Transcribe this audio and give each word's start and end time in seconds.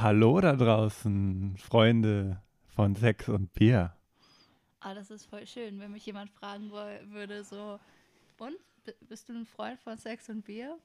Hallo 0.00 0.40
da 0.40 0.54
draußen, 0.54 1.56
Freunde 1.56 2.40
von 2.68 2.94
Sex 2.94 3.28
und 3.28 3.52
Bier. 3.52 3.96
Ah, 4.78 4.94
das 4.94 5.10
ist 5.10 5.26
voll 5.26 5.44
schön, 5.44 5.80
wenn 5.80 5.90
mich 5.90 6.06
jemand 6.06 6.30
fragen 6.30 6.70
würde, 6.70 7.42
so, 7.42 7.80
und, 8.38 8.54
bist 9.08 9.28
du 9.28 9.32
ein 9.32 9.44
Freund 9.44 9.80
von 9.80 9.98
Sex 9.98 10.28
und 10.28 10.44
Bier? 10.44 10.78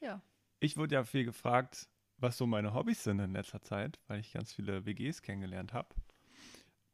Ja. 0.00 0.22
Ich 0.58 0.78
wurde 0.78 0.94
ja 0.94 1.04
viel 1.04 1.26
gefragt, 1.26 1.86
was 2.16 2.38
so 2.38 2.46
meine 2.46 2.72
Hobbys 2.72 3.04
sind 3.04 3.18
in 3.18 3.34
letzter 3.34 3.60
Zeit, 3.60 4.00
weil 4.06 4.20
ich 4.20 4.32
ganz 4.32 4.54
viele 4.54 4.86
WGs 4.86 5.20
kennengelernt 5.20 5.74
habe. 5.74 5.94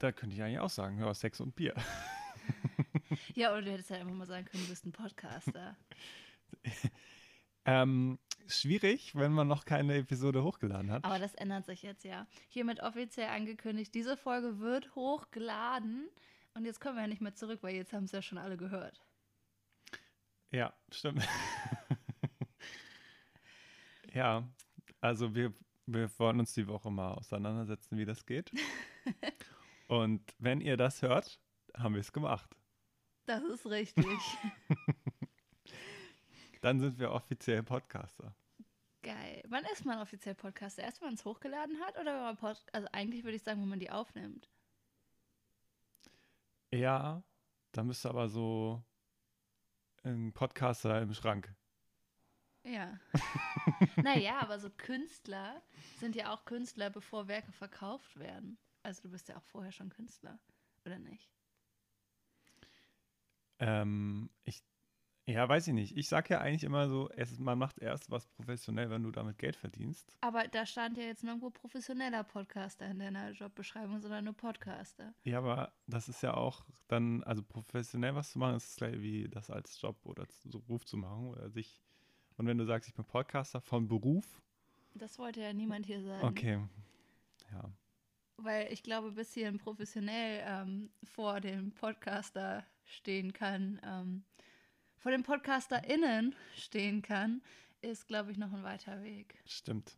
Da 0.00 0.10
könnte 0.10 0.34
ich 0.34 0.42
eigentlich 0.42 0.58
auch 0.58 0.68
sagen, 0.68 0.98
hör 0.98 1.14
Sex 1.14 1.40
und 1.40 1.54
Bier. 1.54 1.76
Ja, 3.34 3.52
oder 3.52 3.62
du 3.62 3.72
hättest 3.72 3.90
ja 3.90 3.96
einfach 3.96 4.14
mal 4.14 4.26
sagen 4.26 4.46
können, 4.46 4.62
du 4.64 4.70
bist 4.70 4.84
ein 4.86 4.92
Podcaster. 4.92 5.76
ähm, 7.64 8.18
schwierig, 8.46 9.14
wenn 9.14 9.32
man 9.32 9.48
noch 9.48 9.64
keine 9.64 9.96
Episode 9.96 10.42
hochgeladen 10.42 10.90
hat. 10.90 11.04
Aber 11.04 11.18
das 11.18 11.34
ändert 11.34 11.66
sich 11.66 11.82
jetzt 11.82 12.04
ja. 12.04 12.26
Hiermit 12.48 12.82
offiziell 12.82 13.28
angekündigt, 13.28 13.94
diese 13.94 14.16
Folge 14.16 14.60
wird 14.60 14.94
hochgeladen. 14.94 16.08
Und 16.54 16.64
jetzt 16.64 16.80
kommen 16.80 16.96
wir 16.96 17.02
ja 17.02 17.08
nicht 17.08 17.20
mehr 17.20 17.34
zurück, 17.34 17.62
weil 17.62 17.74
jetzt 17.74 17.92
haben 17.92 18.04
es 18.04 18.12
ja 18.12 18.22
schon 18.22 18.38
alle 18.38 18.56
gehört. 18.56 19.00
Ja, 20.50 20.74
stimmt. 20.90 21.22
ja, 24.12 24.48
also 25.00 25.34
wir, 25.34 25.54
wir 25.86 26.10
wollen 26.18 26.40
uns 26.40 26.54
die 26.54 26.66
Woche 26.66 26.90
mal 26.90 27.14
auseinandersetzen, 27.14 27.96
wie 27.98 28.04
das 28.04 28.26
geht. 28.26 28.50
Und 29.86 30.34
wenn 30.38 30.60
ihr 30.60 30.76
das 30.76 31.02
hört, 31.02 31.40
haben 31.76 31.94
wir 31.94 32.00
es 32.00 32.12
gemacht. 32.12 32.56
Das 33.26 33.44
ist 33.44 33.66
richtig. 33.66 34.06
Dann 36.60 36.80
sind 36.80 36.98
wir 36.98 37.12
offiziell 37.12 37.62
Podcaster. 37.62 38.34
Geil. 39.02 39.42
Wann 39.48 39.64
ist 39.72 39.84
man 39.86 39.98
offiziell 39.98 40.34
Podcaster? 40.34 40.82
Erst, 40.82 41.00
wenn 41.00 41.08
man 41.08 41.14
es 41.14 41.24
hochgeladen 41.24 41.80
hat 41.80 41.98
oder 41.98 42.14
wenn 42.14 42.22
man 42.22 42.36
Pod 42.36 42.62
Also 42.72 42.86
eigentlich 42.92 43.24
würde 43.24 43.36
ich 43.36 43.42
sagen, 43.42 43.62
wenn 43.62 43.68
man 43.68 43.80
die 43.80 43.90
aufnimmt. 43.90 44.50
Ja, 46.70 47.22
da 47.72 47.82
müsste 47.82 48.10
aber 48.10 48.28
so 48.28 48.82
ein 50.02 50.32
Podcaster 50.32 51.00
im 51.00 51.14
Schrank. 51.14 51.54
Ja. 52.62 52.98
naja, 53.96 54.38
aber 54.40 54.58
so 54.58 54.68
Künstler 54.70 55.62
sind 55.98 56.14
ja 56.14 56.32
auch 56.32 56.44
Künstler, 56.44 56.90
bevor 56.90 57.26
Werke 57.26 57.52
verkauft 57.52 58.18
werden. 58.18 58.58
Also 58.82 59.02
du 59.02 59.10
bist 59.10 59.28
ja 59.28 59.36
auch 59.36 59.44
vorher 59.44 59.72
schon 59.72 59.88
Künstler, 59.88 60.38
oder 60.84 60.98
nicht? 60.98 61.30
Ähm, 63.58 64.30
ich 64.44 64.62
ja, 65.30 65.48
weiß 65.48 65.68
ich 65.68 65.74
nicht. 65.74 65.96
Ich 65.96 66.08
sage 66.08 66.34
ja 66.34 66.40
eigentlich 66.40 66.64
immer 66.64 66.88
so, 66.88 67.08
es, 67.10 67.38
man 67.38 67.58
macht 67.58 67.78
erst 67.78 68.10
was 68.10 68.26
professionell, 68.26 68.90
wenn 68.90 69.02
du 69.02 69.10
damit 69.10 69.38
Geld 69.38 69.56
verdienst. 69.56 70.16
Aber 70.20 70.46
da 70.48 70.66
stand 70.66 70.96
ja 70.96 71.04
jetzt 71.04 71.24
nirgendwo 71.24 71.50
professioneller 71.50 72.24
Podcaster 72.24 72.86
in 72.86 72.98
deiner 72.98 73.30
Jobbeschreibung, 73.30 74.00
sondern 74.00 74.24
nur 74.24 74.34
Podcaster. 74.34 75.14
Ja, 75.24 75.38
aber 75.38 75.72
das 75.86 76.08
ist 76.08 76.22
ja 76.22 76.34
auch 76.34 76.64
dann, 76.88 77.22
also 77.24 77.42
professionell 77.42 78.14
was 78.14 78.32
zu 78.32 78.38
machen, 78.38 78.56
ist 78.56 78.76
gleich 78.76 79.00
wie 79.00 79.28
das 79.28 79.50
als 79.50 79.80
Job 79.80 79.96
oder 80.04 80.26
so 80.44 80.60
Beruf 80.60 80.84
zu 80.84 80.96
machen 80.96 81.28
oder 81.28 81.50
sich. 81.50 81.80
Und 82.36 82.46
wenn 82.46 82.58
du 82.58 82.64
sagst, 82.64 82.88
ich 82.88 82.94
bin 82.94 83.04
Podcaster 83.04 83.60
von 83.60 83.88
Beruf. 83.88 84.42
Das 84.94 85.18
wollte 85.18 85.40
ja 85.40 85.52
niemand 85.52 85.86
hier 85.86 86.02
sagen. 86.02 86.26
Okay. 86.26 86.60
Ja. 87.52 87.70
Weil 88.36 88.72
ich 88.72 88.82
glaube, 88.82 89.12
bis 89.12 89.34
hier 89.34 89.48
ein 89.48 89.58
professionell 89.58 90.42
ähm, 90.46 90.90
vor 91.04 91.40
dem 91.40 91.72
Podcaster 91.72 92.64
stehen 92.84 93.32
kann, 93.32 93.80
ähm, 93.84 94.24
vor 95.00 95.10
den 95.10 95.22
PodcasterInnen 95.22 96.34
stehen 96.56 97.02
kann, 97.02 97.42
ist, 97.80 98.06
glaube 98.06 98.30
ich, 98.30 98.38
noch 98.38 98.52
ein 98.52 98.62
weiter 98.62 99.02
Weg. 99.02 99.34
Stimmt. 99.46 99.96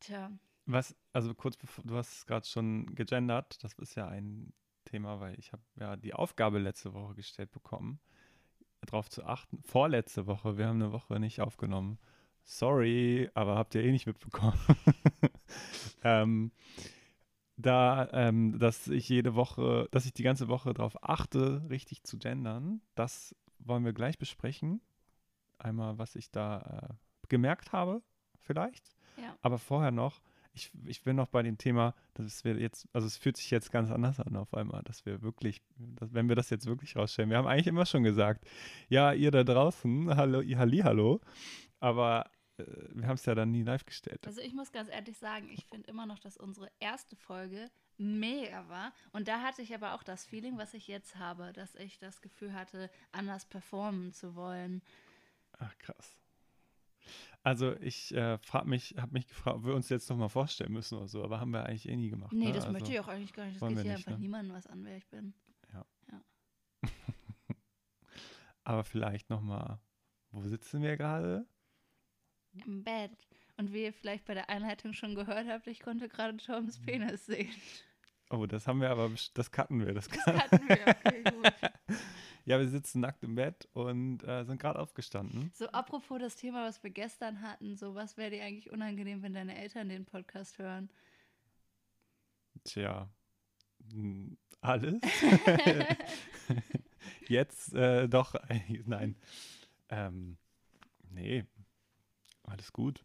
Tja. 0.00 0.32
Was, 0.66 0.96
also 1.12 1.34
kurz 1.34 1.56
bevor, 1.56 1.84
du 1.84 1.96
hast 1.96 2.12
es 2.12 2.26
gerade 2.26 2.46
schon 2.46 2.94
gegendert, 2.94 3.62
das 3.62 3.74
ist 3.74 3.94
ja 3.94 4.08
ein 4.08 4.52
Thema, 4.84 5.20
weil 5.20 5.38
ich 5.38 5.52
habe 5.52 5.62
ja 5.76 5.96
die 5.96 6.14
Aufgabe 6.14 6.58
letzte 6.58 6.94
Woche 6.94 7.14
gestellt 7.14 7.52
bekommen, 7.52 8.00
darauf 8.80 9.08
zu 9.10 9.24
achten. 9.24 9.62
Vorletzte 9.62 10.26
Woche, 10.26 10.56
wir 10.56 10.66
haben 10.66 10.82
eine 10.82 10.92
Woche 10.92 11.20
nicht 11.20 11.40
aufgenommen. 11.40 11.98
Sorry, 12.44 13.30
aber 13.34 13.56
habt 13.56 13.74
ihr 13.74 13.84
eh 13.84 13.92
nicht 13.92 14.06
mitbekommen. 14.06 14.58
ähm, 16.02 16.52
da, 17.58 18.08
ähm, 18.12 18.58
dass 18.58 18.86
ich 18.86 19.08
jede 19.08 19.34
Woche, 19.34 19.88
dass 19.90 20.06
ich 20.06 20.14
die 20.14 20.22
ganze 20.22 20.48
Woche 20.48 20.72
darauf 20.72 21.02
achte, 21.02 21.68
richtig 21.68 22.04
zu 22.04 22.16
gendern. 22.16 22.80
Das 22.94 23.34
wollen 23.58 23.84
wir 23.84 23.92
gleich 23.92 24.16
besprechen. 24.16 24.80
Einmal, 25.58 25.98
was 25.98 26.14
ich 26.14 26.30
da 26.30 26.88
äh, 26.90 26.94
gemerkt 27.28 27.72
habe, 27.72 28.00
vielleicht. 28.38 28.94
Ja. 29.20 29.36
Aber 29.42 29.58
vorher 29.58 29.90
noch, 29.90 30.22
ich, 30.52 30.70
ich 30.86 31.02
bin 31.02 31.16
noch 31.16 31.26
bei 31.26 31.42
dem 31.42 31.58
Thema, 31.58 31.94
dass 32.14 32.44
wir 32.44 32.56
jetzt, 32.58 32.88
also 32.92 33.08
es 33.08 33.16
fühlt 33.16 33.36
sich 33.36 33.50
jetzt 33.50 33.72
ganz 33.72 33.90
anders 33.90 34.20
an 34.20 34.36
auf 34.36 34.54
einmal, 34.54 34.82
dass 34.84 35.04
wir 35.04 35.22
wirklich, 35.22 35.60
dass, 35.76 36.14
wenn 36.14 36.28
wir 36.28 36.36
das 36.36 36.50
jetzt 36.50 36.66
wirklich 36.66 36.94
rausstellen, 36.94 37.28
wir 37.28 37.38
haben 37.38 37.48
eigentlich 37.48 37.66
immer 37.66 37.86
schon 37.86 38.04
gesagt, 38.04 38.46
ja, 38.88 39.12
ihr 39.12 39.32
da 39.32 39.42
draußen, 39.42 40.16
hallo, 40.16 40.42
halli, 40.56 40.78
hallo, 40.78 41.20
aber 41.80 42.30
wir 42.58 43.06
haben 43.06 43.14
es 43.14 43.24
ja 43.24 43.34
dann 43.34 43.50
nie 43.50 43.62
live 43.62 43.84
gestellt. 43.84 44.26
Also 44.26 44.40
ich 44.40 44.54
muss 44.54 44.72
ganz 44.72 44.90
ehrlich 44.90 45.16
sagen, 45.18 45.48
ich 45.50 45.64
finde 45.66 45.88
immer 45.88 46.06
noch, 46.06 46.18
dass 46.18 46.36
unsere 46.36 46.70
erste 46.80 47.16
Folge 47.16 47.70
mega 47.98 48.68
war. 48.68 48.92
Und 49.12 49.28
da 49.28 49.42
hatte 49.42 49.62
ich 49.62 49.74
aber 49.74 49.94
auch 49.94 50.02
das 50.02 50.24
Feeling, 50.24 50.58
was 50.58 50.74
ich 50.74 50.88
jetzt 50.88 51.16
habe, 51.16 51.52
dass 51.52 51.74
ich 51.74 51.98
das 51.98 52.20
Gefühl 52.20 52.52
hatte, 52.52 52.90
anders 53.12 53.44
performen 53.44 54.12
zu 54.12 54.34
wollen. 54.34 54.82
Ach 55.58 55.76
krass. 55.78 56.16
Also 57.42 57.76
ich 57.76 58.14
äh, 58.14 58.38
mich, 58.64 58.94
habe 58.98 59.12
mich 59.12 59.26
gefragt, 59.26 59.56
ob 59.58 59.64
wir 59.64 59.74
uns 59.74 59.88
jetzt 59.88 60.10
noch 60.10 60.16
mal 60.16 60.28
vorstellen 60.28 60.72
müssen 60.72 60.98
oder 60.98 61.08
so, 61.08 61.24
aber 61.24 61.40
haben 61.40 61.52
wir 61.52 61.64
eigentlich 61.64 61.88
eh 61.88 61.96
nie 61.96 62.10
gemacht. 62.10 62.32
Nee, 62.32 62.46
ne? 62.46 62.52
das 62.52 62.64
also, 62.64 62.72
möchte 62.72 62.92
ich 62.92 63.00
auch 63.00 63.08
eigentlich 63.08 63.32
gar 63.32 63.46
nicht. 63.46 63.60
Das 63.60 63.68
geht 63.68 63.80
hier 63.80 63.92
einfach 63.92 64.12
ne? 64.12 64.18
niemandem 64.18 64.54
was 64.54 64.66
an, 64.66 64.84
wer 64.84 64.96
ich 64.96 65.06
bin. 65.06 65.32
Ja. 65.72 65.86
ja. 66.10 66.22
aber 68.64 68.84
vielleicht 68.84 69.30
noch 69.30 69.40
mal, 69.40 69.80
wo 70.30 70.42
sitzen 70.42 70.82
wir 70.82 70.96
gerade? 70.96 71.46
Im 72.66 72.84
Bett. 72.84 73.26
Und 73.56 73.72
wie 73.72 73.84
ihr 73.84 73.92
vielleicht 73.92 74.24
bei 74.24 74.34
der 74.34 74.48
Einleitung 74.50 74.92
schon 74.92 75.14
gehört 75.14 75.48
habt, 75.48 75.66
ich 75.66 75.80
konnte 75.80 76.08
gerade 76.08 76.36
Toms 76.36 76.80
Penis 76.80 77.26
sehen. 77.26 77.50
Oh, 78.30 78.46
das 78.46 78.66
haben 78.66 78.80
wir 78.80 78.90
aber, 78.90 79.10
das 79.34 79.50
cutten 79.50 79.84
wir. 79.84 79.94
Das, 79.94 80.08
das 80.08 80.24
cutten 80.24 80.68
wir, 80.68 80.86
okay, 80.86 81.24
gut. 81.24 81.52
ja, 82.44 82.58
wir 82.58 82.68
sitzen 82.68 83.00
nackt 83.00 83.24
im 83.24 83.34
Bett 83.34 83.68
und 83.72 84.22
äh, 84.22 84.44
sind 84.44 84.60
gerade 84.60 84.78
aufgestanden. 84.78 85.50
So, 85.54 85.66
apropos 85.68 86.18
das 86.20 86.36
Thema, 86.36 86.64
was 86.66 86.82
wir 86.82 86.90
gestern 86.90 87.40
hatten, 87.40 87.76
so, 87.76 87.94
was 87.94 88.16
wäre 88.16 88.30
dir 88.30 88.44
eigentlich 88.44 88.70
unangenehm, 88.70 89.22
wenn 89.22 89.34
deine 89.34 89.56
Eltern 89.56 89.88
den 89.88 90.04
Podcast 90.04 90.58
hören? 90.58 90.90
Tja, 92.64 93.08
alles. 94.60 95.00
Jetzt 97.28 97.74
äh, 97.74 98.08
doch, 98.08 98.34
nein. 98.84 99.16
Ähm, 99.88 100.36
nee, 101.10 101.44
alles 102.48 102.72
gut. 102.72 103.04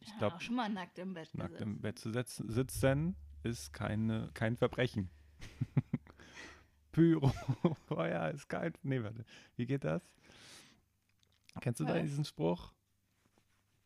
Ich 0.00 0.16
glaube, 0.18 0.40
schon 0.40 0.56
mal 0.56 0.68
nackt 0.68 0.98
im 0.98 1.14
Bett. 1.14 1.34
Nackt 1.34 1.50
gesetzt. 1.50 1.62
im 1.62 1.80
Bett 1.80 1.98
zu 1.98 2.10
sitzen, 2.10 2.50
sitzen 2.50 3.16
ist 3.42 3.72
keine, 3.72 4.30
kein 4.34 4.56
Verbrechen. 4.56 5.10
Pyro, 6.92 7.28
Feuer 7.86 8.30
ist 8.30 8.48
kalt. 8.48 8.78
Nee, 8.82 9.02
warte. 9.02 9.24
Wie 9.56 9.66
geht 9.66 9.84
das? 9.84 10.02
Kennst 11.60 11.80
du 11.80 11.84
Was? 11.84 11.92
da 11.92 12.00
diesen 12.00 12.24
Spruch? 12.24 12.72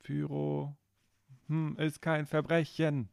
Pyro 0.03 0.77
hm, 1.49 1.77
ist 1.79 2.01
kein 2.01 2.27
Verbrechen. 2.27 3.09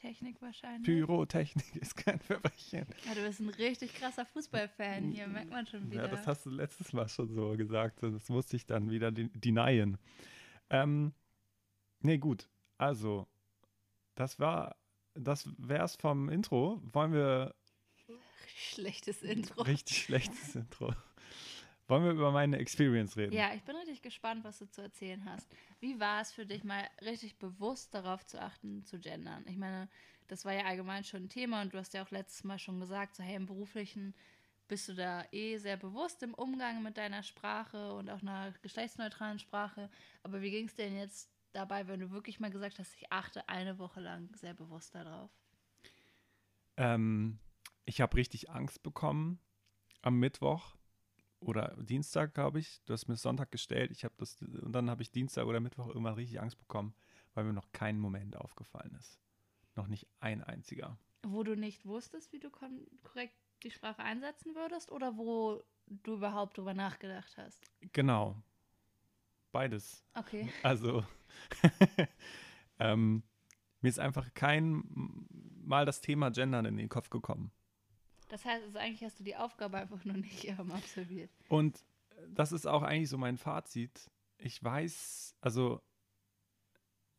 Technik 0.00 0.40
wahrscheinlich. 0.40 0.84
Pyrotechnik 0.84 1.76
ist 1.76 1.94
kein 1.96 2.18
Verbrechen. 2.20 2.86
Ja, 3.06 3.14
du 3.14 3.22
bist 3.22 3.40
ein 3.40 3.50
richtig 3.50 3.94
krasser 3.94 4.24
Fußballfan 4.24 5.10
hier, 5.10 5.26
merkt 5.28 5.50
man 5.50 5.66
schon 5.66 5.90
wieder. 5.90 6.04
Ja, 6.04 6.08
das 6.08 6.26
hast 6.26 6.46
du 6.46 6.50
letztes 6.50 6.92
Mal 6.94 7.08
schon 7.08 7.28
so 7.28 7.54
gesagt. 7.56 8.02
Das 8.02 8.28
musste 8.30 8.56
ich 8.56 8.64
dann 8.64 8.90
wieder 8.90 9.12
denyen. 9.12 9.98
Ähm, 10.70 11.12
Nee, 12.00 12.18
gut. 12.18 12.48
Also, 12.78 13.28
das 14.14 14.38
war, 14.38 14.76
das 15.14 15.48
wär's 15.58 15.96
vom 15.96 16.28
Intro. 16.28 16.80
Wollen 16.92 17.12
wir. 17.12 17.54
Schlechtes 18.56 19.22
Intro. 19.22 19.62
Richtig 19.62 20.02
schlechtes 20.04 20.54
Intro. 20.54 20.92
Wollen 21.88 22.04
wir 22.04 22.12
über 22.12 22.30
meine 22.30 22.58
Experience 22.58 23.16
reden? 23.16 23.32
Ja, 23.32 23.52
ich 23.52 23.62
bin 23.62 23.74
richtig 23.74 24.00
gespannt, 24.00 24.44
was 24.44 24.60
du 24.60 24.70
zu 24.70 24.80
erzählen 24.80 25.24
hast. 25.24 25.48
Wie 25.80 25.98
war 25.98 26.20
es 26.20 26.30
für 26.30 26.46
dich, 26.46 26.62
mal 26.62 26.88
richtig 27.02 27.36
bewusst 27.36 27.94
darauf 27.94 28.24
zu 28.26 28.40
achten, 28.40 28.84
zu 28.84 29.00
gendern? 29.00 29.44
Ich 29.48 29.56
meine, 29.56 29.88
das 30.28 30.44
war 30.44 30.52
ja 30.52 30.66
allgemein 30.66 31.02
schon 31.02 31.24
ein 31.24 31.28
Thema 31.28 31.62
und 31.62 31.74
du 31.74 31.78
hast 31.78 31.92
ja 31.92 32.04
auch 32.04 32.10
letztes 32.12 32.44
Mal 32.44 32.60
schon 32.60 32.78
gesagt, 32.78 33.16
so 33.16 33.24
hey, 33.24 33.34
im 33.34 33.46
beruflichen 33.46 34.14
bist 34.68 34.88
du 34.88 34.94
da 34.94 35.24
eh 35.32 35.58
sehr 35.58 35.76
bewusst 35.76 36.22
im 36.22 36.32
Umgang 36.32 36.80
mit 36.84 36.96
deiner 36.96 37.24
Sprache 37.24 37.92
und 37.92 38.08
auch 38.08 38.22
einer 38.22 38.54
geschlechtsneutralen 38.62 39.40
Sprache. 39.40 39.90
Aber 40.22 40.42
wie 40.42 40.52
ging 40.52 40.66
es 40.66 40.76
denn 40.76 40.96
jetzt 40.96 41.28
dabei, 41.52 41.86
wenn 41.88 42.00
du 42.00 42.10
wirklich 42.10 42.40
mal 42.40 42.50
gesagt 42.50 42.78
hast, 42.78 42.94
ich 42.96 43.10
achte 43.12 43.48
eine 43.48 43.78
Woche 43.78 44.00
lang 44.00 44.28
sehr 44.36 44.54
bewusst 44.54 44.94
darauf? 44.94 45.30
Ähm, 46.76 47.38
ich 47.84 48.00
habe 48.00 48.16
richtig 48.16 48.50
Angst 48.50 48.82
bekommen 48.82 49.40
am 50.02 50.18
Mittwoch 50.18 50.76
oder 51.40 51.76
Dienstag, 51.78 52.34
glaube 52.34 52.60
ich. 52.60 52.82
Du 52.84 52.92
hast 52.92 53.08
mir 53.08 53.16
Sonntag 53.16 53.50
gestellt. 53.50 53.90
Ich 53.90 54.04
habe 54.04 54.14
das 54.18 54.40
und 54.40 54.72
dann 54.72 54.90
habe 54.90 55.02
ich 55.02 55.10
Dienstag 55.10 55.46
oder 55.46 55.60
Mittwoch 55.60 55.88
irgendwann 55.88 56.14
richtig 56.14 56.40
Angst 56.40 56.58
bekommen, 56.58 56.94
weil 57.34 57.44
mir 57.44 57.52
noch 57.52 57.72
kein 57.72 57.98
Moment 57.98 58.36
aufgefallen 58.36 58.94
ist. 58.98 59.18
Noch 59.76 59.86
nicht 59.86 60.06
ein 60.20 60.42
einziger. 60.42 60.98
Wo 61.22 61.42
du 61.42 61.56
nicht 61.56 61.84
wusstest, 61.84 62.32
wie 62.32 62.40
du 62.40 62.50
korrekt 62.50 63.36
die 63.62 63.70
Sprache 63.70 64.02
einsetzen 64.02 64.54
würdest 64.54 64.90
oder 64.90 65.16
wo 65.16 65.62
du 65.86 66.14
überhaupt 66.14 66.56
drüber 66.56 66.74
nachgedacht 66.74 67.36
hast? 67.36 67.62
Genau. 67.92 68.42
Beides. 69.52 70.04
Okay. 70.14 70.48
Also, 70.62 71.04
ähm, 72.78 73.22
mir 73.80 73.88
ist 73.88 73.98
einfach 73.98 74.32
kein 74.34 74.82
Mal 75.62 75.86
das 75.86 76.00
Thema 76.00 76.30
Gendern 76.30 76.64
in 76.64 76.76
den 76.76 76.88
Kopf 76.88 77.10
gekommen. 77.10 77.52
Das 78.28 78.44
heißt, 78.44 78.64
also 78.64 78.78
eigentlich 78.78 79.04
hast 79.04 79.20
du 79.20 79.24
die 79.24 79.36
Aufgabe 79.36 79.76
einfach 79.78 80.04
nur 80.04 80.16
nicht 80.16 80.44
ähm, 80.48 80.72
absolviert. 80.72 81.30
Und 81.48 81.84
das 82.28 82.52
ist 82.52 82.66
auch 82.66 82.82
eigentlich 82.82 83.08
so 83.08 83.18
mein 83.18 83.38
Fazit. 83.38 84.10
Ich 84.38 84.62
weiß, 84.62 85.36
also 85.40 85.80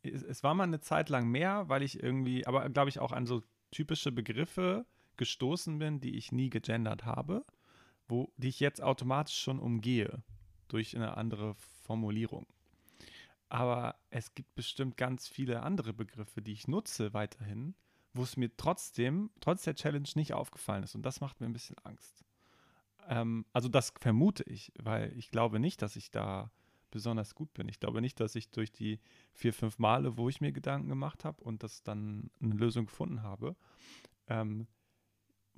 es, 0.04 0.24
es 0.24 0.44
war 0.44 0.54
mal 0.54 0.63
eine 0.63 0.80
Zeit 0.80 1.10
lang 1.10 1.27
mehr, 1.27 1.69
weil 1.69 1.84
ich 1.84 2.01
irgendwie, 2.01 2.45
aber 2.45 2.69
glaube 2.69 2.89
ich 2.89 3.00
auch 3.00 3.12
an 3.12 3.25
so 3.25 3.42
typische 3.72 4.12
Begriffe 4.12 4.86
gestoßen 5.18 5.77
bin, 5.80 6.00
die 6.00 6.18
ich 6.18 6.31
nie 6.31 6.50
gegendert 6.50 7.06
habe, 7.06 7.45
wo, 8.07 8.34
die 8.38 8.50
ich 8.50 8.60
jetzt 8.60 8.81
automatisch 8.81 9.38
schon 9.38 9.60
umgehe 9.60 10.24
durch 10.72 10.96
eine 10.96 11.18
andere 11.18 11.56
Formulierung. 11.84 12.48
Aber 13.50 13.96
es 14.10 14.34
gibt 14.34 14.56
bestimmt 14.56 14.96
ganz 14.96 15.28
viele 15.28 15.64
andere 15.64 15.94
Begriffe, 15.94 16.42
die 16.42 16.54
ich 16.54 16.68
nutze 16.68 17.14
weiterhin, 17.14 17.76
wo 18.14 18.24
es 18.24 18.38
mir 18.38 18.56
trotzdem, 18.56 19.30
trotz 19.42 19.64
der 19.64 19.76
Challenge 19.76 20.08
nicht 20.16 20.34
aufgefallen 20.34 20.84
ist. 20.84 20.96
Und 20.96 21.06
das 21.06 21.20
macht 21.20 21.42
mir 21.42 21.48
ein 21.48 21.54
bisschen 21.54 21.78
Angst. 21.84 22.24
Ähm, 23.08 23.46
also 23.52 23.68
das 23.68 23.94
vermute 24.00 24.44
ich, 24.44 24.72
weil 24.80 25.18
ich 25.18 25.32
glaube 25.32 25.60
nicht, 25.60 25.82
dass 25.82 25.96
ich 25.96 26.12
da 26.12 26.52
besonders 26.92 27.36
gut 27.36 27.54
bin. 27.54 27.68
Ich 27.70 27.80
glaube 27.80 28.02
nicht, 28.02 28.20
dass 28.20 28.36
ich 28.36 28.52
durch 28.52 28.72
die 28.72 29.00
vier, 29.34 29.54
fünf 29.54 29.80
Male, 29.80 30.18
wo 30.18 30.30
ich 30.30 30.42
mir 30.42 30.52
Gedanken 30.52 30.90
gemacht 30.90 31.26
habe 31.26 31.42
und 31.44 31.64
das 31.64 31.84
dann 31.84 32.30
eine 32.42 32.54
Lösung 32.54 32.86
gefunden 32.86 33.24
habe 33.24 33.56
ähm, 34.28 34.68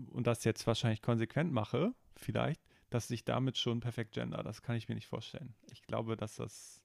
und 0.10 0.28
das 0.28 0.44
jetzt 0.44 0.66
wahrscheinlich 0.66 1.02
konsequent 1.02 1.52
mache, 1.52 1.94
vielleicht, 2.16 2.62
dass 2.94 3.10
ich 3.10 3.26
damit 3.26 3.58
schon 3.58 3.80
perfekt 3.80 4.14
gender. 4.14 4.44
Das 4.44 4.62
kann 4.62 4.76
ich 4.76 4.88
mir 4.88 4.96
nicht 4.96 5.08
vorstellen. 5.08 5.56
Ich 5.72 5.82
glaube, 5.82 6.16
dass 6.16 6.36
das 6.36 6.80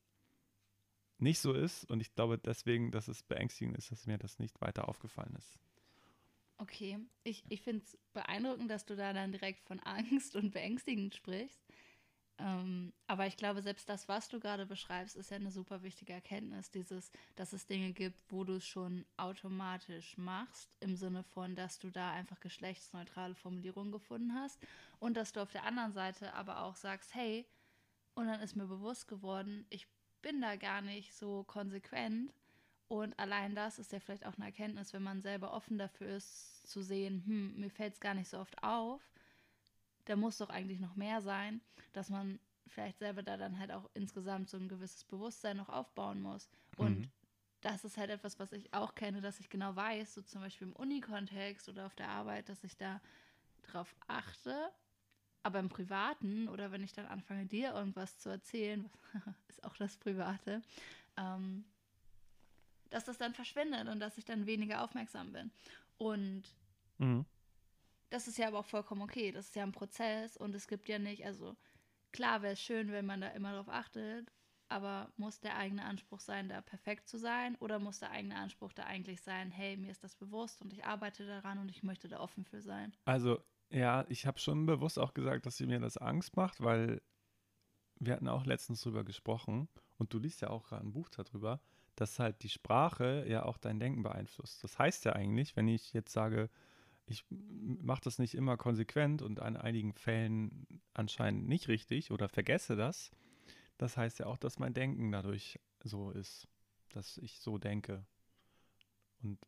nicht 1.19 1.39
so 1.39 1.53
ist 1.53 1.85
und 1.85 2.01
ich 2.01 2.15
glaube 2.15 2.39
deswegen, 2.39 2.91
dass 2.91 3.09
es 3.09 3.23
beängstigend 3.23 3.77
ist, 3.77 3.91
dass 3.91 4.07
mir 4.07 4.17
das 4.17 4.39
nicht 4.39 4.61
weiter 4.61 4.89
aufgefallen 4.89 5.35
ist. 5.37 5.59
Okay, 6.57 6.99
ich, 7.25 7.45
ich 7.49 7.61
finde 7.61 7.85
es 7.85 7.99
beeindruckend, 8.13 8.71
dass 8.71 8.87
du 8.87 8.97
da 8.97 9.13
dann 9.13 9.33
direkt 9.33 9.67
von 9.67 9.81
Angst 9.81 10.35
und 10.35 10.53
beängstigend 10.53 11.15
sprichst. 11.15 11.61
Ähm, 12.41 12.93
aber 13.09 13.27
ich 13.27 13.37
glaube, 13.37 13.63
selbst 13.63 13.89
das, 13.89 14.09
was 14.09 14.29
du 14.29 14.39
gerade 14.39 14.65
beschreibst, 14.65 15.17
ist 15.17 15.31
ja 15.31 15.37
eine 15.37 15.51
super 15.51 15.83
wichtige 15.83 16.13
Erkenntnis, 16.13 16.71
dieses, 16.71 17.11
dass 17.35 17.53
es 17.53 17.67
Dinge 17.67 17.93
gibt, 17.93 18.23
wo 18.29 18.45
du 18.45 18.55
es 18.55 18.67
schon 18.67 19.05
automatisch 19.17 20.17
machst, 20.17 20.71
im 20.81 20.95
Sinne 20.95 21.25
von, 21.25 21.57
dass 21.57 21.79
du 21.79 21.91
da 21.91 22.13
einfach 22.13 22.39
geschlechtsneutrale 22.39 23.35
Formulierungen 23.35 23.91
gefunden 23.91 24.35
hast. 24.35 24.61
Und 25.01 25.17
dass 25.17 25.33
du 25.33 25.41
auf 25.41 25.51
der 25.51 25.65
anderen 25.65 25.93
Seite 25.93 26.33
aber 26.35 26.63
auch 26.63 26.77
sagst, 26.77 27.15
hey, 27.15 27.45
und 28.15 28.27
dann 28.27 28.41
ist 28.41 28.57
mir 28.57 28.67
bewusst 28.67 29.09
geworden, 29.09 29.67
ich 29.71 29.89
bin 30.23 30.41
da 30.41 30.57
gar 30.57 30.81
nicht 30.81 31.15
so 31.15 31.45
konsequent. 31.45 32.33
Und 32.87 33.19
allein 33.19 33.55
das 33.55 33.79
ist 33.79 33.93
ja 33.93 34.01
vielleicht 34.01 34.27
auch 34.27 34.37
eine 34.37 34.47
Erkenntnis, 34.47 34.93
wenn 34.93 35.03
man 35.03 35.21
selber 35.21 35.53
offen 35.53 35.77
dafür 35.77 36.09
ist, 36.17 36.67
zu 36.67 36.83
sehen, 36.83 37.23
hm, 37.27 37.61
mir 37.61 37.71
fällt 37.71 37.95
es 37.95 38.01
gar 38.01 38.15
nicht 38.15 38.29
so 38.29 38.39
oft 38.39 38.63
auf, 38.63 39.01
da 40.09 40.17
muss 40.17 40.39
doch 40.39 40.49
eigentlich 40.49 40.81
noch 40.81 40.97
mehr 40.97 41.21
sein, 41.21 41.61
dass 41.93 42.09
man 42.09 42.39
vielleicht 42.67 42.99
selber 42.99 43.23
da 43.23 43.37
dann 43.37 43.59
halt 43.59 43.71
auch 43.73 43.89
insgesamt 43.95 44.49
so 44.49 44.57
ein 44.57 44.69
gewisses 44.69 45.05
Bewusstsein 45.05 45.57
noch 45.57 45.69
aufbauen 45.69 46.21
muss. 46.21 46.49
Und 46.77 47.01
mhm. 47.01 47.11
das 47.61 47.85
ist 47.85 47.99
halt 47.99 48.11
etwas, 48.11 48.39
was 48.39 48.53
ich 48.53 48.73
auch 48.73 48.95
kenne, 48.95 49.21
dass 49.21 49.41
ich 49.41 49.51
genau 49.51 49.77
weiß, 49.77 50.15
so 50.15 50.23
zum 50.23 50.41
Beispiel 50.41 50.69
im 50.69 50.77
Unikontext 50.77 51.69
oder 51.69 51.87
auf 51.87 51.95
der 51.95 52.09
Arbeit, 52.09 52.49
dass 52.49 52.65
ich 52.65 52.77
da 52.77 53.01
drauf 53.71 53.95
achte. 54.07 54.71
Aber 55.43 55.61
im 55.61 55.69
Privaten 55.69 56.49
oder 56.49 56.73
wenn 56.73 56.83
ich 56.83 56.93
dann 56.93 57.07
anfange, 57.07 57.47
dir 57.47 57.73
irgendwas 57.75 58.19
zu 58.19 58.29
erzählen, 58.29 58.89
ist 59.49 59.63
auch 59.65 59.77
das 59.77 59.97
Private, 59.97 60.63
ähm, 61.17 61.65
dass 62.91 63.05
das 63.05 63.19
dann 63.19 63.35
verschwindet 63.35 63.89
und 63.89 64.01
dass 64.01 64.19
ich 64.19 64.25
dann 64.25 64.47
weniger 64.47 64.83
aufmerksam 64.83 65.33
bin. 65.33 65.51
Und 65.99 66.45
mhm. 66.99 67.25
Das 68.11 68.29
ist 68.29 68.39
ja 68.39 68.49
aber 68.49 68.61
auch 68.61 68.67
vollkommen 68.67 69.03
okay. 69.03 69.33
Das 69.33 69.47
ist 69.47 69.57
ja 69.57 69.63
ein 69.63 69.73
Prozess 69.73 70.37
und 70.37 70.55
es 70.55 70.67
gibt 70.67 70.89
ja 70.89 70.99
nicht, 70.99 71.25
also 71.27 71.57
klar 72.13 72.43
wäre 72.43 72.55
es 72.55 72.61
schön, 72.61 72.91
wenn 72.93 73.07
man 73.07 73.21
da 73.21 73.29
immer 73.29 73.55
drauf 73.55 73.69
achtet, 73.69 74.33
aber 74.69 75.13
muss 75.17 75.41
der 75.41 75.57
eigene 75.57 75.85
Anspruch 75.85 76.21
sein, 76.21 76.49
da 76.49 76.61
perfekt 76.61 77.09
zu 77.09 77.19
sein 77.19 77.57
oder 77.57 77.79
muss 77.79 78.01
der 78.01 78.11
eigene 78.11 78.37
Anspruch 78.37 78.73
da 78.73 78.85
eigentlich 78.85 79.21
sein, 79.23 79.51
hey, 79.51 79.77
mir 79.77 79.91
ist 79.91 80.05
das 80.05 80.15
bewusst 80.15 80.63
und 80.63 80.73
ich 80.73 80.85
arbeite 80.85 81.27
daran 81.27 81.59
und 81.59 81.71
ich 81.71 81.83
möchte 81.83 82.09
da 82.09 82.21
offen 82.21 82.45
für 82.45 82.61
sein? 82.61 82.95
Also 83.05 83.43
ja, 83.71 84.07
ich 84.09 84.27
habe 84.27 84.39
schon 84.39 84.67
bewusst 84.67 84.99
auch 84.99 85.13
gesagt, 85.15 85.47
dass 85.47 85.57
sie 85.57 85.67
mir 85.67 85.81
das 85.81 85.99
Angst 85.99 86.37
macht, 86.37 86.63
weil 86.63 87.03
wir 88.01 88.15
hatten 88.15 88.29
auch 88.29 88.47
letztens 88.47 88.83
drüber 88.83 89.05
gesprochen 89.05 89.69
und 89.97 90.13
du 90.15 90.19
liest 90.19 90.41
ja 90.41 90.51
auch 90.51 90.69
gerade 90.69 90.87
ein 90.87 90.93
Buch 90.93 91.09
darüber, 91.11 91.61
dass 91.97 92.19
halt 92.19 92.43
die 92.43 92.49
Sprache 92.49 93.25
ja 93.29 93.45
auch 93.45 93.59
dein 93.59 93.81
Denken 93.81 94.03
beeinflusst. 94.03 94.63
Das 94.63 94.79
heißt 94.79 95.05
ja 95.05 95.15
eigentlich, 95.15 95.57
wenn 95.57 95.69
ich 95.69 95.93
jetzt 95.93 96.13
sage, 96.13 96.49
ich 97.09 97.25
mache 97.31 98.03
das 98.03 98.19
nicht 98.19 98.35
immer 98.35 98.57
konsequent 98.57 99.23
und 99.23 99.41
an 99.41 99.57
einigen 99.57 99.95
Fällen 99.95 100.67
anscheinend 100.95 101.49
nicht 101.49 101.69
richtig 101.69 102.11
oder 102.11 102.29
vergesse 102.29 102.77
das. 102.77 103.11
Das 103.79 103.97
heißt 103.97 104.19
ja 104.19 104.27
auch, 104.27 104.37
dass 104.37 104.59
mein 104.59 104.75
Denken 104.75 105.11
dadurch 105.11 105.59
so 105.83 106.11
ist, 106.11 106.49
dass 106.91 107.17
ich 107.19 107.41
so 107.41 107.59
denke 107.59 108.05
und 109.23 109.39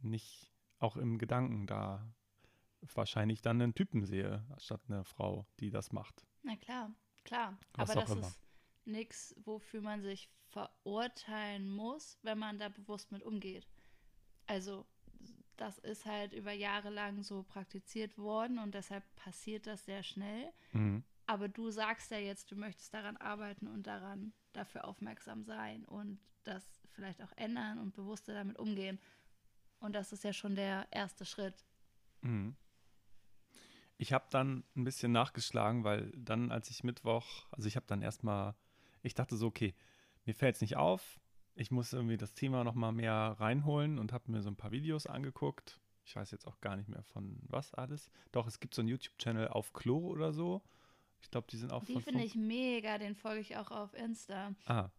nicht 0.00 0.52
auch 0.78 0.96
im 0.96 1.18
Gedanken 1.18 1.66
da 1.66 2.14
wahrscheinlich 2.94 3.42
dann 3.42 3.60
einen 3.60 3.74
Typen 3.74 4.04
sehe, 4.04 4.44
statt 4.58 4.80
eine 4.88 5.04
Frau, 5.04 5.46
die 5.60 5.70
das 5.70 5.92
macht. 5.92 6.24
Na 6.42 6.56
klar, 6.56 6.92
klar. 7.24 7.58
Was 7.74 7.90
Aber 7.90 8.00
das 8.00 8.10
immer. 8.10 8.20
ist 8.20 8.40
nichts, 8.84 9.34
wofür 9.44 9.82
man 9.82 10.02
sich 10.02 10.30
verurteilen 10.48 11.68
muss, 11.68 12.18
wenn 12.22 12.38
man 12.38 12.58
da 12.58 12.68
bewusst 12.68 13.12
mit 13.12 13.22
umgeht. 13.22 13.68
Also 14.46 14.86
das 15.60 15.78
ist 15.78 16.06
halt 16.06 16.32
über 16.32 16.52
Jahre 16.52 16.90
lang 16.90 17.22
so 17.22 17.42
praktiziert 17.42 18.16
worden 18.16 18.58
und 18.58 18.74
deshalb 18.74 19.04
passiert 19.16 19.66
das 19.66 19.84
sehr 19.84 20.02
schnell. 20.02 20.52
Mhm. 20.72 21.02
Aber 21.26 21.48
du 21.48 21.70
sagst 21.70 22.10
ja 22.10 22.18
jetzt, 22.18 22.50
du 22.50 22.56
möchtest 22.56 22.94
daran 22.94 23.16
arbeiten 23.18 23.66
und 23.66 23.86
daran 23.86 24.32
dafür 24.52 24.86
aufmerksam 24.86 25.44
sein 25.44 25.84
und 25.84 26.18
das 26.44 26.64
vielleicht 26.92 27.22
auch 27.22 27.32
ändern 27.36 27.78
und 27.78 27.94
bewusster 27.94 28.32
damit 28.32 28.58
umgehen. 28.58 28.98
Und 29.80 29.94
das 29.94 30.12
ist 30.12 30.24
ja 30.24 30.32
schon 30.32 30.54
der 30.54 30.86
erste 30.90 31.24
Schritt. 31.24 31.66
Mhm. 32.22 32.56
Ich 33.98 34.12
habe 34.12 34.26
dann 34.30 34.64
ein 34.76 34.84
bisschen 34.84 35.12
nachgeschlagen, 35.12 35.84
weil 35.84 36.12
dann, 36.16 36.52
als 36.52 36.70
ich 36.70 36.84
Mittwoch, 36.84 37.46
also 37.50 37.66
ich 37.66 37.76
habe 37.76 37.86
dann 37.86 38.00
erstmal, 38.00 38.54
ich 39.02 39.14
dachte 39.14 39.36
so, 39.36 39.48
okay, 39.48 39.74
mir 40.24 40.34
fällt 40.34 40.54
es 40.54 40.60
nicht 40.60 40.76
auf, 40.76 41.20
ich 41.58 41.72
muss 41.72 41.92
irgendwie 41.92 42.16
das 42.16 42.34
Thema 42.34 42.62
noch 42.62 42.74
mal 42.74 42.92
mehr 42.92 43.36
reinholen 43.38 43.98
und 43.98 44.12
habe 44.12 44.30
mir 44.30 44.42
so 44.42 44.48
ein 44.48 44.56
paar 44.56 44.70
Videos 44.70 45.06
angeguckt. 45.06 45.80
Ich 46.04 46.14
weiß 46.14 46.30
jetzt 46.30 46.46
auch 46.46 46.60
gar 46.60 46.76
nicht 46.76 46.88
mehr 46.88 47.02
von 47.02 47.38
was 47.42 47.74
alles. 47.74 48.10
Doch, 48.30 48.46
es 48.46 48.60
gibt 48.60 48.74
so 48.74 48.80
einen 48.80 48.88
YouTube-Channel 48.88 49.48
auf 49.48 49.72
Klo 49.72 49.98
oder 49.98 50.32
so. 50.32 50.62
Ich 51.20 51.30
glaube, 51.30 51.48
die 51.50 51.56
sind 51.56 51.72
auch 51.72 51.84
die 51.84 51.94
von. 51.94 52.02
Die 52.02 52.10
finde 52.10 52.24
ich 52.24 52.36
mega, 52.36 52.96
den 52.96 53.16
folge 53.16 53.40
ich 53.40 53.56
auch 53.56 53.72
auf 53.72 53.92
Insta. 53.94 54.54
Ah. 54.66 54.90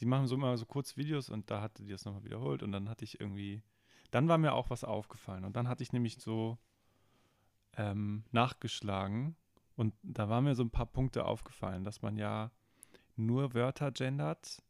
Die 0.00 0.06
machen 0.06 0.26
so 0.26 0.36
immer 0.36 0.56
so 0.56 0.64
kurz 0.64 0.96
Videos 0.96 1.28
und 1.28 1.50
da 1.50 1.60
hatte 1.60 1.84
die 1.84 1.90
das 1.90 2.06
nochmal 2.06 2.24
wiederholt 2.24 2.62
und 2.62 2.72
dann 2.72 2.88
hatte 2.88 3.04
ich 3.04 3.20
irgendwie. 3.20 3.62
Dann 4.10 4.28
war 4.28 4.38
mir 4.38 4.54
auch 4.54 4.70
was 4.70 4.84
aufgefallen 4.84 5.44
und 5.44 5.54
dann 5.54 5.68
hatte 5.68 5.82
ich 5.82 5.92
nämlich 5.92 6.16
so 6.18 6.58
ähm, 7.76 8.24
nachgeschlagen 8.30 9.36
und 9.76 9.94
da 10.02 10.28
waren 10.28 10.44
mir 10.44 10.54
so 10.54 10.62
ein 10.62 10.70
paar 10.70 10.86
Punkte 10.86 11.24
aufgefallen, 11.24 11.84
dass 11.84 12.02
man 12.02 12.16
ja 12.16 12.50
nur 13.16 13.54
Wörter 13.54 13.90
gendert, 13.90 14.62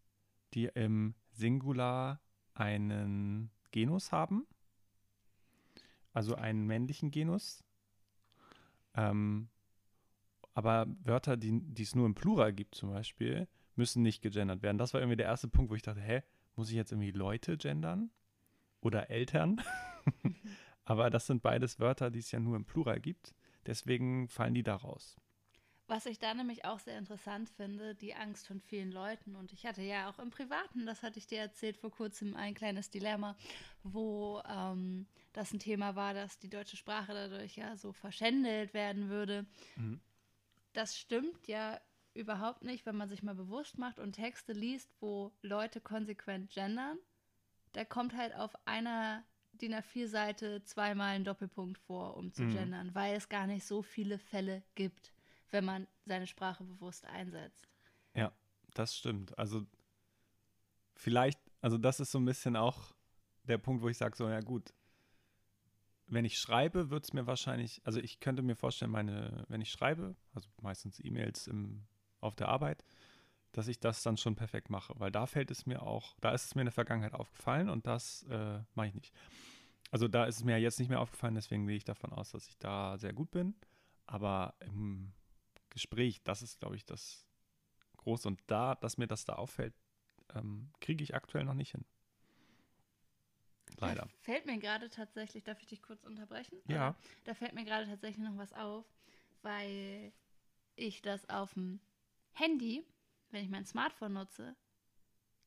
die 0.55 0.67
im 0.67 1.15
Singular 1.31 2.21
einen 2.55 3.51
Genus 3.71 4.13
haben, 4.13 4.47
also 6.13 6.35
einen 6.35 6.67
männlichen 6.67 7.11
Genus. 7.11 7.65
Ähm, 8.95 9.49
aber 10.55 10.87
Wörter, 11.03 11.37
die, 11.37 11.63
es 11.81 11.95
nur 11.95 12.07
im 12.07 12.15
Plural 12.15 12.53
gibt 12.53 12.75
zum 12.75 12.91
Beispiel, 12.91 13.49
müssen 13.75 14.03
nicht 14.03 14.21
gegendert 14.23 14.63
werden. 14.63 14.79
Das 14.79 14.93
war 14.93 15.01
irgendwie 15.01 15.17
der 15.17 15.27
erste 15.27 15.49
Punkt, 15.49 15.71
wo 15.71 15.75
ich 15.75 15.83
dachte, 15.83 16.01
hä, 16.01 16.23
muss 16.57 16.69
ich 16.69 16.75
jetzt 16.75 16.93
irgendwie 16.93 17.11
Leute 17.11 17.57
gendern? 17.57 18.11
Oder 18.81 19.11
Eltern? 19.11 19.63
aber 20.85 21.09
das 21.09 21.27
sind 21.27 21.43
beides 21.43 21.81
Wörter, 21.81 22.11
die 22.11 22.19
es 22.19 22.31
ja 22.31 22.41
nur 22.41 22.57
im 22.57 22.67
Plural 22.67 23.01
gibt. 23.01 23.35
Deswegen 23.65 24.29
fallen 24.29 24.55
die 24.55 24.63
da 24.63 24.77
raus. 24.77 25.17
Was 25.93 26.07
ich 26.07 26.19
da 26.19 26.33
nämlich 26.33 26.65
auch 26.65 26.79
sehr 26.79 26.97
interessant 26.97 27.51
finde, 27.51 27.95
die 27.95 28.15
Angst 28.15 28.47
von 28.47 28.63
vielen 28.63 28.91
Leuten. 28.91 29.37
Und 29.37 29.53
ich 29.53 29.67
hatte 29.67 29.83
ja 29.83 30.09
auch 30.09 30.19
im 30.21 30.31
Privaten, 30.31 30.87
das 30.87 31.03
hatte 31.03 31.19
ich 31.19 31.27
dir 31.27 31.41
erzählt 31.41 31.77
vor 31.77 31.91
kurzem, 31.91 32.35
ein 32.35 32.55
kleines 32.55 32.89
Dilemma, 32.89 33.37
wo 33.83 34.41
ähm, 34.49 35.07
das 35.35 35.53
ein 35.53 35.59
Thema 35.59 35.95
war, 35.95 36.15
dass 36.15 36.39
die 36.39 36.49
deutsche 36.49 36.79
Sprache 36.79 37.13
dadurch 37.13 37.57
ja 37.57 37.77
so 37.77 37.93
verschändelt 37.93 38.73
werden 38.73 39.11
würde. 39.11 39.45
Mhm. 39.77 40.01
Das 40.73 40.97
stimmt 40.97 41.47
ja 41.47 41.79
überhaupt 42.15 42.65
nicht, 42.65 42.87
wenn 42.87 42.97
man 42.97 43.11
sich 43.11 43.23
mal 43.23 43.35
bewusst 43.35 43.77
macht 43.77 43.99
und 43.99 44.13
Texte 44.13 44.55
liest, 44.55 44.91
wo 45.01 45.31
Leute 45.43 45.83
konsequent 45.83 46.51
gendern. 46.51 46.97
Da 47.73 47.85
kommt 47.85 48.17
halt 48.17 48.35
auf 48.35 48.57
einer 48.67 49.27
DIN 49.61 49.75
A4-Seite 49.75 50.65
zweimal 50.65 51.17
ein 51.17 51.25
Doppelpunkt 51.25 51.77
vor, 51.77 52.17
um 52.17 52.33
zu 52.33 52.45
Mhm. 52.45 52.51
gendern, 52.55 52.95
weil 52.95 53.15
es 53.15 53.29
gar 53.29 53.47
nicht 53.47 53.67
so 53.67 53.83
viele 53.83 54.19
Fälle 54.19 54.63
gibt, 54.75 55.13
wenn 55.53 55.65
man 55.65 55.87
seine 56.05 56.27
Sprache 56.27 56.65
bewusst 56.65 57.05
einsetzt. 57.07 57.69
Das 58.75 58.97
stimmt. 58.97 59.37
Also 59.39 59.67
vielleicht, 60.97 61.39
also 61.61 61.79
das 61.79 62.01
ist 62.01 62.11
so 62.11 62.19
ein 62.19 62.25
bisschen 62.25 62.57
auch 62.57 62.95
der 63.45 63.59
Punkt, 63.59 63.83
wo 63.83 63.89
ich 63.89 63.99
sage, 63.99 64.17
so, 64.17 64.29
ja 64.29 64.41
gut, 64.41 64.73
wenn 66.07 66.25
ich 66.25 66.39
schreibe, 66.39 66.91
wird 66.91 67.05
es 67.05 67.13
mir 67.13 67.27
wahrscheinlich, 67.27 67.81
also 67.85 68.01
ich 68.01 68.21
könnte 68.21 68.43
mir 68.43 68.57
vorstellen, 68.57 68.91
meine, 68.91 69.45
wenn 69.49 69.61
ich 69.61 69.71
schreibe, 69.71 70.15
also 70.35 70.49
meistens 70.61 71.01
E-Mails 71.01 71.51
auf 72.21 72.37
der 72.37 72.49
Arbeit, 72.49 72.85
dass 73.53 73.69
ich 73.69 73.81
das 73.81 74.03
dann 74.03 74.17
schon 74.17 74.37
perfekt 74.37 74.71
mache, 74.71 74.95
weil 74.99 75.11
da 75.11 75.27
fällt 75.27 75.51
es 75.51 75.67
mir 75.67 75.83
auch, 75.83 76.17
da 76.21 76.33
ist 76.33 76.47
es 76.47 76.55
mir 76.55 76.63
in 76.63 76.67
der 76.67 76.73
Vergangenheit 76.73 77.15
aufgefallen 77.15 77.69
und 77.69 77.87
das 77.87 78.23
äh, 78.25 78.61
mache 78.75 78.89
ich 78.89 78.95
nicht. 78.95 79.15
Also 79.91 80.09
da 80.09 80.25
ist 80.25 80.37
es 80.37 80.45
mir 80.45 80.59
jetzt 80.59 80.79
nicht 80.79 80.89
mehr 80.89 81.01
aufgefallen, 81.01 81.35
deswegen 81.35 81.67
gehe 81.67 81.77
ich 81.77 81.85
davon 81.85 82.13
aus, 82.13 82.31
dass 82.31 82.47
ich 82.47 82.59
da 82.59 82.97
sehr 82.97 83.13
gut 83.13 83.31
bin, 83.31 83.55
aber 84.07 84.55
im 84.61 85.13
Gespräch, 85.73 86.23
das 86.23 86.43
ist, 86.43 86.61
glaube 86.61 86.77
ich, 86.77 86.85
das 86.85 87.27
groß 87.97 88.27
und 88.27 88.41
da, 88.47 88.75
dass 88.75 88.99
mir 88.99 89.07
das 89.07 89.25
da 89.25 89.35
auffällt, 89.35 89.75
ähm, 90.35 90.71
kriege 90.81 91.03
ich 91.03 91.15
aktuell 91.15 91.45
noch 91.45 91.55
nicht 91.55 91.73
hin. 91.73 91.85
Leider. 93.79 94.03
Da 94.03 94.09
fällt 94.21 94.47
mir 94.47 94.59
gerade 94.59 94.91
tatsächlich, 94.91 95.45
darf 95.45 95.61
ich 95.61 95.67
dich 95.67 95.83
kurz 95.83 96.05
unterbrechen? 96.05 96.59
Ja. 96.67 96.95
Da 97.25 97.35
fällt 97.35 97.55
mir 97.55 97.65
gerade 97.65 97.87
tatsächlich 97.87 98.25
noch 98.25 98.37
was 98.37 98.53
auf, 98.53 98.85
weil 99.43 100.13
ich 100.77 101.03
das 101.03 101.29
auf 101.29 101.55
dem 101.55 101.81
Handy, 102.33 102.85
wenn 103.31 103.45
ich 103.45 103.51
mein 103.51 103.65
Smartphone 103.65 104.13
nutze, 104.13 104.57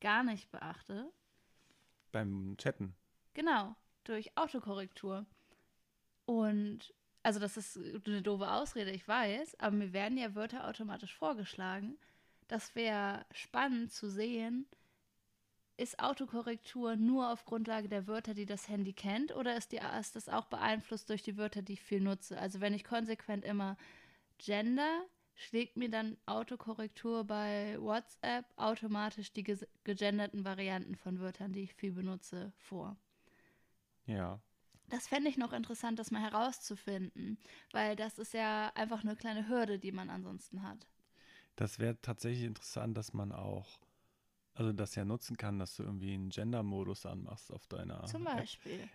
gar 0.00 0.24
nicht 0.24 0.50
beachte. 0.50 1.12
Beim 2.12 2.56
Chatten. 2.58 2.94
Genau, 3.34 3.76
durch 4.04 4.36
Autokorrektur. 4.36 5.26
Und 6.24 6.94
also 7.26 7.40
das 7.40 7.56
ist 7.56 7.76
eine 8.06 8.22
doofe 8.22 8.48
Ausrede, 8.48 8.92
ich 8.92 9.08
weiß, 9.08 9.58
aber 9.58 9.74
mir 9.74 9.92
werden 9.92 10.16
ja 10.16 10.36
Wörter 10.36 10.68
automatisch 10.68 11.12
vorgeschlagen. 11.12 11.98
Das 12.46 12.76
wäre 12.76 13.26
spannend 13.32 13.90
zu 13.90 14.08
sehen, 14.08 14.64
ist 15.76 15.98
Autokorrektur 15.98 16.94
nur 16.94 17.32
auf 17.32 17.44
Grundlage 17.44 17.88
der 17.88 18.06
Wörter, 18.06 18.32
die 18.32 18.46
das 18.46 18.68
Handy 18.68 18.92
kennt, 18.92 19.34
oder 19.34 19.56
ist, 19.56 19.72
die, 19.72 19.80
ist 19.98 20.14
das 20.14 20.28
auch 20.28 20.44
beeinflusst 20.44 21.10
durch 21.10 21.24
die 21.24 21.36
Wörter, 21.36 21.62
die 21.62 21.72
ich 21.72 21.82
viel 21.82 22.00
nutze? 22.00 22.38
Also 22.38 22.60
wenn 22.60 22.74
ich 22.74 22.84
konsequent 22.84 23.44
immer 23.44 23.76
Gender, 24.38 25.04
schlägt 25.34 25.76
mir 25.76 25.90
dann 25.90 26.16
Autokorrektur 26.26 27.24
bei 27.24 27.76
WhatsApp 27.80 28.44
automatisch 28.54 29.32
die 29.32 29.42
gegenderten 29.42 30.44
Varianten 30.44 30.94
von 30.94 31.18
Wörtern, 31.18 31.52
die 31.52 31.64
ich 31.64 31.74
viel 31.74 31.90
benutze, 31.90 32.52
vor. 32.56 32.96
Ja. 34.06 34.40
Das 34.88 35.08
fände 35.08 35.28
ich 35.28 35.36
noch 35.36 35.52
interessant, 35.52 35.98
das 35.98 36.10
mal 36.10 36.22
herauszufinden, 36.22 37.38
weil 37.72 37.96
das 37.96 38.18
ist 38.18 38.34
ja 38.34 38.72
einfach 38.74 39.02
eine 39.02 39.16
kleine 39.16 39.48
Hürde, 39.48 39.78
die 39.78 39.92
man 39.92 40.10
ansonsten 40.10 40.62
hat. 40.62 40.86
Das 41.56 41.78
wäre 41.78 42.00
tatsächlich 42.00 42.44
interessant, 42.44 42.96
dass 42.96 43.12
man 43.12 43.32
auch, 43.32 43.80
also 44.54 44.72
das 44.72 44.94
ja 44.94 45.04
nutzen 45.04 45.36
kann, 45.36 45.58
dass 45.58 45.76
du 45.76 45.82
irgendwie 45.82 46.14
einen 46.14 46.28
Gender-Modus 46.28 47.06
anmachst 47.06 47.52
auf 47.52 47.66
deiner 47.66 48.04
Zum 48.04 48.26
App. 48.26 48.36
Beispiel. 48.36 48.88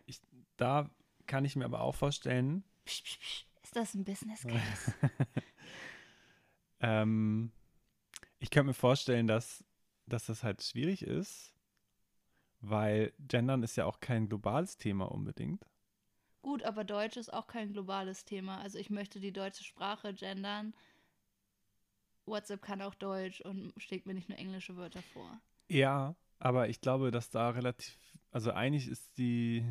Da 0.57 0.89
kann 1.27 1.43
ich 1.43 1.55
mir 1.55 1.65
aber 1.65 1.81
auch 1.81 1.95
vorstellen, 1.95 2.63
Psch, 2.86 3.03
psch, 3.03 3.19
psch. 3.19 3.45
Ist 3.63 3.75
das 3.75 3.93
ein 3.93 4.03
Business 4.03 4.43
Case? 4.43 4.93
ähm, 6.79 7.51
ich 8.39 8.50
könnte 8.50 8.67
mir 8.67 8.74
vorstellen, 8.74 9.27
dass, 9.27 9.63
dass 10.07 10.25
das 10.25 10.43
halt 10.43 10.62
schwierig 10.62 11.03
ist, 11.03 11.53
weil 12.60 13.13
Gendern 13.19 13.63
ist 13.63 13.75
ja 13.75 13.86
auch 13.86 14.00
kein 14.00 14.27
globales 14.27 14.77
Thema 14.77 15.12
unbedingt. 15.12 15.65
Gut, 16.41 16.63
aber 16.63 16.83
Deutsch 16.83 17.17
ist 17.17 17.31
auch 17.31 17.48
kein 17.48 17.71
globales 17.71 18.25
Thema. 18.25 18.60
Also 18.60 18.79
ich 18.79 18.89
möchte 18.89 19.19
die 19.19 19.31
deutsche 19.31 19.63
Sprache 19.63 20.13
gendern. 20.13 20.74
WhatsApp 22.25 22.62
kann 22.62 22.81
auch 22.81 22.95
Deutsch 22.95 23.41
und 23.41 23.74
schlägt 23.77 24.05
mir 24.05 24.13
nicht 24.13 24.29
nur 24.29 24.38
englische 24.38 24.75
Wörter 24.75 25.01
vor. 25.13 25.39
Ja, 25.69 26.15
aber 26.39 26.69
ich 26.69 26.81
glaube, 26.81 27.12
dass 27.12 27.29
da 27.29 27.50
relativ, 27.50 27.98
also 28.31 28.51
eigentlich 28.51 28.88
ist 28.88 29.17
die, 29.17 29.63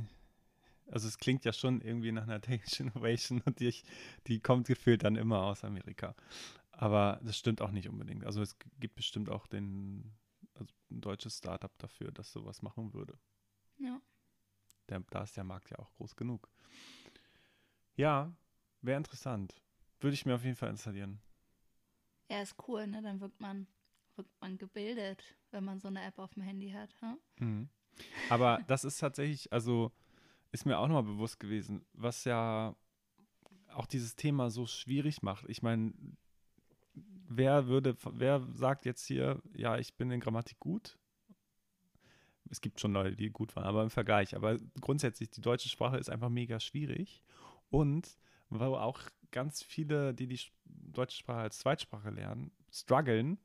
also 0.87 1.09
es 1.09 1.19
klingt 1.19 1.45
ja 1.45 1.53
schon 1.53 1.81
irgendwie 1.81 2.13
nach 2.13 2.23
einer 2.23 2.41
Technical 2.41 2.87
Innovation 2.87 3.43
und 3.45 3.59
die, 3.61 3.75
die 4.27 4.41
kommt 4.41 4.67
gefühlt 4.69 5.03
dann 5.05 5.17
immer 5.17 5.43
aus 5.43 5.65
Amerika. 5.65 6.15
Aber 6.71 7.21
das 7.23 7.37
stimmt 7.37 7.61
auch 7.61 7.73
nicht 7.73 7.89
unbedingt. 7.89 8.25
Also 8.25 8.41
es 8.41 8.57
gibt 8.79 8.95
bestimmt 8.95 9.29
auch 9.29 9.47
den, 9.47 10.13
also 10.55 10.73
ein 10.91 11.01
deutsches 11.01 11.39
Startup 11.39 11.77
dafür, 11.79 12.13
das 12.13 12.33
sowas 12.33 12.63
machen 12.63 12.95
würde. 12.95 13.19
Ja. 13.79 14.01
Der, 14.91 15.01
da 15.11 15.23
ist 15.23 15.37
der 15.37 15.45
Markt 15.45 15.71
ja 15.71 15.79
auch 15.79 15.93
groß 15.95 16.17
genug. 16.17 16.49
Ja, 17.97 18.33
wäre 18.83 18.99
interessant. 18.99 19.61
Würde 20.01 20.15
ich 20.15 20.27
mir 20.27 20.35
auf 20.35 20.45
jeden 20.45 20.57
Fall 20.57 20.71
installieren. 20.71 21.21
Ja, 22.31 22.43
ist 22.43 22.57
cool, 22.69 22.87
ne? 22.87 23.03
Dann 23.03 23.21
wirkt 23.21 23.41
man, 23.41 23.67
wirkt 24.17 24.41
man 24.41 24.57
gebildet, 24.57 25.37
wenn 25.51 25.65
man 25.65 25.81
so 25.81 25.89
eine 25.89 26.03
App 26.03 26.19
auf 26.19 26.33
dem 26.35 26.43
Handy 26.43 26.71
hat. 26.71 26.95
Hm? 27.01 27.19
Mhm. 27.39 27.69
Aber 28.31 28.61
das 28.67 28.85
ist 28.85 28.99
tatsächlich, 28.99 29.53
also 29.53 29.93
ist 30.53 30.67
mir 30.67 30.79
auch 30.79 30.89
nochmal 30.89 31.03
bewusst 31.03 31.41
gewesen, 31.41 31.85
was 31.93 32.25
ja 32.25 32.75
auch 33.73 33.87
dieses 33.87 34.17
Thema 34.17 34.51
so 34.51 34.67
schwierig 34.67 35.23
macht. 35.23 35.45
Ich 35.49 35.63
meine, 35.63 35.93
wer 37.29 37.67
würde, 37.67 37.97
wer 38.13 38.41
sagt 38.53 38.85
jetzt 38.85 39.07
hier, 39.07 39.41
ja, 39.55 39.79
ich 39.79 39.95
bin 39.95 40.11
in 40.11 40.21
Grammatik 40.21 40.59
gut? 40.59 40.99
Es 42.51 42.61
gibt 42.61 42.81
schon 42.81 42.93
Leute, 42.93 43.17
die 43.17 43.31
gut 43.31 43.55
waren, 43.57 43.65
aber 43.65 43.83
im 43.83 43.91
Vergleich. 43.91 44.35
Aber 44.37 44.59
grundsätzlich, 44.81 45.31
die 45.31 45.41
deutsche 45.41 45.69
Sprache 45.69 45.97
ist 45.99 46.11
einfach 46.11 46.29
mega 46.29 46.61
schwierig. 46.61 47.23
Und 47.71 48.19
wo 48.49 48.75
auch 48.75 49.01
ganz 49.31 49.63
viele, 49.63 50.13
die 50.13 50.27
die 50.27 50.39
Sch- 50.39 50.51
deutsche 50.65 51.19
Sprache 51.19 51.41
als 51.43 51.59
Zweitsprache 51.61 52.11
lernen, 52.11 52.51
strugglen, 52.73 53.39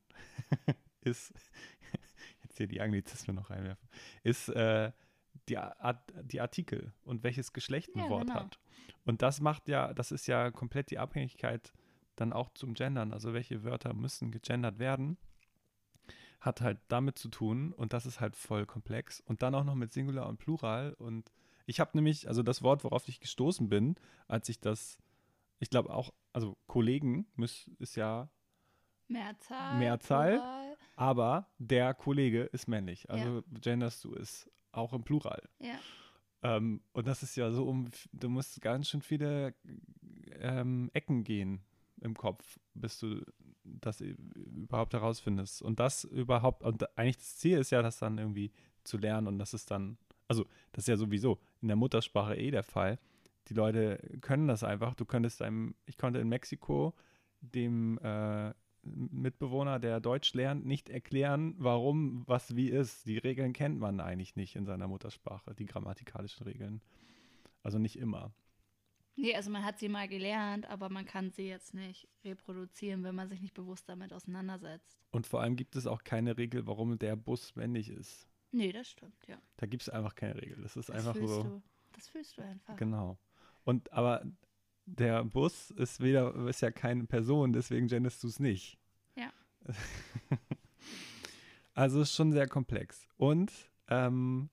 ist, 1.01 1.31
jetzt 2.43 2.57
hier 2.57 2.67
die 2.67 2.81
Anglizismen 2.81 3.35
noch 3.35 3.51
reinwerfen, 3.51 3.87
ist 4.23 4.49
äh, 4.49 4.91
die, 5.47 5.57
Art, 5.59 6.11
die 6.23 6.41
Artikel 6.41 6.91
und 7.03 7.23
welches 7.23 7.53
Geschlecht 7.53 7.95
ein 7.95 7.99
Ja, 7.99 8.09
Wort 8.09 8.27
genau. 8.27 8.39
hat. 8.39 8.59
Und 9.03 9.21
das 9.21 9.39
macht 9.41 9.67
ja, 9.67 9.93
das 9.93 10.11
ist 10.11 10.25
ja 10.25 10.49
komplett 10.49 10.89
die 10.89 10.97
Abhängigkeit 10.97 11.71
dann 12.15 12.33
auch 12.33 12.49
zum 12.55 12.73
Gendern. 12.73 13.13
Also 13.13 13.33
welche 13.33 13.63
Wörter 13.63 13.93
müssen 13.93 14.31
gegendert 14.31 14.79
werden, 14.79 15.17
hat 16.45 16.61
halt 16.61 16.79
damit 16.87 17.17
zu 17.17 17.29
tun 17.29 17.73
und 17.73 17.93
das 17.93 18.05
ist 18.05 18.19
halt 18.19 18.35
voll 18.35 18.65
komplex. 18.65 19.19
Und 19.21 19.41
dann 19.41 19.55
auch 19.55 19.63
noch 19.63 19.75
mit 19.75 19.91
Singular 19.91 20.27
und 20.27 20.37
Plural. 20.37 20.93
Und 20.93 21.31
ich 21.65 21.79
habe 21.79 21.91
nämlich, 21.95 22.27
also 22.27 22.43
das 22.43 22.61
Wort, 22.61 22.83
worauf 22.83 23.07
ich 23.07 23.19
gestoßen 23.19 23.69
bin, 23.69 23.95
als 24.27 24.49
ich 24.49 24.59
das, 24.59 24.97
ich 25.59 25.69
glaube 25.69 25.93
auch, 25.93 26.13
also 26.33 26.57
Kollegen 26.67 27.27
müß, 27.35 27.71
ist 27.79 27.95
ja 27.95 28.29
Mehrzahl. 29.07 29.77
Mehrzahl. 29.79 30.31
Plural. 30.33 30.77
aber 30.95 31.47
der 31.57 31.93
Kollege 31.93 32.43
ist 32.43 32.67
männlich. 32.67 33.09
Also 33.09 33.43
genderst 33.61 34.03
du 34.03 34.15
es 34.15 34.49
auch 34.71 34.93
im 34.93 35.03
Plural. 35.03 35.41
Ja. 35.59 35.75
Ähm, 36.41 36.81
und 36.93 37.07
das 37.07 37.23
ist 37.23 37.35
ja 37.35 37.51
so 37.51 37.67
um, 37.67 37.89
du 38.13 38.29
musst 38.29 38.61
ganz 38.61 38.89
schön 38.89 39.01
viele 39.01 39.55
ähm, 40.39 40.89
Ecken 40.93 41.23
gehen 41.23 41.61
im 42.01 42.15
Kopf, 42.15 42.59
bis 42.73 42.99
du 42.99 43.21
das 43.65 44.01
überhaupt 44.01 44.93
herausfindest. 44.93 45.61
Und 45.61 45.79
das 45.79 46.03
überhaupt, 46.03 46.63
und 46.63 46.97
eigentlich 46.97 47.17
das 47.17 47.37
Ziel 47.37 47.57
ist 47.57 47.71
ja, 47.71 47.81
das 47.81 47.99
dann 47.99 48.17
irgendwie 48.17 48.51
zu 48.83 48.97
lernen 48.97 49.27
und 49.27 49.39
das 49.39 49.53
ist 49.53 49.71
dann, 49.71 49.97
also 50.27 50.45
das 50.71 50.83
ist 50.83 50.87
ja 50.87 50.97
sowieso 50.97 51.39
in 51.61 51.67
der 51.67 51.77
Muttersprache 51.77 52.35
eh 52.35 52.51
der 52.51 52.63
Fall. 52.63 52.99
Die 53.47 53.53
Leute 53.53 53.99
können 54.21 54.47
das 54.47 54.63
einfach. 54.63 54.95
Du 54.95 55.05
könntest 55.05 55.41
einem, 55.41 55.75
ich 55.85 55.97
konnte 55.97 56.19
in 56.19 56.29
Mexiko 56.29 56.93
dem 57.41 57.99
äh, 57.99 58.53
Mitbewohner, 58.83 59.79
der 59.79 59.99
Deutsch 59.99 60.33
lernt, 60.33 60.65
nicht 60.65 60.89
erklären, 60.89 61.55
warum 61.57 62.23
was 62.27 62.55
wie 62.55 62.69
ist. 62.69 63.07
Die 63.07 63.17
Regeln 63.17 63.53
kennt 63.53 63.79
man 63.79 63.99
eigentlich 63.99 64.35
nicht 64.35 64.55
in 64.55 64.65
seiner 64.65 64.87
Muttersprache, 64.87 65.55
die 65.55 65.65
grammatikalischen 65.65 66.45
Regeln. 66.45 66.81
Also 67.63 67.79
nicht 67.79 67.97
immer. 67.97 68.31
Nee, 69.17 69.33
also 69.33 69.49
man 69.49 69.63
hat 69.63 69.79
sie 69.79 69.87
mal 69.87 70.07
gelernt, 70.07 70.65
aber 70.65 70.89
man 70.89 71.05
kann 71.05 71.31
sie 71.31 71.47
jetzt 71.47 71.73
nicht 71.73 72.07
reproduzieren, 72.25 73.03
wenn 73.03 73.15
man 73.15 73.29
sich 73.29 73.41
nicht 73.41 73.53
bewusst 73.53 73.87
damit 73.87 74.11
auseinandersetzt. 74.11 74.99
Und 75.11 75.25
vor 75.25 75.41
allem 75.41 75.55
gibt 75.55 75.75
es 75.75 75.87
auch 75.87 76.03
keine 76.03 76.37
Regel, 76.37 76.67
warum 76.67 76.99
der 76.99 77.15
Bus 77.15 77.55
männlich 77.55 77.89
ist. 77.89 78.27
Nee, 78.51 78.71
das 78.71 78.89
stimmt, 78.89 79.25
ja. 79.27 79.37
Da 79.57 79.67
gibt 79.67 79.83
es 79.83 79.89
einfach 79.89 80.15
keine 80.15 80.35
Regel. 80.41 80.61
Das 80.61 80.75
ist 80.75 80.89
Das 80.89 80.95
einfach 80.95 81.15
so. 81.15 81.43
du. 81.43 81.63
Das 81.93 82.09
fühlst 82.09 82.37
du 82.37 82.41
einfach. 82.41 82.75
Genau. 82.75 83.17
Und 83.63 83.91
aber 83.93 84.25
der 84.85 85.23
Bus 85.23 85.71
ist 85.71 85.99
weder, 86.01 86.35
ist 86.47 86.61
ja 86.61 86.71
keine 86.71 87.05
Person, 87.05 87.53
deswegen 87.53 87.87
genderst 87.87 88.23
du 88.23 88.27
es 88.27 88.39
nicht. 88.39 88.77
Ja. 89.15 89.31
also 91.73 92.01
ist 92.01 92.13
schon 92.13 92.31
sehr 92.31 92.47
komplex. 92.47 93.07
Und 93.17 93.51
ähm, 93.87 94.49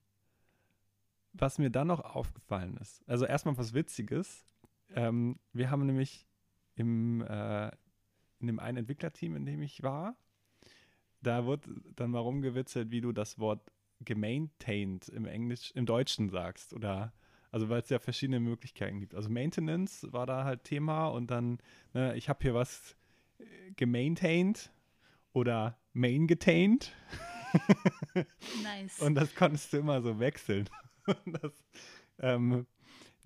was 1.33 1.57
mir 1.57 1.69
dann 1.69 1.87
noch 1.87 1.99
aufgefallen 1.99 2.77
ist, 2.77 3.07
also 3.07 3.25
erstmal 3.25 3.57
was 3.57 3.73
Witziges. 3.73 4.45
Ähm, 4.95 5.39
wir 5.51 5.69
haben 5.69 5.85
nämlich 5.85 6.27
im, 6.75 7.21
äh, 7.21 7.67
in 8.39 8.47
dem 8.47 8.59
einen 8.59 8.79
Entwicklerteam, 8.79 9.35
in 9.35 9.45
dem 9.45 9.61
ich 9.61 9.83
war, 9.83 10.15
da 11.21 11.45
wurde 11.45 11.69
dann 11.95 12.11
mal 12.11 12.19
rumgewitzelt, 12.19 12.91
wie 12.91 13.01
du 13.01 13.11
das 13.11 13.39
Wort 13.39 13.71
gemaintained 14.01 15.07
im 15.09 15.25
Englisch, 15.25 15.71
im 15.71 15.85
Deutschen 15.85 16.29
sagst 16.29 16.73
oder 16.73 17.13
also 17.53 17.69
weil 17.69 17.81
es 17.81 17.89
ja 17.89 17.99
verschiedene 17.99 18.39
Möglichkeiten 18.39 18.99
gibt. 18.99 19.13
Also 19.13 19.29
Maintenance 19.29 20.11
war 20.11 20.25
da 20.25 20.43
halt 20.43 20.63
Thema 20.63 21.07
und 21.07 21.29
dann, 21.29 21.59
ne, 21.93 22.15
ich 22.17 22.27
habe 22.27 22.39
hier 22.41 22.55
was 22.55 22.97
äh, 23.37 23.71
gemaintained 23.75 24.71
oder 25.33 25.77
maingetained. 25.93 26.91
Nice. 28.63 28.99
und 29.01 29.13
das 29.13 29.35
konntest 29.35 29.71
du 29.71 29.77
immer 29.77 30.01
so 30.01 30.19
wechseln. 30.19 30.69
Das 31.25 31.51
ähm, 32.19 32.65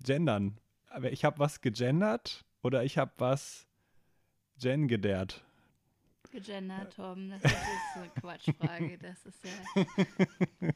gendern. 0.02 0.58
Aber 0.88 1.12
ich 1.12 1.24
habe 1.24 1.38
was 1.38 1.60
gegendert 1.60 2.44
oder 2.62 2.84
ich 2.84 2.98
habe 2.98 3.12
was 3.18 3.66
gengedert. 4.60 5.44
Gegendert, 6.30 6.94
Tom. 6.94 7.30
Das 7.30 7.42
ist 7.42 7.56
so 7.94 8.00
eine 8.00 8.10
Quatschfrage. 8.10 8.98
Das 8.98 9.24
ist 9.24 9.38
ja. 9.44 10.70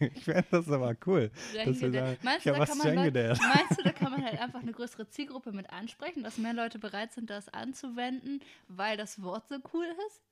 ich 0.00 0.24
fände 0.24 0.46
das 0.50 0.70
aber 0.70 0.96
cool. 1.06 1.30
dass 1.52 1.80
wir 1.80 1.92
sagen, 1.92 2.18
Meinst, 2.22 2.46
du, 2.46 2.52
da 2.52 2.58
was 2.58 2.68
kann 2.70 2.78
man 2.78 2.94
Leute, 2.94 3.36
meinst 3.40 3.78
du, 3.78 3.82
da 3.82 3.92
kann 3.92 4.12
man 4.12 4.24
halt 4.24 4.40
einfach 4.40 4.60
eine 4.60 4.72
größere 4.72 5.08
Zielgruppe 5.08 5.52
mit 5.52 5.68
ansprechen, 5.70 6.22
dass 6.22 6.38
mehr 6.38 6.54
Leute 6.54 6.78
bereit 6.78 7.12
sind, 7.12 7.28
das 7.28 7.48
anzuwenden, 7.50 8.40
weil 8.68 8.96
das 8.96 9.22
Wort 9.22 9.46
so 9.48 9.56
cool 9.74 9.86
ist? 10.06 10.22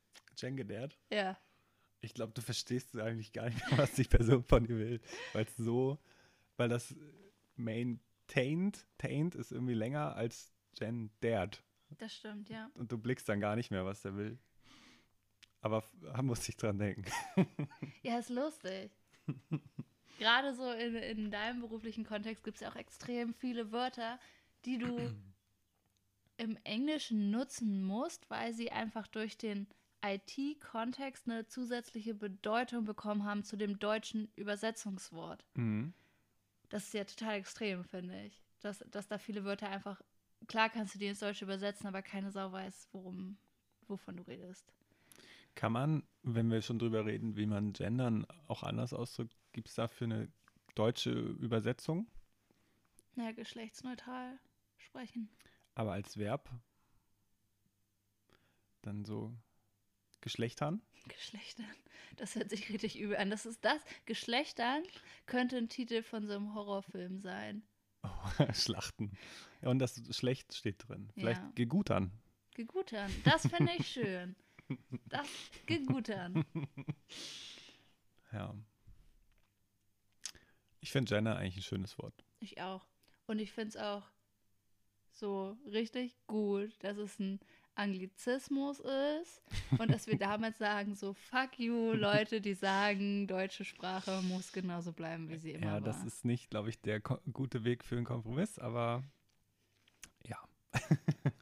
Gengedert? 0.40 0.98
Ja. 1.10 1.36
Ich 2.00 2.14
glaube, 2.14 2.32
du 2.32 2.40
verstehst 2.40 2.96
eigentlich 2.96 3.32
gar 3.32 3.50
nicht, 3.50 3.62
was 3.76 3.92
die 3.92 4.04
Person 4.04 4.42
von 4.42 4.64
dir 4.64 4.76
will. 4.76 5.00
Weil 5.34 5.44
es 5.44 5.56
so, 5.56 5.98
weil 6.56 6.68
das 6.68 6.94
maintained, 8.34 8.86
tained 8.98 9.34
ist 9.34 9.52
irgendwie 9.52 9.74
länger 9.74 10.14
als 10.16 10.52
gendered. 10.74 11.62
Das 11.98 12.14
stimmt, 12.14 12.48
ja. 12.48 12.70
Und 12.74 12.90
du 12.90 12.98
blickst 12.98 13.28
dann 13.28 13.40
gar 13.40 13.56
nicht 13.56 13.70
mehr, 13.70 13.84
was 13.84 14.02
der 14.02 14.16
will. 14.16 14.38
Aber 15.60 15.84
da 16.00 16.22
muss 16.22 16.48
ich 16.48 16.56
dran 16.56 16.78
denken. 16.78 17.04
Ja, 18.02 18.18
ist 18.18 18.30
lustig. 18.30 18.90
Gerade 20.18 20.54
so 20.54 20.68
in, 20.72 20.96
in 20.96 21.30
deinem 21.30 21.60
beruflichen 21.60 22.04
Kontext 22.04 22.42
gibt 22.42 22.56
es 22.56 22.60
ja 22.62 22.70
auch 22.70 22.76
extrem 22.76 23.32
viele 23.32 23.70
Wörter, 23.70 24.18
die 24.64 24.78
du 24.78 25.14
im 26.36 26.58
Englischen 26.64 27.30
nutzen 27.30 27.84
musst, 27.84 28.28
weil 28.28 28.52
sie 28.52 28.72
einfach 28.72 29.06
durch 29.06 29.38
den 29.38 29.68
IT-Kontext 30.04 31.28
eine 31.28 31.46
zusätzliche 31.46 32.14
Bedeutung 32.14 32.84
bekommen 32.84 33.24
haben 33.24 33.44
zu 33.44 33.56
dem 33.56 33.78
deutschen 33.78 34.32
Übersetzungswort. 34.34 35.44
Mhm. 35.54 35.94
Das 36.72 36.84
ist 36.84 36.94
ja 36.94 37.04
total 37.04 37.34
extrem, 37.34 37.84
finde 37.84 38.18
ich. 38.24 38.42
Dass, 38.62 38.78
dass 38.90 39.06
da 39.06 39.18
viele 39.18 39.44
Wörter 39.44 39.68
einfach, 39.68 40.00
klar 40.48 40.70
kannst 40.70 40.94
du 40.94 40.98
die 40.98 41.06
ins 41.06 41.18
Deutsche 41.18 41.44
übersetzen, 41.44 41.86
aber 41.86 42.00
keine 42.00 42.30
Sau 42.30 42.50
weiß, 42.50 42.88
worum, 42.92 43.36
wovon 43.88 44.16
du 44.16 44.22
redest. 44.22 44.72
Kann 45.54 45.72
man, 45.72 46.02
wenn 46.22 46.50
wir 46.50 46.62
schon 46.62 46.78
drüber 46.78 47.04
reden, 47.04 47.36
wie 47.36 47.44
man 47.44 47.74
gendern 47.74 48.26
auch 48.48 48.62
anders 48.62 48.94
ausdrückt, 48.94 49.36
gibt 49.52 49.68
es 49.68 49.74
dafür 49.74 50.06
eine 50.06 50.32
deutsche 50.74 51.10
Übersetzung? 51.10 52.06
Ja, 53.16 53.32
geschlechtsneutral 53.32 54.38
sprechen. 54.78 55.28
Aber 55.74 55.92
als 55.92 56.16
Verb? 56.16 56.48
Dann 58.80 59.04
so 59.04 59.36
Geschlechtern? 60.22 60.80
Geschlechtern. 61.08 61.66
Das 62.16 62.34
hört 62.36 62.48
sich 62.48 62.70
richtig 62.70 62.98
übel 62.98 63.16
an. 63.16 63.28
Das 63.30 63.44
ist 63.44 63.62
das. 63.64 63.82
Geschlechtern 64.06 64.82
könnte 65.26 65.58
ein 65.58 65.68
Titel 65.68 66.02
von 66.02 66.26
so 66.26 66.34
einem 66.34 66.54
Horrorfilm 66.54 67.20
sein. 67.20 67.62
Schlachten. 68.54 69.12
Ja, 69.60 69.68
und 69.68 69.78
das 69.78 70.00
schlecht 70.16 70.54
steht 70.54 70.88
drin. 70.88 71.10
Vielleicht 71.14 71.42
Ja. 71.42 71.52
gegutern. 71.54 72.12
Gegutern. 72.54 73.10
Das 73.24 73.42
finde 73.48 73.72
ich 73.78 73.86
schön. 73.92 74.36
Das 75.06 75.26
Gegutern. 75.66 76.44
Ja. 78.32 78.54
Ich 80.80 80.90
finde 80.92 81.14
Gender 81.14 81.36
eigentlich 81.36 81.56
ein 81.58 81.62
schönes 81.62 81.98
Wort. 81.98 82.24
Ich 82.40 82.60
auch. 82.60 82.86
Und 83.26 83.38
ich 83.38 83.52
finde 83.52 83.68
es 83.70 83.76
auch 83.76 84.04
so 85.12 85.56
richtig 85.66 86.16
gut, 86.26 86.72
dass 86.80 86.96
es 86.96 87.18
ein 87.18 87.38
Anglizismus 87.74 88.80
ist 88.80 89.42
und 89.78 89.90
dass 89.90 90.06
wir 90.06 90.18
damals 90.18 90.58
sagen, 90.58 90.94
so 90.94 91.14
fuck 91.14 91.58
you, 91.58 91.92
Leute, 91.92 92.40
die 92.40 92.54
sagen, 92.54 93.26
deutsche 93.26 93.64
Sprache 93.64 94.20
muss 94.22 94.52
genauso 94.52 94.92
bleiben, 94.92 95.28
wie 95.28 95.38
sie 95.38 95.52
immer 95.52 95.66
ja, 95.66 95.72
war. 95.74 95.80
das 95.80 96.04
ist 96.04 96.24
nicht, 96.24 96.50
glaube 96.50 96.68
ich, 96.70 96.80
der 96.80 97.00
gute 97.00 97.64
Weg 97.64 97.84
für 97.84 97.96
einen 97.96 98.04
Kompromiss, 98.04 98.58
aber 98.58 99.02
ja. 100.26 100.38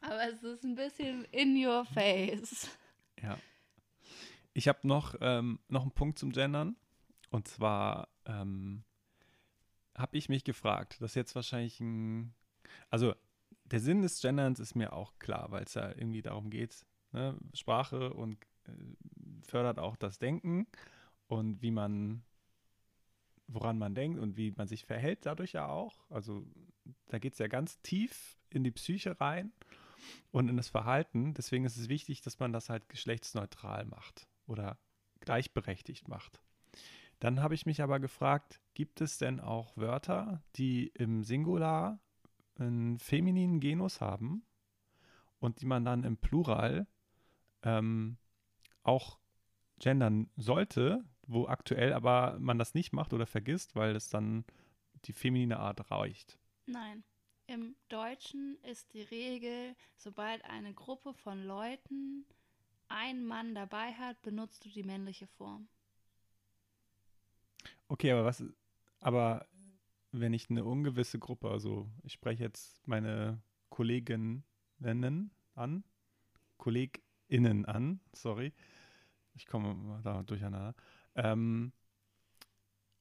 Aber 0.01 0.29
es 0.29 0.43
ist 0.43 0.63
ein 0.63 0.75
bisschen 0.75 1.25
in 1.25 1.55
your 1.65 1.85
face. 1.85 2.69
Ja. 3.21 3.37
Ich 4.53 4.67
habe 4.67 4.85
noch, 4.87 5.15
ähm, 5.21 5.59
noch 5.69 5.83
einen 5.83 5.91
Punkt 5.91 6.19
zum 6.19 6.31
Gendern. 6.31 6.75
Und 7.29 7.47
zwar 7.47 8.09
ähm, 8.25 8.83
habe 9.95 10.17
ich 10.17 10.27
mich 10.27 10.43
gefragt, 10.43 10.97
das 10.99 11.11
ist 11.11 11.15
jetzt 11.15 11.35
wahrscheinlich 11.35 11.79
ein. 11.79 12.33
Also, 12.89 13.15
der 13.71 13.79
Sinn 13.79 14.01
des 14.01 14.21
Genderns 14.21 14.59
ist 14.59 14.75
mir 14.75 14.93
auch 14.93 15.17
klar, 15.19 15.51
weil 15.51 15.63
es 15.63 15.73
ja 15.73 15.89
irgendwie 15.89 16.21
darum 16.21 16.49
geht, 16.49 16.85
ne? 17.11 17.37
Sprache 17.53 18.13
und 18.13 18.37
äh, 18.65 18.71
fördert 19.47 19.79
auch 19.79 19.95
das 19.95 20.19
Denken 20.19 20.67
und 21.27 21.61
wie 21.61 21.71
man, 21.71 22.23
woran 23.47 23.77
man 23.77 23.95
denkt 23.95 24.19
und 24.19 24.37
wie 24.37 24.51
man 24.51 24.67
sich 24.67 24.85
verhält, 24.85 25.25
dadurch 25.25 25.53
ja 25.53 25.67
auch. 25.67 26.03
Also, 26.09 26.45
da 27.07 27.19
geht 27.19 27.33
es 27.33 27.39
ja 27.39 27.47
ganz 27.47 27.81
tief 27.81 28.37
in 28.49 28.63
die 28.63 28.71
Psyche 28.71 29.19
rein 29.19 29.53
und 30.31 30.49
in 30.49 30.57
das 30.57 30.67
Verhalten. 30.67 31.33
Deswegen 31.33 31.65
ist 31.65 31.77
es 31.77 31.89
wichtig, 31.89 32.21
dass 32.21 32.39
man 32.39 32.51
das 32.51 32.69
halt 32.69 32.89
geschlechtsneutral 32.89 33.85
macht 33.85 34.27
oder 34.47 34.77
gleichberechtigt 35.21 36.07
macht. 36.07 36.41
Dann 37.19 37.41
habe 37.41 37.53
ich 37.53 37.65
mich 37.65 37.81
aber 37.81 37.99
gefragt, 37.99 38.59
gibt 38.73 38.99
es 38.99 39.19
denn 39.19 39.39
auch 39.39 39.77
Wörter, 39.77 40.43
die 40.55 40.87
im 40.87 41.23
Singular 41.23 41.99
einen 42.61 42.99
femininen 42.99 43.59
Genus 43.59 44.01
haben 44.01 44.45
und 45.39 45.61
die 45.61 45.65
man 45.65 45.85
dann 45.85 46.03
im 46.03 46.17
Plural 46.17 46.87
ähm, 47.63 48.17
auch 48.83 49.19
gendern 49.79 50.29
sollte, 50.37 51.03
wo 51.27 51.47
aktuell 51.47 51.93
aber 51.93 52.37
man 52.39 52.57
das 52.57 52.73
nicht 52.73 52.93
macht 52.93 53.13
oder 53.13 53.25
vergisst, 53.25 53.75
weil 53.75 53.95
es 53.95 54.09
dann 54.09 54.45
die 55.05 55.13
feminine 55.13 55.59
Art 55.59 55.91
reicht. 55.91 56.37
Nein. 56.65 57.03
Im 57.47 57.75
Deutschen 57.89 58.57
ist 58.63 58.93
die 58.93 59.01
Regel, 59.01 59.75
sobald 59.97 60.45
eine 60.45 60.73
Gruppe 60.73 61.13
von 61.13 61.43
Leuten 61.43 62.25
einen 62.87 63.25
Mann 63.25 63.55
dabei 63.55 63.93
hat, 63.93 64.21
benutzt 64.21 64.63
du 64.63 64.69
die 64.69 64.83
männliche 64.83 65.27
Form. 65.27 65.67
Okay, 67.87 68.11
aber 68.11 68.23
was, 68.23 68.43
aber 69.01 69.47
wenn 70.11 70.33
ich 70.33 70.49
eine 70.49 70.65
ungewisse 70.65 71.19
Gruppe, 71.19 71.49
also 71.49 71.89
ich 72.03 72.13
spreche 72.13 72.43
jetzt 72.43 72.85
meine 72.87 73.41
Kolleginnen 73.69 74.43
an, 75.55 75.83
KollegInnen 76.57 77.65
an, 77.65 78.01
sorry, 78.13 78.53
ich 79.33 79.45
komme 79.45 80.01
da 80.03 80.23
durcheinander, 80.23 80.75
ähm, 81.15 81.71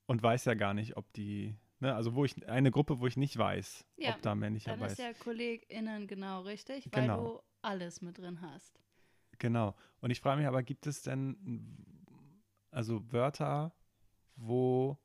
und 0.06 0.22
weiß 0.22 0.44
ja 0.46 0.54
gar 0.54 0.74
nicht, 0.74 0.96
ob 0.96 1.12
die, 1.12 1.56
ne, 1.78 1.94
also 1.94 2.14
wo 2.14 2.24
ich, 2.24 2.48
eine 2.48 2.70
Gruppe, 2.70 3.00
wo 3.00 3.06
ich 3.06 3.16
nicht 3.16 3.36
weiß, 3.36 3.86
Ja, 3.96 4.14
ob 4.14 4.22
da 4.22 4.34
männlicher 4.34 4.72
Dann 4.72 4.80
weiß. 4.80 4.92
ist 4.92 4.98
ja 4.98 5.12
KollegInnen 5.12 6.06
genau 6.06 6.42
richtig, 6.42 6.88
weil 6.92 7.02
Genau. 7.02 7.34
du 7.34 7.42
alles 7.62 8.02
mit 8.02 8.18
drin 8.18 8.40
hast. 8.40 8.80
Genau. 9.38 9.74
Und 10.00 10.10
ich 10.10 10.20
frage 10.20 10.38
mich 10.38 10.46
aber, 10.48 10.62
gibt 10.62 10.86
es 10.86 11.02
denn 11.02 11.36
also 12.70 13.10
Wörter, 13.12 13.74
wo 14.36 14.98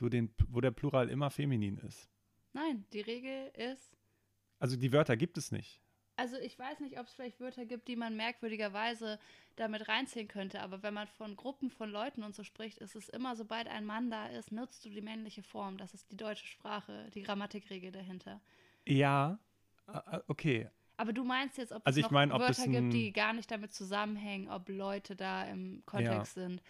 du 0.00 0.08
den, 0.08 0.30
wo 0.48 0.60
der 0.60 0.70
Plural 0.70 1.08
immer 1.10 1.30
feminin 1.30 1.78
ist? 1.78 2.08
Nein, 2.52 2.84
die 2.92 3.00
Regel 3.00 3.48
ist, 3.54 3.96
Also 4.58 4.76
die 4.76 4.92
Wörter 4.92 5.16
gibt 5.16 5.36
es 5.38 5.52
nicht. 5.52 5.80
also 6.16 6.36
ich 6.38 6.58
weiß 6.58 6.80
nicht, 6.80 6.98
ob 6.98 7.06
es 7.06 7.12
vielleicht 7.14 7.38
Wörter 7.40 7.64
gibt, 7.66 7.86
die 7.88 7.94
man 7.96 8.16
merkwürdigerweise 8.16 9.18
damit 9.56 9.86
reinziehen 9.88 10.26
könnte, 10.28 10.60
aber 10.62 10.82
wenn 10.82 10.94
man 10.94 11.06
von 11.06 11.36
Gruppen 11.36 11.70
von 11.70 11.90
Leuten 11.90 12.22
und 12.24 12.34
so 12.34 12.42
spricht, 12.42 12.78
ist 12.78 12.96
es 12.96 13.08
immer, 13.08 13.36
sobald 13.36 13.68
ein 13.68 13.84
Mann 13.84 14.10
da 14.10 14.26
ist, 14.28 14.50
nutzt 14.52 14.84
du 14.84 14.90
die 14.90 15.00
männliche 15.02 15.42
Form. 15.44 15.78
Das 15.78 15.94
ist 15.94 16.10
die 16.10 16.16
deutsche 16.16 16.46
Sprache, 16.46 17.10
die 17.14 17.22
Grammatikregel 17.22 17.92
dahinter. 17.92 18.40
Ja, 18.86 19.38
äh, 19.86 20.18
okay. 20.26 20.68
Aber 20.96 21.12
du 21.12 21.22
meinst 21.24 21.58
jetzt, 21.58 21.72
ob 21.72 21.86
Also 21.86 22.00
es 22.00 22.04
noch 22.04 22.10
mein, 22.10 22.32
ob 22.32 22.40
es 22.42 22.58
Wörter 22.58 22.70
gibt, 22.72 22.92
die 22.92 23.12
gar 23.12 23.32
nicht 23.32 23.50
damit 23.50 23.72
zusammenhängen, 23.72 24.48
ob 24.48 24.68
Leute 24.68 25.14
da 25.14 25.44
im 25.44 25.82
Kontext 25.86 26.34
sind. 26.34 26.60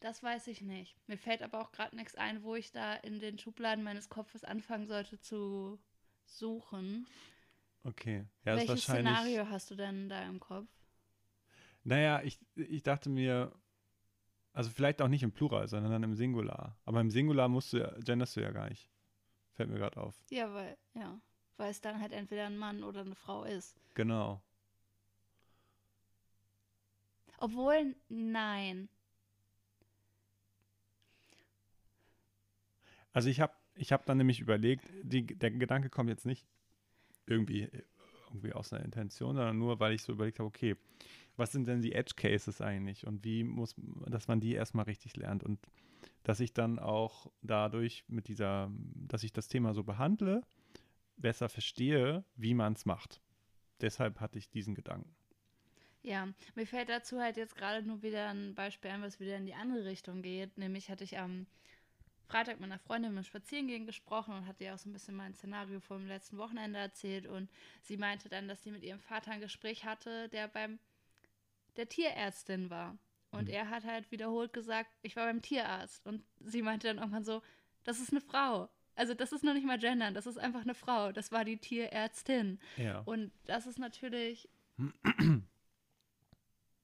Das 0.00 0.22
weiß 0.22 0.46
ich 0.46 0.62
nicht. 0.62 0.96
Mir 1.06 1.18
fällt 1.18 1.42
aber 1.42 1.60
auch 1.60 1.72
gerade 1.72 1.94
nichts 1.94 2.14
ein, 2.14 2.42
wo 2.42 2.54
ich 2.54 2.72
da 2.72 2.94
in 2.94 3.20
den 3.20 3.38
Schubladen 3.38 3.84
meines 3.84 4.08
Kopfes 4.08 4.44
anfangen 4.44 4.86
sollte 4.86 5.20
zu 5.20 5.78
suchen. 6.24 7.06
Okay. 7.84 8.24
Ja, 8.44 8.56
Welches. 8.56 8.82
Szenario 8.82 9.48
hast 9.48 9.70
du 9.70 9.74
denn 9.74 10.08
da 10.08 10.22
im 10.22 10.40
Kopf? 10.40 10.68
Naja, 11.84 12.22
ich, 12.22 12.38
ich 12.54 12.82
dachte 12.82 13.10
mir, 13.10 13.52
also 14.52 14.70
vielleicht 14.70 15.02
auch 15.02 15.08
nicht 15.08 15.22
im 15.22 15.32
Plural, 15.32 15.68
sondern 15.68 15.92
dann 15.92 16.02
im 16.02 16.14
Singular. 16.14 16.78
Aber 16.84 17.00
im 17.00 17.10
Singular 17.10 17.48
musst 17.48 17.72
du 17.72 17.78
ja, 17.78 17.94
genderst 18.00 18.36
du 18.36 18.40
ja 18.40 18.50
gar 18.50 18.68
nicht. 18.68 18.90
Fällt 19.52 19.68
mir 19.68 19.78
gerade 19.78 20.00
auf. 20.00 20.18
Ja, 20.30 20.52
weil, 20.54 20.76
ja. 20.94 21.20
Weil 21.58 21.70
es 21.70 21.80
dann 21.82 22.00
halt 22.00 22.12
entweder 22.12 22.46
ein 22.46 22.56
Mann 22.56 22.84
oder 22.84 23.00
eine 23.00 23.14
Frau 23.14 23.44
ist. 23.44 23.78
Genau. 23.94 24.42
Obwohl, 27.38 27.94
nein. 28.08 28.88
Also 33.12 33.28
ich 33.28 33.40
habe 33.40 33.52
ich 33.74 33.92
hab 33.92 34.04
dann 34.06 34.18
nämlich 34.18 34.40
überlegt, 34.40 34.90
die, 35.02 35.26
der 35.26 35.50
Gedanke 35.50 35.88
kommt 35.88 36.10
jetzt 36.10 36.26
nicht 36.26 36.46
irgendwie, 37.26 37.68
irgendwie 38.28 38.52
aus 38.52 38.72
einer 38.72 38.84
Intention, 38.84 39.36
sondern 39.36 39.58
nur, 39.58 39.80
weil 39.80 39.94
ich 39.94 40.02
so 40.02 40.12
überlegt 40.12 40.38
habe, 40.38 40.48
okay, 40.48 40.76
was 41.36 41.52
sind 41.52 41.66
denn 41.66 41.80
die 41.80 41.92
Edge 41.92 42.12
Cases 42.16 42.60
eigentlich 42.60 43.06
und 43.06 43.24
wie 43.24 43.44
muss, 43.44 43.74
dass 44.06 44.28
man 44.28 44.40
die 44.40 44.52
erstmal 44.52 44.84
richtig 44.84 45.16
lernt 45.16 45.42
und 45.42 45.58
dass 46.22 46.40
ich 46.40 46.52
dann 46.52 46.78
auch 46.78 47.30
dadurch 47.40 48.04
mit 48.08 48.28
dieser, 48.28 48.70
dass 48.94 49.22
ich 49.22 49.32
das 49.32 49.48
Thema 49.48 49.72
so 49.72 49.82
behandle, 49.82 50.42
besser 51.16 51.48
verstehe, 51.48 52.24
wie 52.36 52.54
man 52.54 52.74
es 52.74 52.84
macht. 52.84 53.20
Deshalb 53.80 54.20
hatte 54.20 54.38
ich 54.38 54.50
diesen 54.50 54.74
Gedanken. 54.74 55.14
Ja, 56.02 56.28
mir 56.54 56.66
fällt 56.66 56.88
dazu 56.88 57.20
halt 57.20 57.36
jetzt 57.36 57.56
gerade 57.56 57.86
nur 57.86 58.02
wieder 58.02 58.28
ein 58.28 58.54
Beispiel 58.54 58.90
ein, 58.90 59.02
was 59.02 59.20
wieder 59.20 59.36
in 59.36 59.46
die 59.46 59.54
andere 59.54 59.84
Richtung 59.84 60.22
geht. 60.22 60.56
Nämlich 60.56 60.90
hatte 60.90 61.04
ich 61.04 61.18
am 61.18 61.46
Freitag 62.30 62.60
mit 62.60 62.70
einer 62.70 62.78
Freundin 62.78 63.14
beim 63.14 63.24
Spazierengehen 63.24 63.86
gesprochen 63.86 64.34
und 64.34 64.46
hatte 64.46 64.64
ihr 64.64 64.74
auch 64.74 64.78
so 64.78 64.88
ein 64.88 64.92
bisschen 64.92 65.16
mein 65.16 65.34
Szenario 65.34 65.80
vom 65.80 66.06
letzten 66.06 66.38
Wochenende 66.38 66.78
erzählt. 66.78 67.26
Und 67.26 67.50
sie 67.82 67.96
meinte 67.96 68.28
dann, 68.28 68.46
dass 68.46 68.62
sie 68.62 68.70
mit 68.70 68.84
ihrem 68.84 69.00
Vater 69.00 69.32
ein 69.32 69.40
Gespräch 69.40 69.84
hatte, 69.84 70.28
der 70.28 70.48
beim 70.48 70.78
der 71.76 71.88
Tierärztin 71.88 72.70
war. 72.70 72.96
Und 73.30 73.48
mhm. 73.48 73.54
er 73.54 73.70
hat 73.70 73.84
halt 73.84 74.10
wiederholt 74.10 74.52
gesagt, 74.52 74.90
ich 75.02 75.16
war 75.16 75.26
beim 75.26 75.42
Tierarzt. 75.42 76.06
Und 76.06 76.22
sie 76.40 76.62
meinte 76.62 76.88
dann 76.88 76.98
irgendwann 76.98 77.24
so, 77.24 77.42
das 77.84 78.00
ist 78.00 78.10
eine 78.10 78.20
Frau. 78.20 78.68
Also 78.94 79.14
das 79.14 79.32
ist 79.32 79.44
noch 79.44 79.54
nicht 79.54 79.66
mal 79.66 79.78
gendern, 79.78 80.14
das 80.14 80.26
ist 80.26 80.38
einfach 80.38 80.62
eine 80.62 80.74
Frau. 80.74 81.12
Das 81.12 81.32
war 81.32 81.44
die 81.44 81.56
Tierärztin. 81.56 82.60
Ja. 82.76 83.00
Und 83.00 83.32
das 83.46 83.66
ist 83.66 83.78
natürlich 83.78 84.48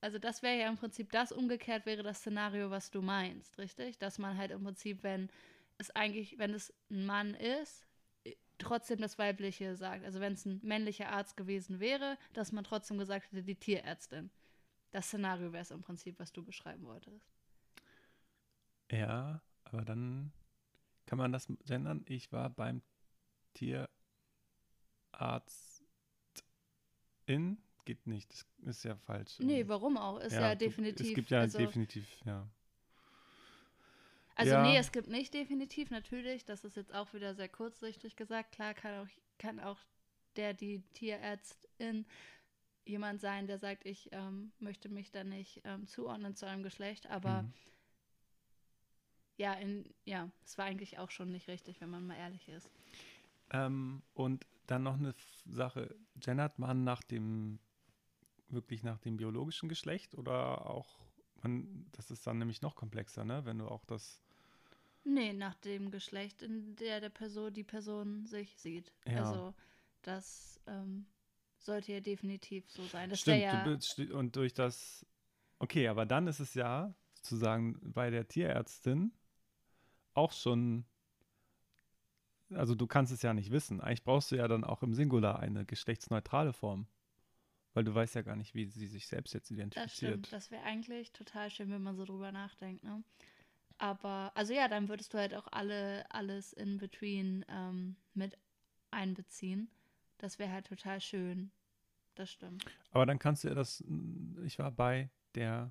also 0.07 0.21
das 0.21 0.41
wäre 0.41 0.57
ja 0.57 0.69
im 0.69 0.77
Prinzip 0.77 1.11
das 1.11 1.33
umgekehrt 1.33 1.85
wäre 1.85 2.05
das 2.05 2.19
Szenario, 2.19 2.71
was 2.71 2.93
du 2.93 3.03
meinst, 3.03 3.59
richtig? 3.59 3.99
Dass 3.99 4.21
man 4.21 4.39
halt 4.39 4.53
im 4.53 4.63
Prinzip, 4.63 5.03
wenn 5.03 5.29
es 5.79 5.91
eigentlich, 5.91 6.39
wenn 6.39 6.55
es 6.55 6.73
ein 6.93 7.05
Mann 7.07 7.35
ist, 7.35 7.85
trotzdem 8.59 9.01
das 9.01 9.19
Weibliche 9.19 9.75
sagt. 9.75 10.05
Also 10.05 10.21
wenn 10.21 10.35
es 10.35 10.47
ein 10.47 10.61
männlicher 10.63 11.09
Arzt 11.09 11.37
gewesen 11.37 11.81
wäre, 11.81 12.19
dass 12.35 12.53
man 12.53 12.63
trotzdem 12.63 12.99
gesagt 12.99 13.33
hätte, 13.33 13.43
die 13.43 13.57
Tierärztin. 13.57 14.31
Das 14.93 15.07
Szenario 15.07 15.53
wäre 15.53 15.63
es 15.63 15.73
im 15.73 15.83
Prinzip, 15.83 16.21
was 16.21 16.33
du 16.33 16.45
beschreiben 16.45 16.87
wolltest. 16.87 17.29
Ja, 18.93 19.43
aber 19.65 19.85
dann 19.85 20.33
kann 21.07 21.19
man 21.19 21.33
das 21.33 21.49
gendern. 21.65 22.05
Ich 22.07 22.31
war 22.31 22.49
beim 22.49 22.81
Tierarzt 23.55 23.91
in 27.27 27.59
geht 27.87 28.07
nicht. 28.07 28.47
Das 28.59 28.79
ist 28.79 28.85
ja 28.85 28.97
falsch. 28.97 29.39
Nee, 29.39 29.67
warum 29.67 29.97
auch? 29.97 30.19
Ist 30.19 30.35
ja, 30.35 30.49
ja 30.49 30.55
definitiv. 30.55 31.07
es 31.07 31.15
gibt 31.15 31.31
ja 31.31 31.41
also, 31.41 31.59
definitiv, 31.59 32.07
ja. 32.27 32.47
Also 34.35 34.53
ja. 34.53 34.63
nee, 34.63 34.77
es 34.77 34.93
gibt 34.93 35.09
nicht 35.09 35.33
definitiv, 35.33 35.91
natürlich. 35.91 36.45
Das 36.45 36.65
ist 36.65 36.77
jetzt 36.77 36.95
auch 36.95 37.15
wieder 37.15 37.35
sehr 37.35 37.49
kurzsichtig 37.49 38.17
gesagt. 38.17 38.53
Klar 38.53 38.75
kann 38.75 39.07
auch, 39.07 39.09
kann 39.39 39.61
auch 39.61 39.79
der, 40.37 40.53
die 40.53 40.83
Tierärztin 40.93 42.05
jemand 42.85 43.21
sein, 43.21 43.47
der 43.47 43.59
sagt, 43.59 43.87
ich 43.87 44.11
ähm, 44.13 44.53
möchte 44.59 44.91
mich 44.91 45.11
da 45.11 45.25
nicht 45.25 45.63
ähm, 45.65 45.87
zuordnen 45.87 46.35
zu 46.35 46.47
einem 46.47 46.63
Geschlecht, 46.63 47.09
aber 47.09 47.43
mhm. 47.43 47.53
ja, 49.39 49.55
in, 49.55 49.95
ja, 50.05 50.31
es 50.45 50.59
war 50.59 50.67
eigentlich 50.67 50.99
auch 50.99 51.11
schon 51.11 51.33
nicht 51.33 51.49
richtig, 51.49 51.81
wenn 51.81 51.91
man 51.91 52.07
mal 52.07 52.17
ehrlich 52.17 52.47
ist. 52.49 52.71
Ähm, 53.51 54.03
und 54.13 54.47
dann 54.67 54.83
noch 54.83 54.99
eine 54.99 55.15
Sache, 55.47 55.97
gendert 56.17 56.59
man 56.59 56.85
nach 56.85 57.03
dem 57.03 57.59
wirklich 58.49 58.83
nach 58.83 58.99
dem 58.99 59.17
biologischen 59.17 59.69
Geschlecht 59.69 60.15
oder 60.15 60.69
auch, 60.69 60.99
man, 61.43 61.87
das 61.93 62.11
ist 62.11 62.27
dann 62.27 62.39
nämlich 62.39 62.63
noch 62.63 62.75
komplexer, 62.75 63.25
ne? 63.25 63.45
Wenn 63.45 63.59
du 63.59 63.69
auch 63.69 63.85
das. 63.85 64.23
Nee, 65.05 65.33
nach 65.33 65.55
dem 65.57 65.91
Geschlecht, 65.91 66.43
in 66.43 66.75
der 66.77 67.01
der 67.01 67.11
Person, 67.11 67.53
die 67.53 67.65
Person 67.65 68.27
sich 68.27 68.57
sieht. 68.59 68.93
Ja. 69.07 69.25
Also 69.25 69.55
das 70.03 70.61
ähm, 70.67 71.07
sollte 71.59 71.93
ja 71.93 72.01
definitiv 72.01 72.69
so 72.71 72.85
sein. 72.87 73.11
Das 73.11 73.21
Stimmt, 73.21 73.43
ja 73.43 73.65
und 74.13 74.35
durch 74.37 74.53
das, 74.55 75.07
okay, 75.59 75.89
aber 75.89 76.07
dann 76.07 76.27
ist 76.27 76.41
es 76.41 76.55
ja 76.55 76.95
sozusagen 77.15 77.93
bei 77.93 78.11
der 78.11 78.27
Tierärztin 78.27 79.13
auch 80.15 80.33
schon 80.33 80.87
also 82.51 82.75
du 82.75 82.87
kannst 82.87 83.13
es 83.13 83.23
ja 83.23 83.35
nicht 83.35 83.51
wissen. 83.51 83.81
Eigentlich 83.81 84.05
brauchst 84.05 84.31
du 84.31 84.37
ja 84.37 84.47
dann 84.49 84.65
auch 84.65 84.83
im 84.83 84.95
Singular 84.95 85.41
eine 85.41 85.65
geschlechtsneutrale 85.65 86.53
Form. 86.53 86.87
Weil 87.77 87.85
du 87.85 87.95
weißt 87.95 88.15
ja 88.15 88.23
gar 88.23 88.37
nicht, 88.37 88.55
wie 88.55 88.65
sie 88.65 88.87
sich 88.87 89.07
selbst 89.07 89.35
jetzt 89.35 89.51
identifiziert. 89.51 89.91
Das 89.91 89.97
stimmt. 89.97 90.33
Das 90.33 90.51
wäre 90.51 90.63
eigentlich 90.63 91.13
total 91.13 91.51
schön, 91.51 91.71
wenn 91.71 91.83
man 91.83 91.95
so 91.95 92.07
drüber 92.07 92.33
nachdenkt, 92.33 92.83
ne? 92.83 93.05
Aber, 93.77 94.33
also 94.35 94.55
ja, 94.55 94.67
dann 94.67 94.89
würdest 94.89 95.13
du 95.13 95.19
halt 95.19 95.35
auch 95.35 95.47
alle, 95.51 96.11
alles 96.11 96.55
in 96.55 96.79
between 96.79 97.45
ähm, 97.51 97.97
mit 98.15 98.39
einbeziehen. 98.91 99.69
Das 100.17 100.39
wäre 100.39 100.51
halt 100.53 100.69
total 100.69 101.03
schön. 101.03 101.51
Das 102.15 102.31
stimmt. 102.31 102.65
Aber 102.93 103.05
dann 103.05 103.19
kannst 103.19 103.45
du 103.45 103.49
ja 103.49 103.55
das, 103.55 103.85
ich 104.43 104.59
war 104.59 104.71
bei 104.73 105.11
der 105.35 105.71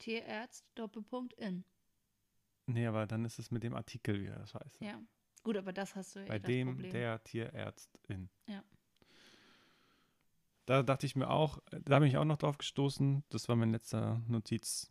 Tierärzt 0.00 0.66
Doppelpunkt 0.74 1.32
in. 1.34 1.64
Nee, 2.66 2.88
aber 2.88 3.06
dann 3.06 3.24
ist 3.24 3.38
es 3.38 3.52
mit 3.52 3.62
dem 3.62 3.76
Artikel 3.76 4.20
wieder 4.20 4.44
scheiße. 4.48 4.84
Ja. 4.84 5.00
Gut, 5.44 5.56
aber 5.56 5.72
das 5.72 5.94
hast 5.94 6.16
du 6.16 6.20
ja 6.20 6.26
Bei 6.26 6.40
dem 6.40 6.74
Problem. 6.74 6.90
der 6.90 7.22
Tierärztin. 7.22 8.28
Ja 8.48 8.64
da 10.66 10.82
dachte 10.82 11.06
ich 11.06 11.16
mir 11.16 11.30
auch, 11.30 11.58
da 11.70 11.98
bin 11.98 12.08
ich 12.08 12.16
auch 12.16 12.24
noch 12.24 12.38
drauf 12.38 12.58
gestoßen, 12.58 13.24
das 13.28 13.48
war 13.48 13.56
mein 13.56 13.70
letzter 13.70 14.22
Notiz. 14.28 14.90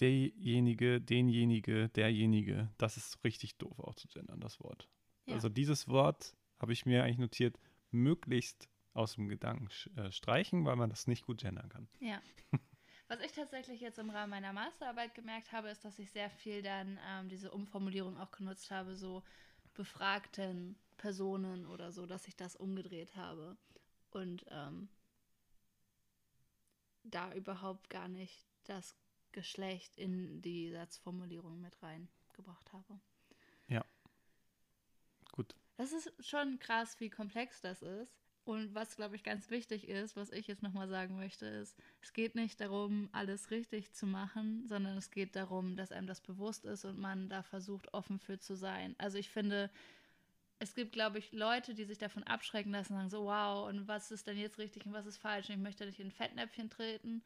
Derjenige, 0.00 1.00
denjenige, 1.00 1.90
derjenige, 1.90 2.70
das 2.78 2.96
ist 2.96 3.22
richtig 3.24 3.58
doof 3.58 3.78
auch 3.78 3.94
zu 3.94 4.08
gendern, 4.08 4.40
das 4.40 4.58
Wort. 4.60 4.88
Ja. 5.26 5.34
Also 5.34 5.48
dieses 5.48 5.86
Wort 5.86 6.34
habe 6.58 6.72
ich 6.72 6.86
mir 6.86 7.04
eigentlich 7.04 7.18
notiert, 7.18 7.58
möglichst 7.90 8.68
aus 8.94 9.14
dem 9.14 9.28
Gedanken 9.28 9.68
äh, 9.96 10.10
streichen, 10.10 10.64
weil 10.64 10.76
man 10.76 10.90
das 10.90 11.06
nicht 11.06 11.26
gut 11.26 11.42
gendern 11.42 11.68
kann. 11.68 11.88
Ja. 12.00 12.20
Was 13.08 13.20
ich 13.20 13.32
tatsächlich 13.32 13.80
jetzt 13.80 13.98
im 13.98 14.08
Rahmen 14.08 14.30
meiner 14.30 14.54
Masterarbeit 14.54 15.14
gemerkt 15.14 15.52
habe, 15.52 15.68
ist, 15.68 15.84
dass 15.84 15.98
ich 15.98 16.10
sehr 16.10 16.30
viel 16.30 16.62
dann 16.62 16.98
ähm, 17.06 17.28
diese 17.28 17.50
Umformulierung 17.50 18.16
auch 18.18 18.30
genutzt 18.30 18.70
habe, 18.70 18.96
so 18.96 19.22
befragten 19.74 20.76
Personen 20.96 21.66
oder 21.66 21.92
so, 21.92 22.06
dass 22.06 22.26
ich 22.28 22.36
das 22.36 22.56
umgedreht 22.56 23.14
habe 23.16 23.56
und 24.14 24.44
ähm, 24.48 24.88
da 27.04 27.32
überhaupt 27.34 27.90
gar 27.90 28.08
nicht 28.08 28.46
das 28.64 28.96
Geschlecht 29.32 29.96
in 29.96 30.40
die 30.42 30.70
Satzformulierung 30.70 31.60
mit 31.60 31.82
reingebracht 31.82 32.72
habe. 32.72 33.00
Ja. 33.68 33.84
Gut. 35.32 35.54
Das 35.76 35.92
ist 35.92 36.12
schon 36.24 36.58
krass, 36.58 37.00
wie 37.00 37.10
komplex 37.10 37.60
das 37.60 37.82
ist. 37.82 38.22
Und 38.44 38.74
was, 38.74 38.96
glaube 38.96 39.14
ich, 39.14 39.22
ganz 39.22 39.50
wichtig 39.50 39.88
ist, 39.88 40.16
was 40.16 40.32
ich 40.32 40.48
jetzt 40.48 40.62
nochmal 40.62 40.88
sagen 40.88 41.16
möchte, 41.16 41.46
ist, 41.46 41.76
es 42.00 42.12
geht 42.12 42.34
nicht 42.34 42.60
darum, 42.60 43.08
alles 43.12 43.52
richtig 43.52 43.92
zu 43.92 44.04
machen, 44.04 44.66
sondern 44.66 44.96
es 44.96 45.12
geht 45.12 45.36
darum, 45.36 45.76
dass 45.76 45.92
einem 45.92 46.08
das 46.08 46.20
bewusst 46.20 46.64
ist 46.64 46.84
und 46.84 46.98
man 46.98 47.28
da 47.28 47.44
versucht, 47.44 47.94
offen 47.94 48.18
für 48.18 48.40
zu 48.40 48.56
sein. 48.56 48.96
Also 48.98 49.16
ich 49.16 49.30
finde, 49.30 49.70
es 50.62 50.76
gibt, 50.76 50.92
glaube 50.92 51.18
ich, 51.18 51.32
Leute, 51.32 51.74
die 51.74 51.84
sich 51.84 51.98
davon 51.98 52.22
abschrecken 52.22 52.70
lassen 52.70 52.92
und 52.92 52.98
sagen 53.00 53.10
so, 53.10 53.24
wow, 53.24 53.68
und 53.68 53.88
was 53.88 54.12
ist 54.12 54.28
denn 54.28 54.38
jetzt 54.38 54.58
richtig 54.58 54.86
und 54.86 54.92
was 54.92 55.06
ist 55.06 55.16
falsch? 55.16 55.48
Und 55.48 55.56
ich 55.56 55.60
möchte 55.60 55.84
nicht 55.84 55.98
in 55.98 56.06
ein 56.06 56.12
Fettnäpfchen 56.12 56.70
treten. 56.70 57.24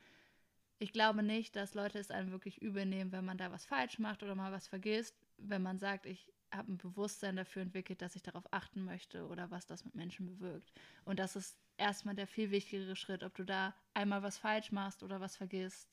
Ich 0.79 0.91
glaube 0.91 1.23
nicht, 1.23 1.55
dass 1.55 1.75
Leute 1.75 1.99
es 1.99 2.11
einem 2.11 2.31
wirklich 2.31 2.63
übernehmen, 2.63 3.13
wenn 3.13 3.27
man 3.27 3.37
da 3.37 3.53
was 3.53 3.67
falsch 3.67 3.99
macht 3.99 4.23
oder 4.23 4.35
mal 4.35 4.53
was 4.53 4.69
vergisst, 4.69 5.15
wenn 5.37 5.61
man 5.61 5.79
sagt, 5.79 6.07
ich 6.07 6.33
habe 6.51 6.73
ein 6.73 6.79
Bewusstsein 6.79 7.37
dafür 7.37 7.61
entwickelt, 7.61 8.01
dass 8.01 8.17
ich 8.17 8.23
darauf 8.23 8.51
achten 8.55 8.87
möchte 8.87 9.27
oder 9.27 9.51
was 9.51 9.67
das 9.67 9.85
mit 9.85 9.95
Menschen 9.95 10.25
bewirkt. 10.25 10.73
Und 11.05 11.19
das 11.19 11.37
ist 11.37 11.59
erstmal 11.77 12.15
der 12.15 12.27
viel 12.27 12.51
wichtigere 12.51 12.97
Schritt, 12.97 13.23
ob 13.23 13.35
du 13.35 13.45
da 13.45 13.75
einmal 13.93 14.23
was 14.23 14.39
falsch 14.39 14.73
machst 14.73 15.03
oder 15.03 15.21
was 15.21 15.37
vergisst. 15.37 15.91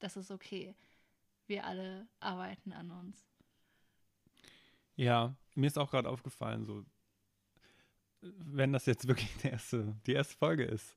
Das 0.00 0.16
ist 0.16 0.32
okay. 0.32 0.74
Wir 1.46 1.64
alle 1.66 2.08
arbeiten 2.18 2.72
an 2.72 2.90
uns. 2.90 3.27
Ja, 4.98 5.36
mir 5.54 5.68
ist 5.68 5.78
auch 5.78 5.90
gerade 5.90 6.08
aufgefallen, 6.08 6.64
so, 6.64 6.84
wenn 8.20 8.72
das 8.72 8.84
jetzt 8.86 9.06
wirklich 9.06 9.34
die 9.42 9.48
erste, 9.48 9.96
die 10.06 10.12
erste 10.12 10.36
Folge 10.36 10.64
ist, 10.64 10.96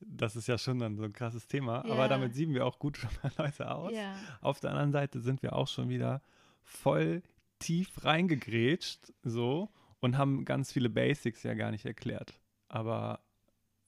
das 0.00 0.36
ist 0.36 0.46
ja 0.46 0.58
schon 0.58 0.78
dann 0.78 0.96
so 0.96 1.02
ein 1.02 1.14
krasses 1.14 1.48
Thema, 1.48 1.84
ja. 1.84 1.92
aber 1.92 2.08
damit 2.08 2.34
sieben 2.34 2.52
wir 2.52 2.66
auch 2.66 2.78
gut 2.78 2.96
schon 2.98 3.10
mal 3.22 3.32
Leute 3.38 3.70
aus. 3.70 3.92
Ja. 3.92 4.14
Auf 4.42 4.60
der 4.60 4.70
anderen 4.70 4.92
Seite 4.92 5.20
sind 5.20 5.42
wir 5.42 5.56
auch 5.56 5.66
schon 5.66 5.88
wieder 5.88 6.22
voll 6.62 7.22
tief 7.58 8.04
reingegrätscht, 8.04 9.14
so, 9.22 9.70
und 10.00 10.18
haben 10.18 10.44
ganz 10.44 10.70
viele 10.70 10.90
Basics 10.90 11.42
ja 11.42 11.54
gar 11.54 11.70
nicht 11.70 11.86
erklärt. 11.86 12.38
Aber 12.68 13.20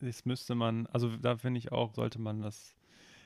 das 0.00 0.24
müsste 0.24 0.54
man, 0.54 0.86
also 0.86 1.14
da 1.18 1.36
finde 1.36 1.58
ich 1.58 1.70
auch, 1.70 1.94
sollte 1.94 2.18
man 2.18 2.40
das. 2.40 2.74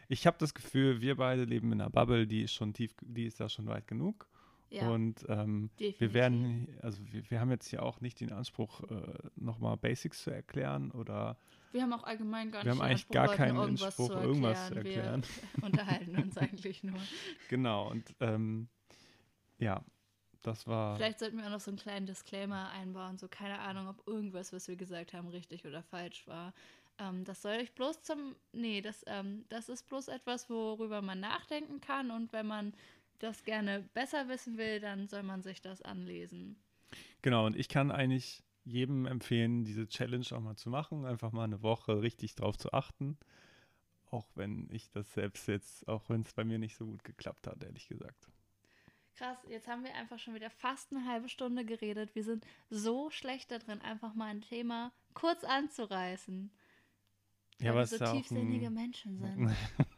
Ich 0.09 0.27
habe 0.27 0.37
das 0.38 0.53
Gefühl, 0.53 1.01
wir 1.01 1.16
beide 1.16 1.44
leben 1.44 1.73
in 1.73 1.81
einer 1.81 1.90
Bubble, 1.90 2.27
die 2.27 2.42
ist 2.42 2.53
schon 2.53 2.75
tief, 2.75 2.92
die 3.01 3.25
ist 3.25 3.38
ja 3.38 3.49
schon 3.49 3.66
weit 3.66 3.87
genug. 3.87 4.29
Ja, 4.74 4.90
Und 4.90 5.24
ähm, 5.28 5.70
wir 5.78 6.14
werden, 6.14 6.66
also 6.82 7.00
wir, 7.12 7.30
wir 7.30 7.40
haben 7.40 7.50
jetzt 7.50 7.68
hier 7.68 7.82
auch 7.82 8.00
nicht 8.00 8.20
den 8.20 8.32
Anspruch, 8.32 8.80
äh, 8.90 9.12
nochmal 9.37 9.76
Basics 9.76 10.22
zu 10.24 10.30
erklären 10.30 10.90
oder 10.90 11.37
Wir 11.70 11.82
haben 11.82 11.92
auch 11.92 12.02
allgemein 12.02 12.50
gar 12.50 12.64
wir 12.64 12.72
nicht 12.72 12.80
haben 12.80 12.88
den 12.88 12.90
eigentlich 12.90 13.04
Anspruch, 13.04 13.14
gar 13.14 13.37
keinen 13.37 13.56
Anspruch, 13.58 14.10
irgendwas 14.10 14.66
zu 14.68 14.74
erklären. 14.74 15.22
erklären. 15.22 15.24
Wir 15.54 15.64
unterhalten 15.64 16.16
uns 16.16 16.37
eigentlich 16.38 16.82
nur. 16.82 16.98
Genau, 17.48 17.88
und 17.90 18.14
ähm, 18.20 18.68
ja, 19.58 19.84
das 20.42 20.66
war. 20.66 20.96
Vielleicht 20.96 21.20
sollten 21.20 21.38
wir 21.38 21.46
auch 21.46 21.50
noch 21.50 21.60
so 21.60 21.70
einen 21.70 21.78
kleinen 21.78 22.06
Disclaimer 22.06 22.70
einbauen, 22.70 23.16
so 23.16 23.28
keine 23.28 23.60
Ahnung, 23.60 23.88
ob 23.88 24.06
irgendwas, 24.06 24.52
was 24.52 24.66
wir 24.68 24.76
gesagt 24.76 25.14
haben, 25.14 25.28
richtig 25.28 25.64
oder 25.66 25.82
falsch 25.82 26.26
war. 26.26 26.52
Ähm, 26.98 27.24
das 27.24 27.42
soll 27.42 27.52
euch 27.52 27.72
bloß 27.74 28.02
zum, 28.02 28.37
nee, 28.52 28.80
das, 28.80 29.04
ähm, 29.06 29.44
das 29.48 29.68
ist 29.68 29.88
bloß 29.88 30.08
etwas, 30.08 30.48
worüber 30.50 31.02
man 31.02 31.20
nachdenken 31.20 31.80
kann 31.80 32.10
und 32.10 32.32
wenn 32.32 32.46
man 32.46 32.72
das 33.18 33.44
gerne 33.44 33.88
besser 33.94 34.29
wissen 34.29 34.57
will, 34.57 34.81
dann 34.81 35.09
soll 35.09 35.22
man 35.22 35.42
sich 35.42 35.61
das 35.61 35.83
anlesen. 35.83 36.57
Genau, 37.22 37.46
und 37.46 37.57
ich 37.57 37.68
kann 37.68 37.90
eigentlich 37.90 38.42
jedem 38.64 39.07
empfehlen, 39.07 39.64
diese 39.64 39.87
Challenge 39.88 40.27
auch 40.33 40.40
mal 40.40 40.57
zu 40.57 40.70
machen, 40.70 41.05
einfach 41.05 41.33
mal 41.33 41.44
eine 41.44 41.62
Woche 41.62 42.03
richtig 42.03 42.35
drauf 42.35 42.57
zu 42.57 42.72
achten. 42.72 43.18
Auch 44.11 44.27
wenn 44.35 44.68
ich 44.70 44.90
das 44.90 45.12
selbst 45.12 45.48
jetzt, 45.48 45.88
auch 45.88 46.09
wenn 46.09 46.22
es 46.22 46.33
bei 46.33 46.44
mir 46.44 46.59
nicht 46.59 46.77
so 46.77 46.87
gut 46.87 47.05
geklappt 47.05 47.46
hat, 47.46 47.62
ehrlich 47.62 47.88
gesagt. 47.88 48.29
Krass, 49.16 49.38
jetzt 49.48 49.68
haben 49.68 49.85
wir 49.85 49.94
einfach 49.94 50.18
schon 50.18 50.35
wieder 50.35 50.50
fast 50.50 50.92
eine 50.92 51.07
halbe 51.07 51.29
Stunde 51.29 51.64
geredet. 51.64 52.14
Wir 52.14 52.24
sind 52.24 52.44
so 52.68 53.11
schlecht 53.11 53.50
da 53.50 53.59
drin, 53.59 53.81
einfach 53.81 54.14
mal 54.14 54.27
ein 54.27 54.40
Thema 54.40 54.92
kurz 55.14 55.44
anzureißen. 55.44 56.50
Ja, 57.61 57.74
weil 57.74 57.88
wir 57.90 57.98
so 57.98 58.05
tiefsinnige 58.05 58.66
ein, 58.66 58.74
Menschen 58.74 59.18
sind. 59.18 59.55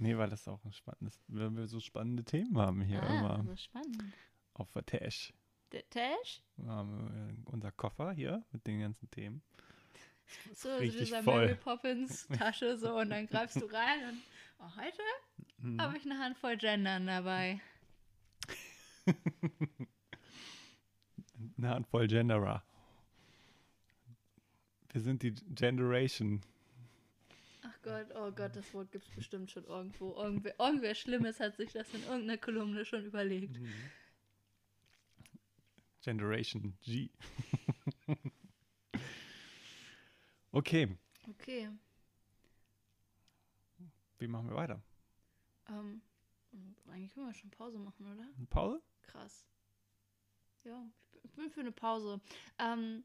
nee, 0.00 0.16
weil 0.16 0.30
das 0.30 0.46
auch 0.48 0.64
ein 0.64 0.72
spannendes, 0.72 1.20
wenn 1.28 1.56
wir 1.56 1.66
so 1.68 1.80
spannende 1.80 2.24
Themen 2.24 2.56
haben 2.58 2.80
hier 2.82 3.02
ah, 3.02 3.18
immer 3.18 3.44
so 3.44 3.56
spannend. 3.56 4.02
auf 4.54 4.70
der 4.72 4.84
Tash. 4.86 5.32
Der 5.72 5.88
Tash? 5.88 6.42
Wir 6.56 6.70
haben 6.70 7.38
äh, 7.46 7.50
unser 7.50 7.70
Koffer 7.72 8.12
hier 8.12 8.44
mit 8.52 8.66
den 8.66 8.80
ganzen 8.80 9.10
Themen. 9.10 9.42
So, 10.54 10.68
so 10.76 10.80
dieser 10.80 11.22
voll. 11.22 11.46
Mary 11.46 11.54
Poppins 11.56 12.26
Tasche 12.28 12.76
so 12.78 12.96
und 12.98 13.10
dann 13.10 13.26
greifst 13.26 13.56
du 13.60 13.66
rein 13.66 14.08
und 14.10 14.18
oh, 14.60 14.76
heute 14.76 15.02
Mhm. 15.62 15.80
habe 15.80 15.96
ich 15.98 16.04
eine 16.06 16.18
Handvoll 16.18 16.56
Gendern 16.56 17.06
dabei. 17.06 17.60
Eine 21.58 21.68
Handvoll 21.70 22.06
Genderer. 22.06 22.62
Wir 24.92 25.00
sind 25.00 25.22
die 25.22 25.34
Generation. 25.34 26.40
Gott, 27.82 28.06
oh 28.14 28.30
Gott, 28.32 28.54
das 28.56 28.72
Wort 28.74 28.92
gibt 28.92 29.06
es 29.06 29.14
bestimmt 29.14 29.50
schon 29.50 29.64
irgendwo. 29.64 30.14
Irgendwer, 30.14 30.54
irgendwer 30.58 30.94
Schlimmes 30.94 31.40
hat 31.40 31.56
sich 31.56 31.72
das 31.72 31.92
in 31.94 32.02
irgendeiner 32.02 32.36
Kolumne 32.38 32.84
schon 32.84 33.04
überlegt. 33.04 33.58
Generation 36.02 36.76
G. 36.82 37.10
okay, 40.52 40.96
Okay. 41.28 41.68
wie 44.18 44.26
machen 44.26 44.48
wir 44.48 44.56
weiter? 44.56 44.82
Ähm, 45.68 46.02
eigentlich 46.88 47.12
können 47.14 47.26
wir 47.26 47.34
schon 47.34 47.50
Pause 47.50 47.78
machen, 47.78 48.06
oder? 48.06 48.22
Eine 48.36 48.46
Pause? 48.46 48.82
Krass. 49.02 49.46
Ja, 50.64 50.84
ich 51.22 51.30
bin 51.32 51.50
für 51.50 51.60
eine 51.60 51.72
Pause. 51.72 52.20
Ähm, 52.58 53.04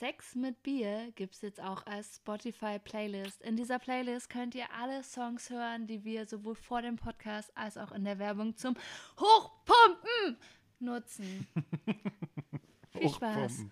Sex 0.00 0.34
mit 0.34 0.62
Bier 0.62 1.12
gibt 1.14 1.34
es 1.34 1.42
jetzt 1.42 1.60
auch 1.60 1.84
als 1.84 2.16
Spotify-Playlist. 2.16 3.42
In 3.42 3.56
dieser 3.56 3.78
Playlist 3.78 4.30
könnt 4.30 4.54
ihr 4.54 4.72
alle 4.72 5.02
Songs 5.02 5.50
hören, 5.50 5.86
die 5.86 6.04
wir 6.04 6.24
sowohl 6.24 6.54
vor 6.54 6.80
dem 6.80 6.96
Podcast 6.96 7.54
als 7.54 7.76
auch 7.76 7.92
in 7.92 8.04
der 8.04 8.18
Werbung 8.18 8.56
zum 8.56 8.76
Hochpumpen 9.18 10.38
nutzen. 10.78 11.46
Viel 12.92 13.10
Spaß. 13.10 13.66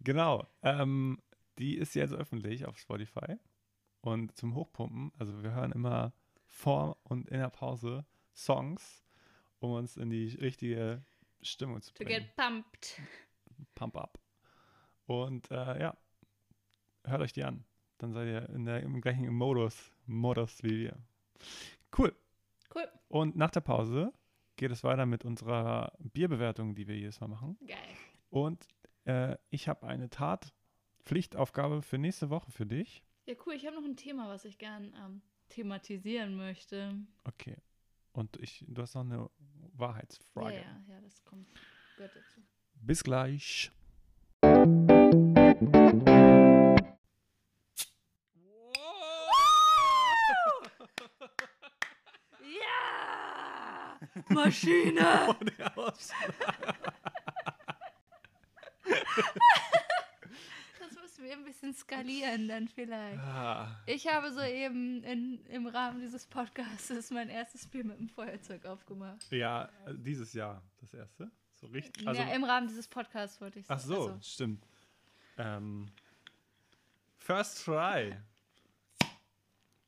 Genau. 0.00 0.46
Ähm, 0.62 1.20
die 1.58 1.76
ist 1.76 1.94
jetzt 1.94 2.14
öffentlich 2.14 2.64
auf 2.64 2.78
Spotify. 2.78 3.36
Und 4.00 4.34
zum 4.38 4.54
Hochpumpen, 4.54 5.12
also 5.18 5.42
wir 5.42 5.52
hören 5.52 5.72
immer 5.72 6.14
vor 6.46 6.96
und 7.02 7.28
in 7.28 7.38
der 7.38 7.50
Pause 7.50 8.06
Songs, 8.34 9.04
um 9.58 9.72
uns 9.72 9.98
in 9.98 10.08
die 10.08 10.28
richtige 10.36 11.04
Stimmung 11.42 11.82
zu 11.82 11.92
To 11.92 12.02
bringen. 12.02 12.22
get 12.22 12.34
pumped. 12.34 12.98
Pump 13.74 13.98
up. 13.98 14.23
Und 15.06 15.50
äh, 15.50 15.80
ja, 15.80 15.96
hört 17.04 17.20
euch 17.20 17.32
die 17.32 17.44
an. 17.44 17.64
Dann 17.98 18.12
seid 18.12 18.26
ihr 18.26 18.48
in 18.50 18.64
der, 18.64 18.82
im 18.82 19.00
gleichen 19.00 19.32
Modus, 19.32 19.92
Modus 20.06 20.62
wie 20.62 20.80
wir. 20.80 20.98
Cool. 21.96 22.14
Cool. 22.74 22.88
Und 23.08 23.36
nach 23.36 23.50
der 23.50 23.60
Pause 23.60 24.12
geht 24.56 24.70
es 24.70 24.82
weiter 24.84 25.06
mit 25.06 25.24
unserer 25.24 25.92
Bierbewertung, 25.98 26.74
die 26.74 26.88
wir 26.88 26.96
jedes 26.96 27.20
Mal 27.20 27.28
machen. 27.28 27.56
Geil. 27.66 27.78
Und 28.30 28.66
äh, 29.04 29.36
ich 29.50 29.68
habe 29.68 29.86
eine 29.86 30.10
Tatpflichtaufgabe 30.10 31.82
für 31.82 31.98
nächste 31.98 32.30
Woche 32.30 32.50
für 32.50 32.66
dich. 32.66 33.04
Ja, 33.26 33.34
cool. 33.46 33.54
Ich 33.54 33.66
habe 33.66 33.76
noch 33.76 33.84
ein 33.84 33.96
Thema, 33.96 34.28
was 34.28 34.44
ich 34.44 34.58
gern 34.58 34.94
ähm, 35.04 35.22
thematisieren 35.48 36.36
möchte. 36.36 36.94
Okay. 37.24 37.56
Und 38.12 38.36
ich, 38.36 38.64
du 38.68 38.82
hast 38.82 38.94
noch 38.94 39.02
eine 39.02 39.30
Wahrheitsfrage. 39.72 40.56
Ja, 40.56 40.62
ja, 40.62 40.94
ja, 40.94 41.00
das 41.00 41.24
kommt. 41.24 41.48
Gehört 41.96 42.14
dazu. 42.14 42.40
Bis 42.74 43.02
gleich. 43.02 43.70
Ja! 52.40 53.98
Maschine! 54.28 55.36
Das 60.80 60.92
müssen 61.00 61.24
wir 61.24 61.32
ein 61.32 61.44
bisschen 61.44 61.74
skalieren 61.74 62.48
dann 62.48 62.68
vielleicht. 62.68 63.18
Ah, 63.18 63.80
Ich 63.86 64.06
habe 64.06 64.30
soeben 64.32 65.02
in, 65.02 65.44
im 65.46 65.66
Rahmen 65.66 66.00
dieses 66.00 66.26
Podcasts 66.26 67.10
mein 67.10 67.28
erstes 67.30 67.62
Spiel 67.62 67.84
mit 67.84 67.98
dem 67.98 68.08
Feuerzeug 68.08 68.66
aufgemacht. 68.66 69.30
Ja, 69.30 69.64
äh, 69.86 69.94
dieses 69.94 70.32
Jahr 70.34 70.62
das 70.80 70.92
erste. 70.92 71.30
So 71.54 71.68
richtig. 71.68 72.06
Also, 72.06 72.20
ja, 72.20 72.34
im 72.34 72.44
Rahmen 72.44 72.68
dieses 72.68 72.86
Podcasts 72.88 73.40
wollte 73.40 73.60
ich 73.60 73.66
ach 73.68 73.78
sagen. 73.78 73.94
so, 73.94 74.08
Also, 74.10 74.20
stimmt. 74.22 74.66
Ähm, 75.38 75.86
first 77.18 77.64
try. 77.64 78.16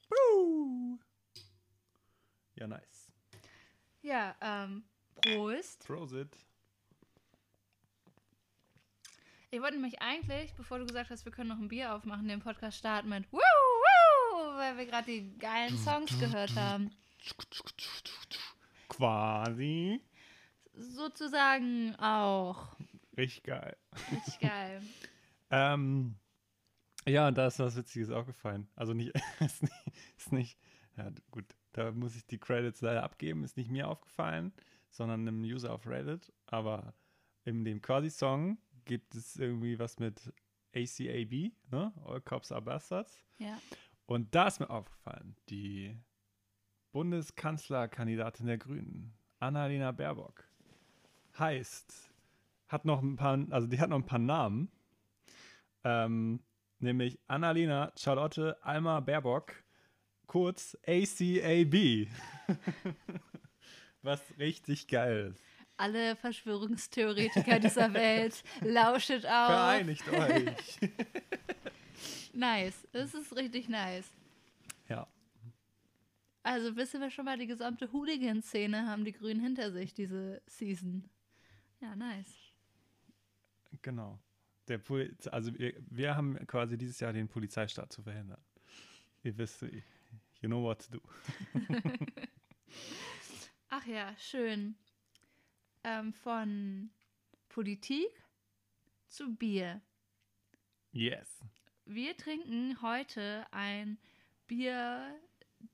Woo! 0.09 0.99
Ja, 2.57 2.67
nice. 2.67 3.11
ja, 4.03 4.35
ähm, 4.41 4.85
Prost. 5.17 5.87
Prosit. 5.87 6.37
Ich 9.51 9.61
wollte 9.61 9.75
nämlich 9.75 10.01
eigentlich, 10.03 10.55
bevor 10.55 10.79
du 10.79 10.87
gesagt 10.87 11.11
hast, 11.11 11.25
wir 11.25 11.33
können 11.33 11.49
noch 11.49 11.59
ein 11.59 11.69
Bier 11.69 11.95
aufmachen, 11.95 12.29
den 12.29 12.41
Podcast 12.41 12.79
starten 12.79 13.09
mit 13.09 13.31
Woo, 13.33 13.39
Woo, 13.39 14.57
weil 14.57 14.77
wir 14.77 14.87
gerade 14.87 15.07
die 15.07 15.39
geilen 15.39 15.77
Songs 15.79 16.19
gehört 16.19 16.55
haben. 16.57 16.91
Quasi. 18.89 20.01
Sozusagen 20.75 21.95
auch. 21.97 22.77
Richtig 23.17 23.45
geil. 23.45 23.77
Richtig 24.13 24.41
geil. 24.41 24.83
Ähm, 25.51 26.17
ja, 27.07 27.29
und 27.29 27.39
da 27.39 27.47
ist 27.47 27.59
was 27.59 27.77
Witziges 27.77 28.11
aufgefallen. 28.11 28.69
Also 28.75 28.93
nicht, 28.93 29.13
ist 29.41 29.63
nicht, 29.63 29.93
ist 30.17 30.33
nicht, 30.33 30.59
ja 30.97 31.11
gut, 31.31 31.45
da 31.73 31.93
muss 31.93 32.17
ich 32.17 32.27
die 32.27 32.39
Credits 32.39 32.81
leider 32.81 33.03
abgeben, 33.03 33.45
ist 33.45 33.57
nicht 33.57 33.71
mir 33.71 33.89
aufgefallen, 33.89 34.53
sondern 34.91 35.21
einem 35.21 35.43
User 35.43 35.73
auf 35.73 35.87
Reddit. 35.87 36.33
Aber 36.47 36.95
in 37.45 37.65
dem 37.65 37.81
Quasi-Song 37.81 38.59
gibt 38.85 39.15
es 39.15 39.37
irgendwie 39.37 39.79
was 39.79 39.99
mit 39.99 40.33
ACAB, 40.75 41.53
ne? 41.71 41.93
All 42.05 42.21
Cops 42.21 42.51
Are 42.51 42.63
Bastards. 42.63 43.25
Ja. 43.39 43.59
Und 44.07 44.35
da 44.35 44.47
ist 44.47 44.61
mir 44.61 44.71
aufgefallen, 44.71 45.37
die 45.49 45.97
Bundeskanzlerkandidatin 46.93 48.47
der 48.47 48.59
Grünen, 48.59 49.17
Annalena 49.39 49.93
Baerbock, 49.93 50.49
heißt, 51.39 52.13
hat 52.69 52.85
noch 52.85 53.03
ein 53.03 53.17
paar, 53.17 53.39
also 53.51 53.67
die 53.67 53.81
hat 53.81 53.91
noch 53.91 53.99
ein 53.99 54.07
paar 54.07 54.19
Namen, 54.19 54.71
ähm, 55.87 56.41
nämlich 56.81 57.21
Annalena 57.29 57.93
Charlotte 57.97 58.57
Alma 58.61 58.99
Baerbock, 58.99 59.53
kurz 60.27 60.77
ACAB. 60.85 62.09
Was 64.03 64.21
richtig 64.39 64.89
geil 64.89 65.33
ist. 65.33 65.45
Alle 65.77 66.17
Verschwörungstheoretiker 66.17 67.61
dieser 67.61 67.93
Welt, 67.95 68.43
lauschet 68.63 69.25
auf. 69.27 69.47
Vereinigt 69.47 70.09
euch. 70.09 70.79
Nice. 72.33 72.87
Es 72.93 73.15
ist 73.15 73.35
richtig 73.35 73.71
nice. 73.71 74.13
ja. 74.91 75.07
Also 76.43 76.77
wissen 76.77 77.01
wir 77.01 77.11
schon 77.11 77.25
mal, 77.25 77.39
die 77.39 77.47
gesamte 77.47 77.91
Hooligan-Szene 77.91 78.87
haben 78.87 79.07
die 79.07 79.13
Grünen 79.13 79.41
hinter 79.41 79.73
sich, 79.73 79.95
diese 79.95 80.43
Season. 80.47 81.09
Ja, 81.81 81.97
nice. 81.97 82.31
Genau. 83.81 84.19
Der 84.69 84.79
Poli 84.79 85.15
also 85.31 85.57
wir, 85.59 85.75
wir 85.91 86.17
haben 86.17 86.37
quasi 86.47 86.77
dieses 86.77 86.99
Jahr 87.01 87.13
den 87.13 87.29
Polizeistaat 87.29 87.93
zu 87.93 88.03
verhindern. 88.03 88.41
Ihr 89.23 89.37
wisst, 89.39 89.63
you 89.63 90.49
know 90.49 90.63
what 90.63 90.87
to 90.87 90.99
do. 90.99 91.03
Ach 93.69 93.87
ja, 93.87 94.15
schön. 94.19 94.77
Ähm, 95.85 96.13
von 96.13 96.91
Politik 97.49 98.11
zu 99.09 99.35
Bier. 99.35 99.81
Yes. 100.93 101.45
Wir 101.85 102.17
trinken 102.17 102.81
heute 102.83 103.47
ein 103.53 103.99
Bier 104.47 105.15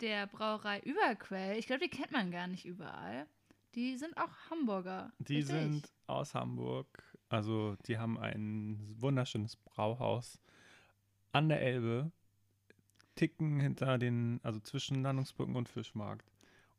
der 0.00 0.26
Brauerei 0.26 0.81
Überquell. 0.81 1.59
Ich 1.59 1.66
glaube, 1.66 1.83
die 1.83 1.90
kennt 1.90 2.12
man 2.12 2.31
gar 2.31 2.46
nicht 2.46 2.64
überall. 2.64 3.26
Die 3.74 3.96
sind 3.96 4.16
auch 4.16 4.31
Hamburger. 4.50 5.12
Die 5.18 5.37
richtig? 5.37 5.55
sind 5.55 5.92
aus 6.07 6.35
Hamburg. 6.35 7.02
Also 7.32 7.76
die 7.86 7.98
haben 7.98 8.18
ein 8.18 8.78
wunderschönes 9.00 9.56
Brauhaus 9.56 10.38
an 11.32 11.48
der 11.48 11.62
Elbe. 11.62 12.12
Ticken 13.14 13.60
hinter 13.60 13.98
den, 13.98 14.40
also 14.42 14.58
zwischen 14.60 15.02
Landungsbrücken 15.02 15.54
und 15.56 15.68
Fischmarkt. 15.68 16.30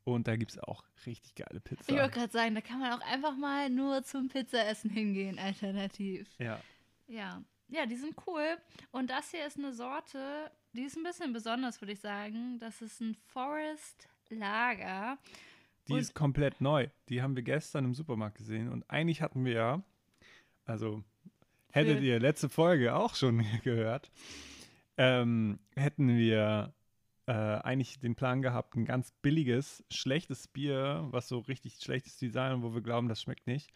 Und 0.03 0.27
da 0.27 0.35
gibt 0.35 0.51
es 0.51 0.59
auch 0.59 0.83
richtig 1.05 1.35
geile 1.35 1.57
Ich 1.59 1.63
Pizza. 1.63 1.93
wollte 1.93 2.09
gerade 2.19 2.31
sagen, 2.31 2.55
da 2.55 2.61
kann 2.61 2.79
man 2.79 2.91
auch 2.91 3.05
einfach 3.05 3.37
mal 3.37 3.69
nur 3.69 4.03
zum 4.03 4.29
Pizzaessen 4.29 4.89
hingehen, 4.89 5.37
alternativ. 5.39 6.27
Ja, 6.39 6.59
Ja. 7.07 7.43
Ja, 7.69 7.85
die 7.87 7.95
sind 7.95 8.15
cool. 8.27 8.57
Und 8.91 9.09
das 9.09 9.31
hier 9.31 9.47
ist 9.47 9.57
eine 9.57 9.73
Sorte, 9.73 10.51
die 10.73 10.83
ist 10.83 10.95
ein 10.97 11.03
bisschen 11.03 11.33
besonders, 11.33 11.81
würde 11.81 11.93
ich 11.93 11.99
sagen. 12.01 12.59
Das 12.59 12.81
ist 12.81 12.99
ein 13.01 13.15
Forest 13.15 14.07
Lager. 14.29 15.17
die 15.87 15.93
Und- 15.93 15.99
ist 15.99 16.13
komplett 16.13 16.61
neu. 16.61 16.89
Die 17.09 17.21
haben 17.21 17.35
wir 17.35 17.41
gestern 17.43 17.85
im 17.85 17.93
Supermarkt 17.95 18.37
gesehen. 18.37 18.69
Und 18.69 18.87
eigentlich 18.89 19.21
hatten 19.21 19.43
wir 19.45 19.53
ja, 19.53 19.83
also 20.65 21.03
hättet 21.71 22.01
ihr 22.01 22.19
letzte 22.19 22.49
Folge 22.49 22.95
auch 22.95 23.15
schon 23.15 23.43
gehört, 23.63 24.11
ähm, 24.97 25.59
hätten 25.75 26.17
wir 26.17 26.73
äh, 27.25 27.31
eigentlich 27.31 27.99
den 27.99 28.15
Plan 28.15 28.41
gehabt, 28.41 28.75
ein 28.75 28.85
ganz 28.85 29.11
billiges, 29.21 29.83
schlechtes 29.89 30.47
Bier, 30.47 31.07
was 31.11 31.27
so 31.27 31.39
richtig 31.39 31.75
schlechtes 31.81 32.17
Design, 32.17 32.61
wo 32.61 32.73
wir 32.73 32.81
glauben, 32.81 33.07
das 33.07 33.21
schmeckt 33.21 33.47
nicht, 33.47 33.71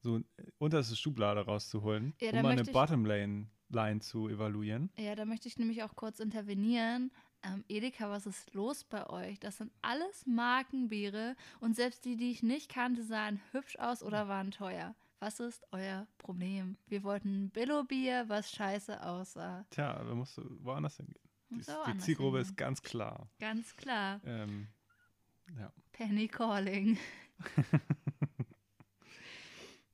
so 0.00 0.20
unterste 0.58 0.96
Schublade 0.96 1.40
rauszuholen, 1.40 2.14
Ja, 2.20 2.30
um 2.30 2.42
mal 2.42 2.52
eine 2.52 2.64
Bottom-Line 2.64 3.48
Line 3.70 4.00
zu 4.00 4.28
evaluieren. 4.28 4.90
Ja, 4.96 5.14
da 5.14 5.24
möchte 5.24 5.48
ich 5.48 5.58
nämlich 5.58 5.82
auch 5.82 5.94
kurz 5.94 6.20
intervenieren. 6.20 7.10
Ähm, 7.42 7.64
Edeka, 7.68 8.10
was 8.10 8.26
ist 8.26 8.54
los 8.54 8.84
bei 8.84 9.08
euch? 9.08 9.38
Das 9.38 9.58
sind 9.58 9.72
alles 9.82 10.26
Markenbiere 10.26 11.36
und 11.60 11.76
selbst 11.76 12.04
die, 12.04 12.16
die 12.16 12.30
ich 12.30 12.42
nicht 12.42 12.70
kannte, 12.70 13.02
sahen 13.02 13.40
hübsch 13.52 13.76
aus 13.78 14.02
oder 14.02 14.26
waren 14.28 14.50
teuer. 14.50 14.94
Was 15.20 15.40
ist 15.40 15.66
euer 15.72 16.06
Problem? 16.18 16.76
Wir 16.86 17.02
wollten 17.02 17.44
ein 17.44 17.50
Billo-Bier, 17.50 18.28
was 18.28 18.52
scheiße 18.52 19.04
aussah. 19.04 19.66
Tja, 19.70 20.02
da 20.02 20.14
musst 20.14 20.36
du 20.36 20.42
woanders 20.62 20.96
hingehen. 20.96 21.20
Die, 21.50 21.56
die 21.56 21.98
Zielgruppe 21.98 22.38
hingehen. 22.38 22.52
ist 22.52 22.56
ganz 22.56 22.82
klar. 22.82 23.28
Ganz 23.40 23.76
klar. 23.76 24.20
Ähm, 24.24 24.68
ja. 25.58 25.72
Penny 25.92 26.28
Calling. 26.28 26.98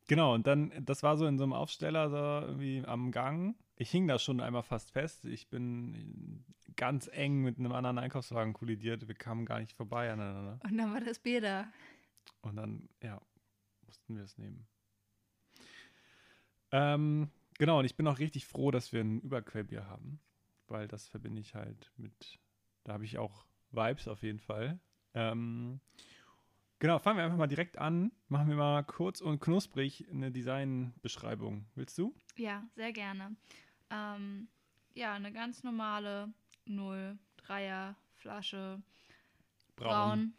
Genau, 0.07 0.35
und 0.35 0.47
dann, 0.47 0.71
das 0.85 1.03
war 1.03 1.17
so 1.17 1.27
in 1.27 1.39
so 1.39 1.45
einem 1.45 1.55
Aufsteller 1.55 2.11
so 2.11 2.47
irgendwie 2.47 2.85
am 2.87 3.11
Gang. 3.11 3.57
Ich 3.77 3.91
hing 3.91 4.07
da 4.07 4.19
schon 4.19 4.41
einmal 4.41 4.63
fast 4.63 4.91
fest. 4.91 5.25
Ich 5.25 5.49
bin 5.49 6.45
ganz 6.77 7.09
eng 7.11 7.41
mit 7.43 7.59
einem 7.59 7.73
anderen 7.73 7.99
Einkaufswagen 7.99 8.53
kollidiert. 8.53 9.09
Wir 9.09 9.15
kamen 9.15 9.47
gar 9.47 9.61
nicht 9.61 9.73
vorbei 9.73 10.13
aneinander. 10.13 10.61
Und 10.63 10.77
dann 10.77 10.93
war 10.93 11.01
das 11.01 11.19
Bier 11.19 11.41
da. 11.41 11.73
Und 12.43 12.57
dann, 12.57 12.89
ja, 13.03 13.21
mussten 13.87 14.17
wir 14.17 14.25
es 14.25 14.37
nehmen. 14.37 14.67
Ähm, 16.75 17.31
genau, 17.57 17.79
und 17.79 17.85
ich 17.85 17.95
bin 17.95 18.09
auch 18.09 18.19
richtig 18.19 18.47
froh, 18.47 18.73
dass 18.73 18.93
wir 18.93 19.01
ein 19.01 19.21
Überquellbier 19.21 19.87
haben, 19.87 20.19
weil 20.67 20.89
das 20.89 21.07
verbinde 21.07 21.41
ich 21.41 21.55
halt 21.55 21.93
mit, 21.97 22.41
da 22.83 22.95
habe 22.95 23.05
ich 23.05 23.17
auch 23.17 23.47
Vibes 23.71 24.09
auf 24.09 24.25
jeden 24.25 24.41
Fall. 24.41 24.81
Ähm, 25.15 25.81
genau, 26.81 26.99
fangen 26.99 27.19
wir 27.19 27.25
einfach 27.25 27.39
mal 27.39 27.47
direkt 27.47 27.79
an. 27.79 28.11
Machen 28.27 28.49
wir 28.49 28.57
mal 28.57 28.83
kurz 28.83 29.21
und 29.21 29.39
knusprig 29.39 30.05
eine 30.11 30.33
Designbeschreibung. 30.33 31.65
Willst 31.77 31.97
du? 31.97 32.13
Ja, 32.35 32.65
sehr 32.75 32.93
gerne. 32.93 33.37
Ähm, 33.91 34.49
ja, 34.95 35.15
eine 35.15 35.33
ganz 35.33 35.63
normale 35.63 36.35
0,3er 36.67 37.95
Flasche. 38.17 38.83
Braun. 39.77 40.35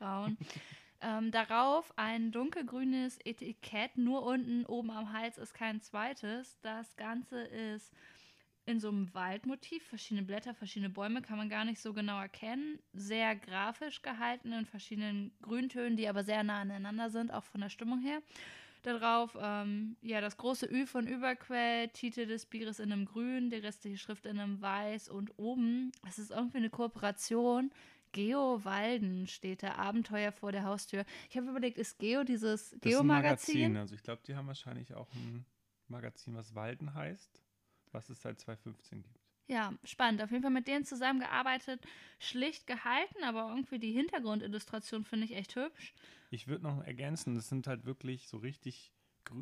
Braun. 0.00 0.36
ähm, 1.04 1.30
darauf 1.30 1.92
ein 1.96 2.32
dunkelgrünes 2.32 3.18
Etikett, 3.24 3.96
nur 3.96 4.24
unten 4.24 4.64
oben 4.66 4.90
am 4.90 5.12
Hals 5.12 5.38
ist 5.38 5.54
kein 5.54 5.80
zweites. 5.80 6.58
Das 6.62 6.96
Ganze 6.96 7.42
ist 7.42 7.92
in 8.66 8.80
so 8.80 8.88
einem 8.88 9.12
Waldmotiv, 9.12 9.84
verschiedene 9.84 10.26
Blätter, 10.26 10.54
verschiedene 10.54 10.88
Bäume, 10.88 11.20
kann 11.20 11.36
man 11.36 11.50
gar 11.50 11.66
nicht 11.66 11.80
so 11.80 11.92
genau 11.92 12.18
erkennen. 12.18 12.78
Sehr 12.94 13.36
grafisch 13.36 14.00
gehalten 14.00 14.52
in 14.52 14.64
verschiedenen 14.64 15.32
Grüntönen, 15.42 15.96
die 15.96 16.08
aber 16.08 16.24
sehr 16.24 16.42
nah 16.42 16.60
aneinander 16.60 17.10
sind, 17.10 17.30
auch 17.32 17.44
von 17.44 17.60
der 17.60 17.68
Stimmung 17.68 18.00
her. 18.00 18.22
Darauf, 18.82 19.36
ähm, 19.40 19.96
ja, 20.02 20.20
das 20.20 20.36
große 20.36 20.66
Ü 20.70 20.86
von 20.86 21.06
Überquell, 21.06 21.88
Titel 21.88 22.26
des 22.26 22.46
Bieres 22.46 22.78
in 22.78 22.92
einem 22.92 23.06
Grün, 23.06 23.50
die 23.50 23.56
restliche 23.56 23.98
Schrift 23.98 24.26
in 24.26 24.38
einem 24.38 24.60
Weiß 24.60 25.08
und 25.08 25.38
oben, 25.38 25.90
es 26.06 26.18
ist 26.18 26.30
irgendwie 26.30 26.58
eine 26.58 26.70
Kooperation. 26.70 27.70
Geo 28.14 28.64
Walden 28.64 29.26
steht 29.26 29.64
da, 29.64 29.74
Abenteuer 29.74 30.32
vor 30.32 30.52
der 30.52 30.64
Haustür. 30.64 31.04
Ich 31.28 31.36
habe 31.36 31.48
überlegt, 31.48 31.76
ist 31.76 31.98
Geo 31.98 32.22
dieses 32.22 32.74
Geo-Magazin? 32.80 33.76
Also 33.76 33.94
ich 33.96 34.02
glaube, 34.02 34.22
die 34.26 34.36
haben 34.36 34.46
wahrscheinlich 34.46 34.94
auch 34.94 35.12
ein 35.14 35.44
Magazin, 35.88 36.34
was 36.36 36.54
Walden 36.54 36.94
heißt, 36.94 37.42
was 37.90 38.08
es 38.08 38.22
seit 38.22 38.38
2015 38.38 39.02
gibt. 39.02 39.18
Ja, 39.48 39.74
spannend. 39.82 40.22
Auf 40.22 40.30
jeden 40.30 40.42
Fall 40.42 40.52
mit 40.52 40.68
denen 40.68 40.84
zusammengearbeitet, 40.84 41.82
schlicht 42.20 42.66
gehalten, 42.66 43.24
aber 43.24 43.50
irgendwie 43.50 43.80
die 43.80 43.92
Hintergrundillustration 43.92 45.04
finde 45.04 45.26
ich 45.26 45.34
echt 45.34 45.56
hübsch. 45.56 45.92
Ich 46.30 46.46
würde 46.46 46.62
noch 46.62 46.82
ergänzen, 46.84 47.34
das 47.34 47.48
sind 47.48 47.66
halt 47.66 47.84
wirklich 47.84 48.28
so 48.28 48.38
richtig 48.38 48.92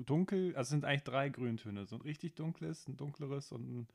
dunkel, 0.07 0.57
also 0.57 0.63
es 0.63 0.69
sind 0.71 0.85
eigentlich 0.87 1.05
drei 1.05 1.29
Grüntöne. 1.29 1.85
So 1.85 1.97
ein 1.97 2.03
richtig 2.03 2.35
dunkles, 2.35 2.89
ein 2.89 2.97
dunkleres 2.97 3.53
und 3.53 3.69
ein 3.69 3.89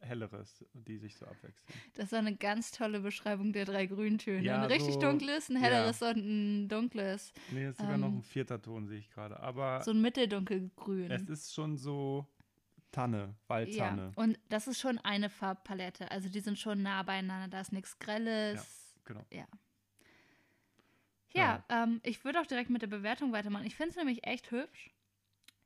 helleres, 0.00 0.64
die 0.72 0.96
sich 0.98 1.16
so 1.16 1.26
abwechseln. 1.26 1.66
Das 1.94 2.10
war 2.12 2.18
eine 2.20 2.34
ganz 2.36 2.70
tolle 2.70 3.00
Beschreibung 3.00 3.52
der 3.52 3.64
drei 3.64 3.86
Grüntöne. 3.86 4.42
Ja, 4.42 4.62
ein 4.62 4.70
richtig 4.70 4.94
so- 4.94 5.00
dunkles, 5.00 5.48
ein 5.48 5.56
ja. 5.56 5.62
helleres 5.62 6.00
und 6.02 6.16
ein 6.16 6.68
dunkles. 6.68 7.32
Nee, 7.50 7.68
ist 7.68 7.78
sogar 7.78 7.98
noch 7.98 8.08
Ähm, 8.08 8.18
ein 8.18 8.22
vierter 8.22 8.60
Ton, 8.60 8.86
sehe 8.86 8.98
ich 8.98 9.10
gerade. 9.10 9.38
Aber 9.40 9.82
So 9.82 9.90
ein 9.90 10.00
mitteldunkelgrün. 10.00 11.10
es 11.10 11.28
ist 11.28 11.52
schon 11.54 11.76
so 11.76 12.26
Tanne, 12.92 13.18
ja, 13.18 13.34
Waldtanne. 13.48 14.12
und 14.16 14.38
das 14.48 14.68
ist 14.68 14.80
schon 14.80 14.98
eine 14.98 15.28
Farbpalette. 15.28 16.10
Also 16.10 16.28
die 16.28 16.40
sind 16.40 16.58
schon 16.58 16.82
nah 16.82 17.02
beieinander. 17.02 17.48
Da 17.48 17.60
ist 17.60 17.72
nichts 17.72 17.98
Grelles. 17.98 18.94
Genau. 19.04 19.24
Ja. 19.32 19.46
Ja, 21.32 21.64
ähm, 21.68 22.00
ich 22.04 22.24
würde 22.24 22.40
auch 22.40 22.46
direkt 22.46 22.70
mit 22.70 22.82
der 22.82 22.86
Bewertung 22.86 23.32
weitermachen. 23.32 23.66
Ich 23.66 23.74
finde 23.74 23.90
es 23.90 23.96
nämlich 23.96 24.24
echt 24.24 24.50
hübsch. 24.52 24.90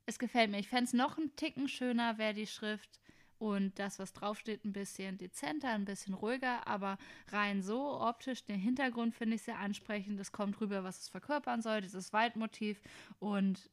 Es 0.07 0.17
gefällt 0.17 0.49
mir. 0.49 0.57
Ich 0.57 0.67
fände 0.67 0.85
es 0.85 0.93
noch 0.93 1.17
einen 1.19 1.35
Ticken 1.35 1.67
schöner, 1.67 2.17
wäre 2.17 2.33
die 2.33 2.47
Schrift 2.47 2.99
und 3.39 3.79
das, 3.79 3.99
was 3.99 4.13
draufsteht, 4.13 4.65
ein 4.65 4.73
bisschen 4.73 5.17
dezenter, 5.17 5.69
ein 5.69 5.85
bisschen 5.85 6.13
ruhiger, 6.13 6.67
aber 6.67 6.97
rein 7.29 7.63
so 7.63 7.99
optisch, 7.99 8.43
den 8.43 8.59
Hintergrund 8.59 9.15
finde 9.15 9.35
ich 9.35 9.41
sehr 9.41 9.57
ansprechend. 9.57 10.19
Es 10.19 10.33
kommt 10.33 10.59
rüber, 10.59 10.83
was 10.83 10.99
es 10.99 11.07
verkörpern 11.07 11.61
soll, 11.61 11.81
dieses 11.81 12.11
Waldmotiv 12.11 12.81
und 13.17 13.69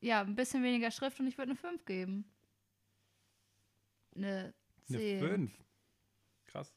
ja, 0.00 0.20
ein 0.20 0.36
bisschen 0.36 0.62
weniger 0.62 0.90
Schrift 0.90 1.18
und 1.18 1.26
ich 1.26 1.38
würde 1.38 1.52
eine 1.52 1.58
5 1.58 1.84
geben. 1.86 2.30
Eine 4.14 4.54
10. 4.84 5.18
Eine 5.18 5.28
5. 5.28 5.64
Krass. 6.44 6.76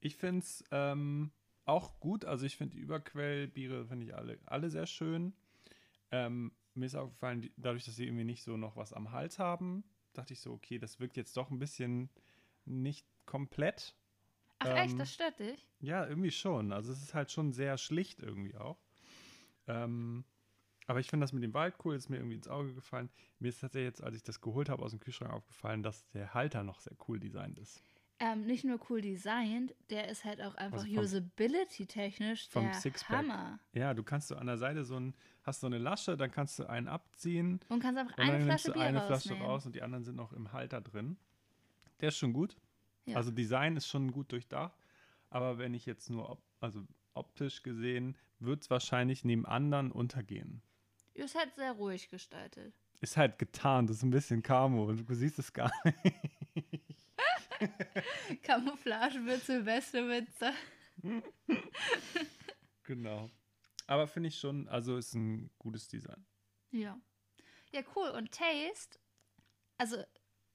Ich 0.00 0.16
finde 0.16 0.40
es 0.40 0.64
ähm, 0.70 1.32
auch 1.64 1.98
gut. 1.98 2.24
Also 2.24 2.46
ich 2.46 2.56
finde 2.56 2.76
die 2.76 2.80
Überquellbiere, 2.82 3.86
finde 3.86 4.06
ich 4.06 4.14
alle, 4.14 4.38
alle 4.46 4.70
sehr 4.70 4.86
schön. 4.86 5.34
Ähm, 6.12 6.52
mir 6.74 6.86
ist 6.86 6.94
aufgefallen, 6.94 7.50
dadurch, 7.56 7.84
dass 7.84 7.96
sie 7.96 8.06
irgendwie 8.06 8.24
nicht 8.24 8.44
so 8.44 8.56
noch 8.56 8.76
was 8.76 8.92
am 8.92 9.10
Hals 9.10 9.38
haben, 9.38 9.84
dachte 10.18 10.32
ich 10.32 10.40
so, 10.40 10.52
okay, 10.52 10.78
das 10.78 11.00
wirkt 11.00 11.16
jetzt 11.16 11.36
doch 11.36 11.50
ein 11.50 11.58
bisschen 11.58 12.10
nicht 12.64 13.06
komplett. 13.26 13.94
Ach 14.58 14.66
ähm, 14.66 14.76
echt, 14.76 14.98
das 14.98 15.12
stört 15.12 15.38
dich? 15.38 15.66
Ja, 15.80 16.06
irgendwie 16.06 16.30
schon. 16.30 16.72
Also 16.72 16.92
es 16.92 17.02
ist 17.02 17.14
halt 17.14 17.30
schon 17.30 17.52
sehr 17.52 17.78
schlicht 17.78 18.20
irgendwie 18.20 18.56
auch. 18.56 18.78
Ähm, 19.66 20.24
aber 20.86 21.00
ich 21.00 21.08
finde 21.08 21.24
das 21.24 21.32
mit 21.32 21.42
dem 21.42 21.54
Wald 21.54 21.74
cool, 21.84 21.96
ist 21.96 22.08
mir 22.08 22.16
irgendwie 22.16 22.36
ins 22.36 22.48
Auge 22.48 22.72
gefallen. 22.72 23.10
Mir 23.38 23.48
ist 23.48 23.60
tatsächlich 23.60 23.88
jetzt, 23.88 24.02
als 24.02 24.16
ich 24.16 24.22
das 24.22 24.40
geholt 24.40 24.68
habe 24.68 24.82
aus 24.82 24.92
dem 24.92 25.00
Kühlschrank 25.00 25.32
aufgefallen, 25.32 25.82
dass 25.82 26.08
der 26.10 26.32
Halter 26.32 26.62
noch 26.62 26.80
sehr 26.80 26.96
cool 27.08 27.18
designt 27.18 27.58
ist. 27.58 27.82
Ähm, 28.18 28.46
nicht 28.46 28.64
nur 28.64 28.80
cool 28.88 29.02
designt, 29.02 29.74
der 29.90 30.08
ist 30.08 30.24
halt 30.24 30.40
auch 30.40 30.54
einfach 30.54 30.84
Also 30.84 31.00
usability-technisch 31.00 32.48
vom 32.48 32.64
der 32.64 32.74
Sixpack. 32.74 33.18
Hammer. 33.18 33.58
Ja, 33.72 33.92
du 33.92 34.02
kannst 34.02 34.28
so 34.28 34.36
an 34.36 34.46
der 34.46 34.56
Seite 34.56 34.84
so 34.84 34.96
ein, 34.98 35.14
hast 35.42 35.60
so 35.60 35.66
eine 35.66 35.76
Lasche, 35.78 36.16
dann 36.16 36.30
kannst 36.30 36.58
du 36.58 36.64
einen 36.64 36.88
abziehen 36.88 37.60
Und 37.68 37.80
kannst 37.80 37.98
einfach 38.00 38.16
und 38.16 38.24
eine 38.24 38.44
Flasche 38.44 38.68
du 38.68 38.72
Bier 38.72 38.82
eine 38.82 39.02
Flasche 39.02 39.34
raus 39.34 39.66
und 39.66 39.74
die 39.74 39.82
anderen 39.82 40.04
sind 40.04 40.16
noch 40.16 40.32
im 40.32 40.52
Halter 40.52 40.80
drin. 40.80 41.18
Der 42.00 42.08
ist 42.08 42.16
schon 42.16 42.32
gut. 42.32 42.56
Ja. 43.04 43.16
Also 43.16 43.30
Design 43.30 43.76
ist 43.76 43.86
schon 43.86 44.12
gut 44.12 44.32
durchdacht. 44.32 44.76
Aber 45.28 45.58
wenn 45.58 45.74
ich 45.74 45.84
jetzt 45.86 46.08
nur, 46.08 46.30
op 46.30 46.42
also 46.60 46.86
optisch 47.12 47.62
gesehen, 47.62 48.16
wird 48.38 48.62
es 48.62 48.70
wahrscheinlich 48.70 49.24
neben 49.24 49.44
anderen 49.44 49.92
untergehen. 49.92 50.62
Ist 51.14 51.34
halt 51.34 51.54
sehr 51.54 51.72
ruhig 51.72 52.08
gestaltet. 52.08 52.74
Ist 53.00 53.16
halt 53.16 53.38
getarnt, 53.38 53.90
das 53.90 53.98
ist 53.98 54.02
ein 54.02 54.10
bisschen 54.10 54.42
Camo 54.42 54.84
und 54.84 55.08
du 55.08 55.14
siehst 55.14 55.38
es 55.38 55.52
gar 55.52 55.70
nicht. 55.84 56.35
Camouflage 58.42 59.24
wird 59.24 59.42
Silvesterwitze. 59.42 60.52
Genau. 62.84 63.28
Aber 63.88 64.06
finde 64.06 64.28
ich 64.28 64.38
schon, 64.38 64.68
also 64.68 64.96
ist 64.96 65.14
ein 65.14 65.50
gutes 65.58 65.88
Design. 65.88 66.24
Ja. 66.70 67.00
Ja, 67.72 67.82
cool. 67.96 68.10
Und 68.10 68.30
Taste, 68.30 68.98
also 69.76 69.96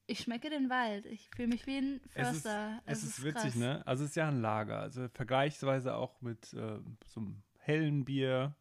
ich 0.08 0.20
schmecke 0.20 0.50
den 0.50 0.70
Wald. 0.70 1.06
Ich 1.06 1.30
fühle 1.36 1.50
mich 1.50 1.68
wie 1.68 1.78
ein 1.78 2.02
Förster. 2.10 2.82
Es 2.86 3.04
ist, 3.04 3.04
es 3.04 3.18
ist 3.18 3.24
witzig, 3.26 3.42
krass. 3.42 3.56
ne? 3.56 3.86
Also 3.86 4.04
es 4.04 4.12
ist 4.12 4.16
ja 4.16 4.28
ein 4.28 4.42
Lager. 4.42 4.80
Also 4.80 5.08
vergleichsweise 5.10 5.96
auch 5.96 6.22
mit 6.22 6.54
äh, 6.54 6.80
so 7.06 7.20
einem 7.20 7.44
hellen 7.58 8.06
Bier. 8.06 8.56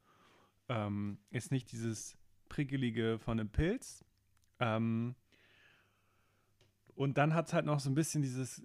Ähm, 0.69 1.19
ist 1.31 1.51
nicht 1.51 1.73
dieses 1.73 2.17
prickelige 2.49 3.19
von 3.19 3.41
einem 3.41 3.51
Pilz. 3.51 4.05
Ähm, 4.61 5.17
und 7.01 7.17
dann 7.17 7.33
hat 7.33 7.47
es 7.47 7.55
halt 7.55 7.65
noch 7.65 7.81
so 7.81 7.89
ein 7.89 7.95
bisschen 7.95 8.21
dieses 8.21 8.63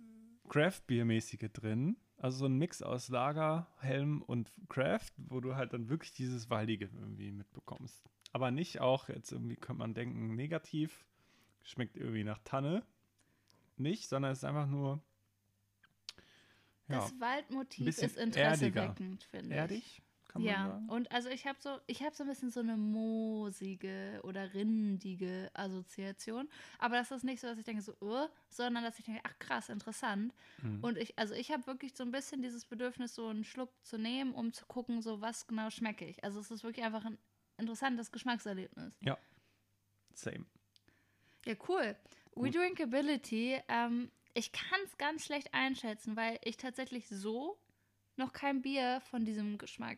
Craft-Bier-mäßige 0.50 1.50
drin. 1.54 1.96
Also 2.18 2.40
so 2.40 2.46
ein 2.48 2.58
Mix 2.58 2.82
aus 2.82 3.08
Lager, 3.08 3.68
Helm 3.80 4.22
und 4.22 4.52
Craft, 4.68 5.12
wo 5.16 5.40
du 5.40 5.56
halt 5.56 5.72
dann 5.72 5.88
wirklich 5.88 6.12
dieses 6.12 6.50
Waldige 6.50 6.90
irgendwie 6.94 7.32
mitbekommst. 7.32 8.04
Aber 8.34 8.52
nicht 8.52 8.82
auch, 8.82 9.08
jetzt 9.08 9.32
irgendwie 9.32 9.56
könnte 9.56 9.80
man 9.80 9.94
denken, 9.94 10.36
negativ, 10.36 11.06
schmeckt 11.64 11.96
irgendwie 11.96 12.26
nach 12.26 12.40
Tanne. 12.44 12.84
Nicht, 13.78 14.10
sondern 14.10 14.34
es 14.34 14.40
ist 14.40 14.44
einfach 14.44 14.68
nur. 14.68 15.02
Ja, 16.90 16.98
das 16.98 17.18
Waldmotiv 17.22 17.88
ist 17.88 18.18
interesseweckend, 18.18 19.24
finde 19.24 19.48
ich. 19.48 19.56
Erdig? 19.56 20.02
Kann 20.36 20.44
man 20.44 20.54
ja, 20.54 20.68
sagen. 20.68 20.90
und 20.90 21.12
also 21.14 21.30
ich 21.30 21.48
habe 21.48 21.58
so, 21.62 21.80
ich 21.88 22.04
habe 22.04 22.14
so 22.14 22.24
ein 22.24 22.28
bisschen 22.28 22.52
so 22.52 22.60
eine 22.60 22.76
moosige 22.76 24.20
oder 24.24 24.54
rindige 24.54 25.50
Assoziation. 25.54 26.50
Aber 26.78 26.98
das 26.98 27.12
ist 27.12 27.24
nicht 27.24 27.40
so, 27.40 27.48
dass 27.48 27.58
ich 27.58 27.64
denke 27.64 27.82
so, 27.82 27.96
oh, 28.02 28.28
sondern 28.50 28.84
dass 28.84 29.00
ich 29.00 29.06
denke, 29.06 29.22
ach 29.24 29.40
krass, 29.40 29.70
interessant. 29.70 30.34
Mhm. 30.62 30.84
Und 30.84 30.98
ich, 30.98 31.18
also 31.18 31.34
ich 31.34 31.52
habe 31.52 31.66
wirklich 31.68 31.96
so 31.96 32.04
ein 32.04 32.12
bisschen 32.12 32.42
dieses 32.42 32.66
Bedürfnis, 32.66 33.16
so 33.16 33.30
einen 33.30 33.46
Schluck 33.46 33.72
zu 33.84 33.98
nehmen, 33.98 34.34
um 34.34 34.52
zu 34.52 34.66
gucken, 34.66 35.02
so 35.02 35.22
was 35.22 35.48
genau 35.48 35.70
schmecke 35.70 36.06
ich. 36.06 36.22
Also 36.24 36.42
es 36.42 36.52
ist 36.52 36.66
wirklich 36.66 36.86
einfach 36.86 37.06
ein 37.06 37.18
interessantes 37.58 38.12
Geschmackserlebnis. 38.12 38.94
Ja, 39.02 39.18
same. 40.14 40.46
Ja, 41.46 41.56
cool. 41.70 41.96
We 42.36 42.52
Drinkability, 42.52 43.58
ähm, 43.70 44.12
ich 44.34 44.52
kann 44.52 44.80
es 44.84 44.98
ganz 44.98 45.24
schlecht 45.24 45.54
einschätzen, 45.54 46.18
weil 46.18 46.40
ich 46.44 46.58
tatsächlich 46.58 47.08
so 47.08 47.58
noch 48.18 48.34
kein 48.34 48.62
Bier 48.62 49.02
von 49.10 49.24
diesem 49.24 49.58
Geschmack 49.58 49.98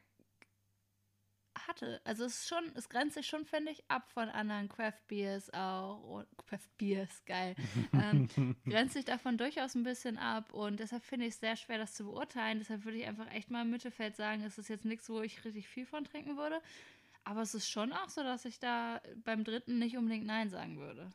hatte. 1.67 2.01
Also 2.03 2.25
es 2.25 2.41
ist 2.41 2.49
schon, 2.49 2.63
es 2.75 2.89
grenzt 2.89 3.15
sich 3.15 3.27
schon, 3.27 3.45
finde 3.45 3.71
ich, 3.71 3.83
ab 3.89 4.09
von 4.11 4.29
anderen 4.29 4.69
Craft 4.69 5.07
Beers 5.07 5.53
auch. 5.53 6.03
Und 6.03 6.27
Craft 6.37 6.67
Beers, 6.77 7.23
geil. 7.25 7.55
ähm, 7.93 8.27
grenzt 8.65 8.93
sich 8.93 9.05
davon 9.05 9.37
durchaus 9.37 9.75
ein 9.75 9.83
bisschen 9.83 10.17
ab 10.17 10.53
und 10.53 10.79
deshalb 10.79 11.03
finde 11.03 11.25
ich 11.25 11.33
es 11.33 11.39
sehr 11.39 11.55
schwer, 11.55 11.77
das 11.77 11.93
zu 11.93 12.03
beurteilen. 12.05 12.59
Deshalb 12.59 12.85
würde 12.85 12.97
ich 12.97 13.07
einfach 13.07 13.31
echt 13.31 13.49
mal 13.49 13.63
im 13.63 13.71
Mittelfeld 13.71 14.15
sagen, 14.15 14.43
es 14.43 14.57
ist 14.57 14.69
jetzt 14.69 14.85
nichts, 14.85 15.09
wo 15.09 15.21
ich 15.21 15.43
richtig 15.45 15.67
viel 15.67 15.85
von 15.85 16.03
trinken 16.03 16.37
würde. 16.37 16.61
Aber 17.23 17.41
es 17.41 17.53
ist 17.53 17.69
schon 17.69 17.91
auch 17.91 18.09
so, 18.09 18.23
dass 18.23 18.45
ich 18.45 18.59
da 18.59 19.01
beim 19.25 19.43
dritten 19.43 19.79
nicht 19.79 19.97
unbedingt 19.97 20.25
Nein 20.25 20.49
sagen 20.49 20.77
würde. 20.77 21.09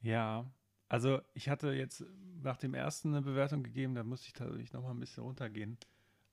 Ja, 0.00 0.46
also 0.88 1.20
ich 1.34 1.48
hatte 1.48 1.72
jetzt 1.72 2.04
nach 2.42 2.56
dem 2.56 2.74
ersten 2.74 3.08
eine 3.08 3.22
Bewertung 3.22 3.62
gegeben, 3.62 3.94
da 3.94 4.04
musste 4.04 4.28
ich 4.28 4.32
tatsächlich 4.32 4.72
noch 4.72 4.82
mal 4.82 4.90
ein 4.90 5.00
bisschen 5.00 5.24
runtergehen, 5.24 5.78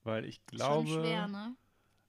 weil 0.02 0.24
ich 0.24 0.44
glaube. 0.46 0.88
Schon 0.88 1.02
schwer, 1.02 1.28
ne? 1.28 1.56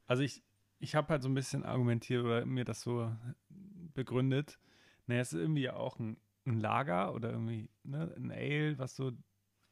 Also 0.07 0.23
ich, 0.23 0.43
ich 0.79 0.95
habe 0.95 1.09
halt 1.09 1.23
so 1.23 1.29
ein 1.29 1.33
bisschen 1.33 1.63
argumentiert 1.63 2.23
oder 2.23 2.45
mir 2.45 2.65
das 2.65 2.81
so 2.81 3.11
begründet. 3.93 4.59
Naja, 5.07 5.21
es 5.21 5.33
ist 5.33 5.39
irgendwie 5.39 5.69
auch 5.69 5.99
ein, 5.99 6.17
ein 6.45 6.59
Lager 6.59 7.13
oder 7.13 7.31
irgendwie 7.31 7.69
ne, 7.83 8.13
ein 8.17 8.31
Ale, 8.31 8.77
was 8.77 8.95
so, 8.95 9.11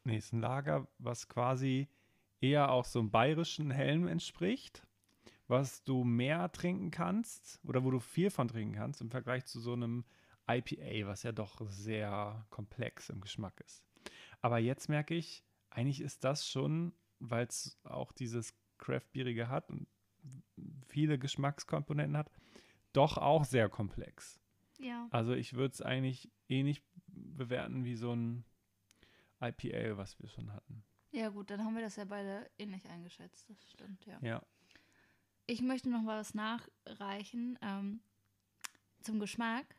nee, 0.04 0.18
es 0.18 0.26
ist 0.26 0.34
ein 0.34 0.42
Lager, 0.42 0.88
was 0.98 1.28
quasi 1.28 1.88
eher 2.42 2.72
auch 2.72 2.86
so 2.86 3.00
einem 3.00 3.12
bayerischen 3.12 3.72
Helm 3.72 4.08
entspricht, 4.08 4.86
was 5.48 5.84
du 5.84 6.04
mehr 6.04 6.52
trinken 6.52 6.92
kannst 6.92 7.60
oder 7.64 7.84
wo 7.84 7.92
du 7.92 8.00
viel 8.00 8.30
von 8.30 8.48
trinken 8.48 8.76
kannst 8.76 9.02
im 9.02 9.12
Vergleich 9.12 9.46
zu 9.46 9.60
so 9.60 9.74
einem 9.74 10.06
IPA, 10.50 11.08
was 11.08 11.24
ja 11.24 11.32
doch 11.32 11.62
sehr 11.70 12.46
komplex 12.50 13.10
im 13.10 13.22
Geschmack 13.22 13.62
ist. 13.62 13.84
Aber 14.42 14.58
jetzt 14.60 14.90
merke 14.90 15.16
ich, 15.16 15.44
eigentlich 15.70 16.02
ist 16.02 16.24
das 16.24 16.48
schon, 16.48 16.94
weil 17.20 17.48
es 17.48 17.80
auch 17.84 18.12
dieses 18.12 18.54
Craft-Bierige 18.78 19.48
hat 19.48 19.70
und 19.70 19.88
viele 20.88 21.18
Geschmackskomponenten 21.18 22.18
hat, 22.18 22.32
doch 22.94 23.18
auch 23.18 23.46
sehr 23.46 23.70
komplex. 23.70 24.40
Ja. 24.80 25.08
Also 25.12 25.34
ich 25.34 25.54
würde 25.54 25.74
es 25.74 25.82
eigentlich 25.82 26.32
ähnlich 26.50 26.84
bewerten 27.08 27.86
wie 27.86 27.96
so 27.96 28.14
ein 28.14 28.46
IPA, 29.42 29.98
was 29.98 30.20
wir 30.20 30.30
schon 30.30 30.52
hatten. 30.52 30.84
Ja 31.12 31.30
gut, 31.30 31.50
dann 31.50 31.64
haben 31.64 31.76
wir 31.76 31.82
das 31.84 31.96
ja 31.96 32.06
beide 32.06 32.50
ähnlich 32.58 32.88
eingeschätzt. 32.90 33.50
Das 33.50 33.70
stimmt, 33.70 34.06
ja. 34.06 34.18
Ja. 34.22 34.44
Ich 35.46 35.62
möchte 35.62 35.90
noch 35.90 36.02
mal 36.02 36.20
was 36.20 36.34
nachreichen 36.34 37.60
ähm, 37.62 38.02
zum 39.02 39.20
Geschmack. 39.20 39.76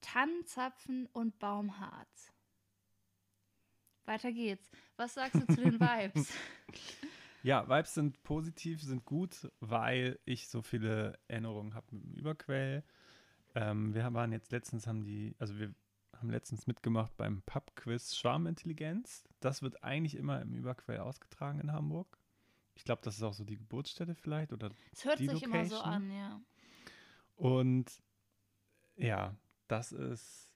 Tannenzapfen 0.00 1.06
und 1.06 1.38
Baumharz. 1.38 2.32
Weiter 4.04 4.32
geht's. 4.32 4.70
Was 4.96 5.14
sagst 5.14 5.36
du 5.36 5.46
zu 5.46 5.60
den 5.60 5.80
Vibes? 5.80 6.30
Ja, 7.44 7.68
Vibes 7.68 7.92
sind 7.92 8.22
positiv, 8.22 8.82
sind 8.82 9.04
gut, 9.04 9.50
weil 9.60 10.18
ich 10.24 10.48
so 10.48 10.62
viele 10.62 11.18
Erinnerungen 11.28 11.74
habe 11.74 11.86
mit 11.90 12.02
dem 12.02 12.14
Überquell. 12.14 12.82
Ähm, 13.54 13.92
wir 13.92 14.14
waren 14.14 14.32
jetzt 14.32 14.50
letztens, 14.50 14.86
haben 14.86 15.04
die, 15.04 15.36
also 15.38 15.58
wir 15.58 15.74
haben 16.16 16.30
letztens 16.30 16.66
mitgemacht 16.66 17.14
beim 17.18 17.42
Pub-Quiz 17.42 18.16
Schwarmintelligenz. 18.16 19.28
Das 19.40 19.60
wird 19.60 19.84
eigentlich 19.84 20.14
immer 20.16 20.40
im 20.40 20.54
Überquell 20.54 21.00
ausgetragen 21.00 21.60
in 21.60 21.70
Hamburg. 21.70 22.18
Ich 22.76 22.84
glaube, 22.84 23.02
das 23.04 23.16
ist 23.16 23.22
auch 23.22 23.34
so 23.34 23.44
die 23.44 23.58
Geburtsstätte 23.58 24.14
vielleicht 24.14 24.54
oder 24.54 24.70
Es 24.92 25.04
hört 25.04 25.18
sich 25.18 25.26
Location. 25.26 25.52
immer 25.52 25.66
so 25.66 25.80
an, 25.80 26.10
ja. 26.10 26.40
Und 27.36 28.02
ja, 28.96 29.36
das 29.68 29.92
ist 29.92 30.53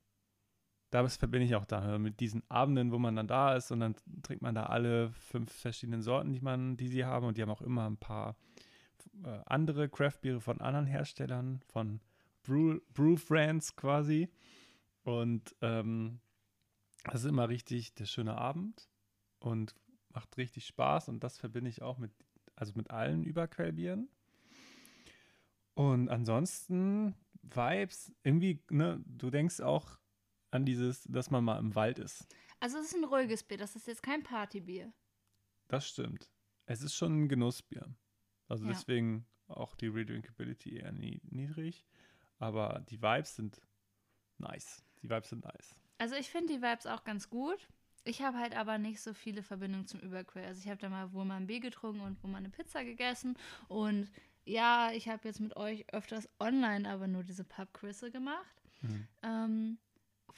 das 0.90 1.16
verbinde 1.16 1.46
ich 1.46 1.54
auch 1.54 1.66
da 1.66 1.98
mit 1.98 2.20
diesen 2.20 2.42
Abenden, 2.50 2.92
wo 2.92 2.98
man 2.98 3.16
dann 3.16 3.28
da 3.28 3.54
ist 3.54 3.70
und 3.70 3.80
dann 3.80 3.94
trinkt 4.22 4.42
man 4.42 4.54
da 4.54 4.66
alle 4.66 5.10
fünf 5.10 5.52
verschiedenen 5.52 6.02
Sorten, 6.02 6.32
die 6.32 6.40
man, 6.40 6.76
die 6.76 6.88
sie 6.88 7.04
haben. 7.04 7.26
Und 7.26 7.36
die 7.36 7.42
haben 7.42 7.50
auch 7.50 7.60
immer 7.60 7.88
ein 7.88 7.98
paar 7.98 8.36
äh, 9.24 9.40
andere 9.46 9.88
Craftbiere 9.88 10.40
von 10.40 10.60
anderen 10.60 10.86
Herstellern, 10.86 11.60
von 11.68 12.00
Brew, 12.42 12.78
Brew 12.94 13.16
Friends 13.16 13.76
quasi. 13.76 14.30
Und 15.02 15.54
ähm, 15.60 16.20
das 17.04 17.24
ist 17.24 17.28
immer 17.28 17.48
richtig 17.48 17.94
der 17.94 18.06
schöne 18.06 18.36
Abend 18.36 18.88
und 19.40 19.74
macht 20.10 20.36
richtig 20.38 20.66
Spaß. 20.66 21.08
Und 21.08 21.22
das 21.22 21.38
verbinde 21.38 21.70
ich 21.70 21.82
auch 21.82 21.98
mit, 21.98 22.12
also 22.56 22.72
mit 22.74 22.90
allen 22.90 23.24
Überquellbieren. 23.24 24.08
Und 25.74 26.08
ansonsten 26.08 27.14
Vibes, 27.42 28.12
irgendwie, 28.22 28.62
ne, 28.70 29.00
du 29.06 29.30
denkst 29.30 29.60
auch 29.60 29.98
an 30.50 30.64
dieses, 30.64 31.04
dass 31.04 31.30
man 31.30 31.44
mal 31.44 31.58
im 31.58 31.74
Wald 31.74 31.98
ist. 31.98 32.26
Also 32.60 32.78
es 32.78 32.86
ist 32.86 32.96
ein 32.96 33.04
ruhiges 33.04 33.42
Bier, 33.42 33.58
das 33.58 33.76
ist 33.76 33.86
jetzt 33.86 34.02
kein 34.02 34.22
Partybier. 34.22 34.92
Das 35.68 35.86
stimmt. 35.86 36.30
Es 36.66 36.82
ist 36.82 36.94
schon 36.94 37.24
ein 37.24 37.28
Genussbier. 37.28 37.94
Also 38.48 38.64
ja. 38.64 38.72
deswegen 38.72 39.26
auch 39.48 39.74
die 39.74 39.86
Redrinkability 39.86 40.76
eher 40.76 40.92
niedrig. 40.92 41.86
Aber 42.38 42.84
die 42.88 43.00
Vibes 43.00 43.36
sind 43.36 43.60
nice. 44.38 44.84
Die 45.02 45.10
Vibes 45.10 45.30
sind 45.30 45.44
nice. 45.44 45.74
Also 45.98 46.14
ich 46.14 46.30
finde 46.30 46.54
die 46.54 46.62
Vibes 46.62 46.86
auch 46.86 47.04
ganz 47.04 47.28
gut. 47.28 47.68
Ich 48.04 48.22
habe 48.22 48.38
halt 48.38 48.56
aber 48.56 48.78
nicht 48.78 49.00
so 49.00 49.12
viele 49.12 49.42
Verbindungen 49.42 49.86
zum 49.86 50.00
Überquell. 50.00 50.46
Also 50.46 50.60
ich 50.60 50.68
habe 50.68 50.80
da 50.80 50.88
mal 50.88 51.12
wohl 51.12 51.24
mal 51.24 51.36
ein 51.36 51.46
Bier 51.46 51.60
getrunken 51.60 52.00
und 52.00 52.22
wo 52.22 52.28
mal 52.28 52.38
eine 52.38 52.48
Pizza 52.48 52.84
gegessen. 52.84 53.36
Und 53.68 54.10
ja, 54.44 54.92
ich 54.92 55.08
habe 55.08 55.28
jetzt 55.28 55.40
mit 55.40 55.56
euch 55.56 55.92
öfters 55.92 56.28
online 56.40 56.88
aber 56.88 57.06
nur 57.06 57.22
diese 57.22 57.44
Pub-Quizze 57.44 58.10
gemacht. 58.10 58.62
Mhm. 58.80 59.08
Ähm, 59.22 59.78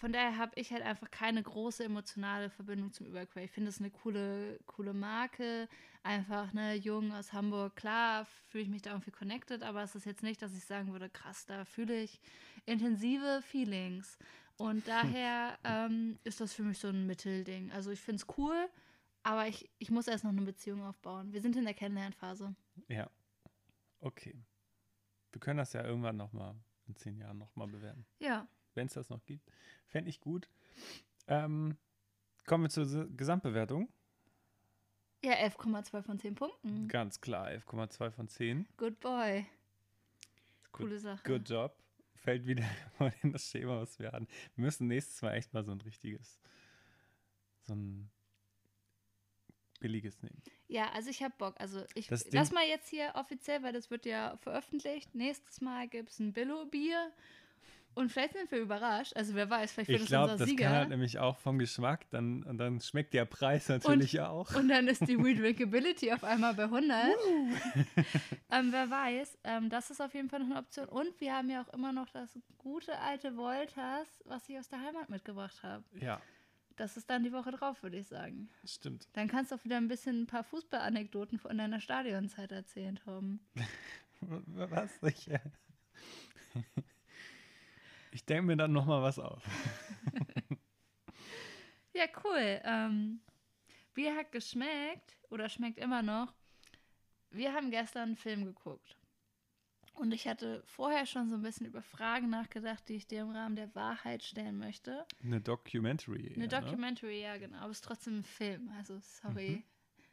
von 0.01 0.15
daher 0.15 0.39
habe 0.39 0.59
ich 0.59 0.73
halt 0.73 0.83
einfach 0.83 1.11
keine 1.11 1.43
große 1.43 1.85
emotionale 1.85 2.49
Verbindung 2.49 2.91
zum 2.91 3.07
Überquell. 3.07 3.45
Ich 3.45 3.51
finde 3.51 3.69
es 3.69 3.81
eine 3.81 3.91
coole, 3.91 4.59
coole 4.65 4.95
Marke. 4.95 5.69
Einfach, 6.03 6.55
ne, 6.55 6.75
jung 6.75 7.13
aus 7.13 7.35
Hamburg, 7.35 7.77
klar, 7.77 8.25
fühle 8.49 8.65
ich 8.65 8.71
mich 8.71 8.81
da 8.81 8.93
irgendwie 8.93 9.11
connected, 9.11 9.63
aber 9.63 9.83
es 9.83 9.95
ist 9.95 10.07
jetzt 10.07 10.23
nicht, 10.23 10.41
dass 10.41 10.57
ich 10.57 10.65
sagen 10.65 10.93
würde, 10.93 11.11
krass, 11.11 11.45
da 11.45 11.67
fühle 11.67 12.01
ich 12.01 12.19
intensive 12.65 13.43
Feelings. 13.43 14.17
Und 14.57 14.89
daher 14.89 15.59
ähm, 15.65 16.19
ist 16.25 16.41
das 16.41 16.55
für 16.55 16.63
mich 16.63 16.79
so 16.79 16.89
ein 16.89 17.07
Mittelding. 17.07 17.71
Also 17.73 17.91
ich 17.91 18.01
finde 18.01 18.23
es 18.23 18.39
cool, 18.39 18.71
aber 19.23 19.49
ich, 19.49 19.69
ich 19.79 19.91
muss 19.91 20.09
erst 20.09 20.25
noch 20.25 20.31
eine 20.31 20.41
Beziehung 20.41 20.83
aufbauen. 20.83 21.31
Wir 21.35 21.43
sind 21.43 21.57
in 21.57 21.65
der 21.67 21.75
Kennenlernphase. 21.75 22.55
Ja. 22.89 23.11
Okay. 24.01 24.43
Wir 25.31 25.41
können 25.41 25.59
das 25.59 25.75
ja 25.75 25.85
irgendwann 25.85 26.17
nochmal 26.17 26.55
in 26.87 26.97
zehn 26.97 27.19
Jahren 27.19 27.37
nochmal 27.37 27.69
bewerten. 27.69 28.07
Ja. 28.19 28.49
Wenn 28.75 28.87
es 28.87 28.95
das 28.95 29.09
noch 29.11 29.25
gibt. 29.25 29.51
Fände 29.89 30.11
ich 30.11 30.21
gut. 30.21 30.49
Ähm, 31.27 31.77
kommen 32.47 32.65
wir 32.65 32.71
zur 32.71 33.09
Gesamtbewertung. 33.17 33.89
Ja, 35.25 35.33
11,2 35.35 36.03
von 36.03 36.19
10 36.19 36.35
Punkten. 36.35 36.89
Ganz 36.89 37.21
klar, 37.21 37.49
11,2 37.49 38.11
von 38.11 38.29
10. 38.29 38.67
Good 38.77 39.01
boy. 39.01 39.45
Coole 40.73 40.91
good, 40.93 41.01
Sache. 41.01 41.23
Good 41.25 41.49
job. 41.49 41.77
Fällt 42.15 42.47
wieder 42.47 42.65
mal 42.99 43.13
in 43.23 43.33
das 43.33 43.45
Schema, 43.51 43.81
was 43.81 43.99
wir 43.99 44.13
hatten. 44.13 44.29
Wir 44.55 44.65
müssen 44.65 44.87
nächstes 44.87 45.21
Mal 45.23 45.35
echt 45.35 45.53
mal 45.53 45.65
so 45.65 45.73
ein 45.73 45.81
richtiges, 45.81 46.39
so 47.63 47.75
ein 47.75 48.11
billiges 49.81 50.23
nehmen. 50.23 50.41
Ja, 50.69 50.91
also 50.93 51.11
ich 51.11 51.23
habe 51.23 51.35
Bock. 51.39 51.55
Also 51.59 51.85
ich 51.95 52.07
Das 52.09 52.25
Ding- 52.25 52.33
lass 52.35 52.53
mal 52.53 52.67
jetzt 52.67 52.89
hier 52.89 53.13
offiziell, 53.15 53.63
weil 53.63 53.73
das 53.73 53.91
wird 53.91 54.07
ja 54.07 54.37
veröffentlicht. 54.39 55.15
Nächstes 55.15 55.61
Mal 55.61 55.89
gibt 55.89 56.11
es 56.11 56.19
ein 56.21 56.33
Billo-Bier. 56.33 57.13
Und 57.95 58.11
vielleicht 58.11 58.35
sind 58.35 58.51
wir 58.53 58.59
überrascht. 58.61 59.15
Also 59.17 59.35
wer 59.35 59.51
weiß, 59.51 59.73
vielleicht 59.73 59.89
wird 59.89 59.99
Ich 59.99 60.03
es 60.05 60.09
glaube, 60.11 60.33
unser 60.33 60.39
das 60.39 60.49
Sieger. 60.49 60.65
kann 60.67 60.75
halt 60.75 60.89
nämlich 60.91 61.19
auch 61.19 61.39
vom 61.39 61.59
Geschmack, 61.59 62.09
dann, 62.11 62.43
und 62.45 62.59
dann 62.59 62.81
schmeckt 62.81 63.13
der 63.15 63.25
Preis 63.25 63.69
natürlich 63.69 64.21
auch. 64.21 64.55
Und 64.55 64.69
dann 64.69 64.87
ist 64.89 65.07
die 65.09 65.17
Redrinkability 65.17 66.13
auf 66.13 66.23
einmal 66.25 66.55
bei 66.55 66.65
100. 66.65 66.89
ähm, 68.51 68.69
wer 68.73 68.89
weiß, 68.91 69.39
ähm, 69.45 69.69
das 69.71 69.91
ist 69.91 70.01
auf 70.01 70.15
jeden 70.15 70.29
Fall 70.29 70.41
noch 70.41 70.47
eine 70.51 70.59
Option. 70.59 70.87
Und 70.87 71.21
wir 71.21 71.35
haben 71.35 71.51
ja 71.51 71.63
auch 71.63 71.73
immer 71.75 71.93
noch 71.93 72.09
das 72.11 72.39
gute 72.59 72.97
alte 72.99 73.37
Voltas, 73.37 74.07
was 74.25 74.49
ich 74.49 74.57
aus 74.59 74.69
der 74.69 74.81
Heimat 74.81 75.09
mitgebracht 75.11 75.63
habe. 75.63 75.85
Ja, 76.01 76.21
Das 76.77 76.97
ist 76.97 77.11
dann 77.11 77.25
die 77.25 77.33
Woche 77.33 77.51
drauf, 77.51 77.83
würde 77.83 77.99
ich 77.99 78.07
sagen. 78.07 78.49
stimmt. 78.65 79.09
Dann 79.15 79.27
kannst 79.29 79.51
du 79.51 79.57
auch 79.57 79.65
wieder 79.65 79.77
ein 79.79 79.89
bisschen 79.89 80.23
ein 80.23 80.27
paar 80.27 80.45
Fußballanekdoten 80.45 81.39
von 81.39 81.59
deiner 81.59 81.81
Stadionzeit 81.81 82.53
erzählen, 82.53 82.97
Tom. 83.05 83.41
Was? 84.21 84.91
Ich, 85.03 85.29
äh, 85.31 85.41
ich 88.11 88.25
denke 88.25 88.43
mir 88.45 88.57
dann 88.57 88.73
nochmal 88.73 89.03
was 89.03 89.19
auf. 89.19 89.43
Ja, 91.93 92.05
cool. 92.25 92.61
Ähm, 92.65 93.21
Bier 93.95 94.15
hat 94.17 94.33
geschmeckt 94.33 95.19
oder 95.29 95.49
schmeckt 95.49 95.79
immer 95.79 96.03
noch. 96.03 96.33
Wir 97.31 97.53
haben 97.53 97.71
gestern 97.71 98.11
einen 98.11 98.17
Film 98.17 98.45
geguckt. 98.45 98.97
Und 99.95 100.15
ich 100.15 100.27
hatte 100.27 100.63
vorher 100.65 101.05
schon 101.05 101.29
so 101.29 101.35
ein 101.35 101.43
bisschen 101.43 101.67
über 101.67 101.83
Fragen 101.83 102.31
nachgedacht, 102.31 102.89
die 102.89 102.95
ich 102.95 103.07
dir 103.07 103.23
im 103.23 103.31
Rahmen 103.33 103.57
der 103.57 103.75
Wahrheit 103.75 104.23
stellen 104.23 104.57
möchte. 104.57 105.05
Eine 105.23 105.41
Documentary. 105.41 106.33
Eine 106.35 106.45
eher, 106.45 106.61
ne? 106.61 106.67
Documentary, 106.67 107.21
ja 107.21 107.37
genau, 107.37 107.59
aber 107.59 107.71
es 107.71 107.79
ist 107.79 107.85
trotzdem 107.85 108.21
ein 108.21 108.25
Film. 108.25 108.71
Also 108.79 108.99
sorry. 109.01 109.65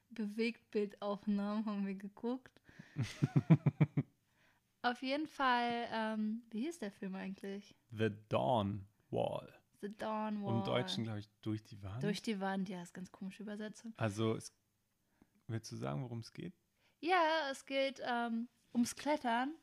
Bewegtbildaufnahmen 0.09 1.65
haben 1.65 1.85
wir 1.85 1.95
geguckt. 1.95 2.61
Auf 4.91 5.01
jeden 5.01 5.27
Fall, 5.27 5.87
ähm, 5.91 6.43
wie 6.49 6.61
hieß 6.61 6.79
der 6.79 6.91
Film 6.91 7.15
eigentlich? 7.15 7.75
The 7.91 8.09
Dawn 8.29 8.87
Wall. 9.09 9.53
The 9.81 9.95
Dawn 9.97 10.41
Wall. 10.43 10.59
Im 10.59 10.63
Deutschen, 10.63 11.03
glaube 11.03 11.19
ich, 11.19 11.29
durch 11.41 11.63
die 11.63 11.81
Wand. 11.83 12.01
Durch 12.03 12.21
die 12.21 12.39
Wand, 12.39 12.69
ja, 12.69 12.81
ist 12.81 12.93
ganz 12.93 13.11
komische 13.11 13.43
Übersetzung. 13.43 13.93
also, 13.97 14.35
es, 14.35 14.53
willst 15.47 15.71
du 15.71 15.75
sagen, 15.75 16.03
worum 16.03 16.19
es 16.19 16.31
geht? 16.31 16.53
Ja, 17.01 17.49
es 17.51 17.65
geht 17.65 18.01
ähm, 18.03 18.47
ums 18.73 18.95
Klettern, 18.95 19.53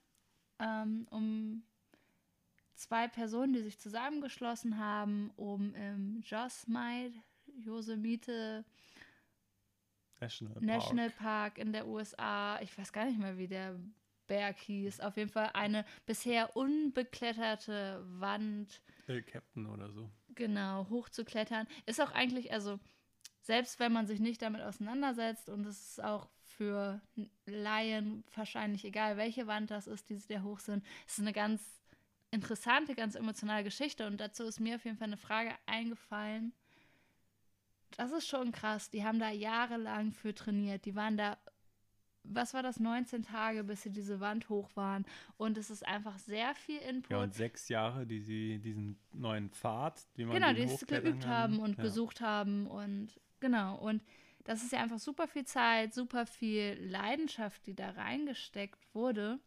ähm, 0.58 1.06
um 1.10 1.64
zwei 2.74 3.08
Personen, 3.08 3.54
die 3.54 3.62
sich 3.62 3.78
zusammengeschlossen 3.78 4.78
haben, 4.78 5.30
um 5.36 5.74
im 5.74 6.20
Yosemite, 6.20 7.14
Yosemite 7.56 8.64
National, 10.20 10.60
National 10.60 11.10
Park. 11.10 11.54
Park 11.54 11.58
in 11.58 11.72
der 11.72 11.86
USA, 11.86 12.60
ich 12.60 12.76
weiß 12.76 12.92
gar 12.92 13.06
nicht 13.06 13.18
mehr, 13.18 13.38
wie 13.38 13.48
der 13.48 13.78
Berg 14.26 14.58
hieß, 14.58 15.00
auf 15.00 15.16
jeden 15.16 15.30
Fall 15.30 15.50
eine 15.54 15.84
bisher 16.06 16.56
unbekletterte 16.56 18.02
Wand 18.06 18.80
Äh, 19.06 19.22
Captain 19.22 19.66
oder 19.66 19.90
so. 19.90 20.10
genau, 20.34 20.88
hochzuklettern. 20.90 21.66
Ist 21.86 22.00
auch 22.00 22.12
eigentlich, 22.12 22.52
also 22.52 22.78
selbst 23.42 23.78
wenn 23.78 23.92
man 23.92 24.06
sich 24.06 24.20
nicht 24.20 24.40
damit 24.42 24.62
auseinandersetzt 24.62 25.48
und 25.50 25.66
es 25.66 25.80
ist 25.90 26.02
auch 26.02 26.28
für 26.42 27.00
Laien 27.46 28.24
wahrscheinlich 28.34 28.84
egal, 28.84 29.16
welche 29.16 29.46
Wand 29.46 29.70
das 29.70 29.86
ist, 29.86 30.08
die 30.08 30.16
sie 30.16 30.28
da 30.34 30.42
hoch 30.42 30.60
sind, 30.60 30.84
es 31.06 31.14
ist 31.14 31.20
eine 31.20 31.32
ganz 31.32 31.62
interessante, 32.30 32.94
ganz 32.94 33.14
emotionale 33.16 33.64
Geschichte 33.64 34.06
und 34.06 34.18
dazu 34.20 34.44
ist 34.44 34.60
mir 34.60 34.76
auf 34.76 34.84
jeden 34.84 34.96
Fall 34.96 35.08
eine 35.08 35.16
Frage 35.16 35.54
eingefallen. 35.66 36.52
Das 37.96 38.10
ist 38.10 38.26
schon 38.26 38.50
krass. 38.50 38.90
Die 38.90 39.04
haben 39.04 39.20
da 39.20 39.30
jahrelang 39.30 40.12
für 40.12 40.34
trainiert. 40.34 40.84
Die 40.84 40.96
waren 40.96 41.16
da, 41.16 41.38
was 42.24 42.54
war 42.54 42.62
das, 42.62 42.80
19 42.80 43.22
Tage, 43.22 43.64
bis 43.64 43.82
sie 43.82 43.90
diese 43.90 44.20
Wand 44.20 44.48
hoch 44.48 44.70
waren. 44.74 45.04
Und 45.36 45.58
es 45.58 45.70
ist 45.70 45.86
einfach 45.86 46.18
sehr 46.18 46.54
viel 46.54 46.78
Input. 46.78 47.10
Ja, 47.10 47.22
und 47.22 47.34
sechs 47.34 47.68
Jahre, 47.68 48.06
die 48.06 48.20
sie 48.20 48.58
diesen 48.58 48.98
neuen 49.12 49.50
Pfad, 49.50 50.06
wie 50.16 50.24
man 50.24 50.34
genau, 50.34 50.52
den 50.52 50.68
die 50.68 50.74
es 50.74 50.86
geübt 50.86 51.26
haben 51.26 51.58
und 51.60 51.76
ja. 51.76 51.84
gesucht 51.84 52.20
haben 52.20 52.66
und 52.66 53.20
genau. 53.40 53.76
Und 53.76 54.02
das 54.44 54.62
ist 54.62 54.72
ja 54.72 54.82
einfach 54.82 54.98
super 54.98 55.28
viel 55.28 55.44
Zeit, 55.44 55.94
super 55.94 56.26
viel 56.26 56.78
Leidenschaft, 56.80 57.66
die 57.66 57.74
da 57.74 57.90
reingesteckt 57.90 58.94
wurde. 58.94 59.38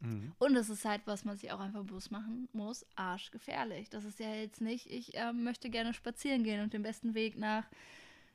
Mhm. 0.00 0.32
Und 0.38 0.56
es 0.56 0.70
ist 0.70 0.84
halt, 0.84 1.02
was 1.06 1.24
man 1.24 1.36
sich 1.36 1.50
auch 1.52 1.60
einfach 1.60 1.82
bewusst 1.82 2.10
machen 2.10 2.48
muss, 2.52 2.86
arschgefährlich. 2.94 3.90
Das 3.90 4.04
ist 4.04 4.20
ja 4.20 4.32
jetzt 4.32 4.60
nicht, 4.60 4.86
ich 4.86 5.12
ähm, 5.14 5.42
möchte 5.42 5.70
gerne 5.70 5.92
spazieren 5.92 6.44
gehen 6.44 6.62
und 6.62 6.72
den 6.72 6.82
besten 6.82 7.14
Weg 7.14 7.36
nach 7.36 7.64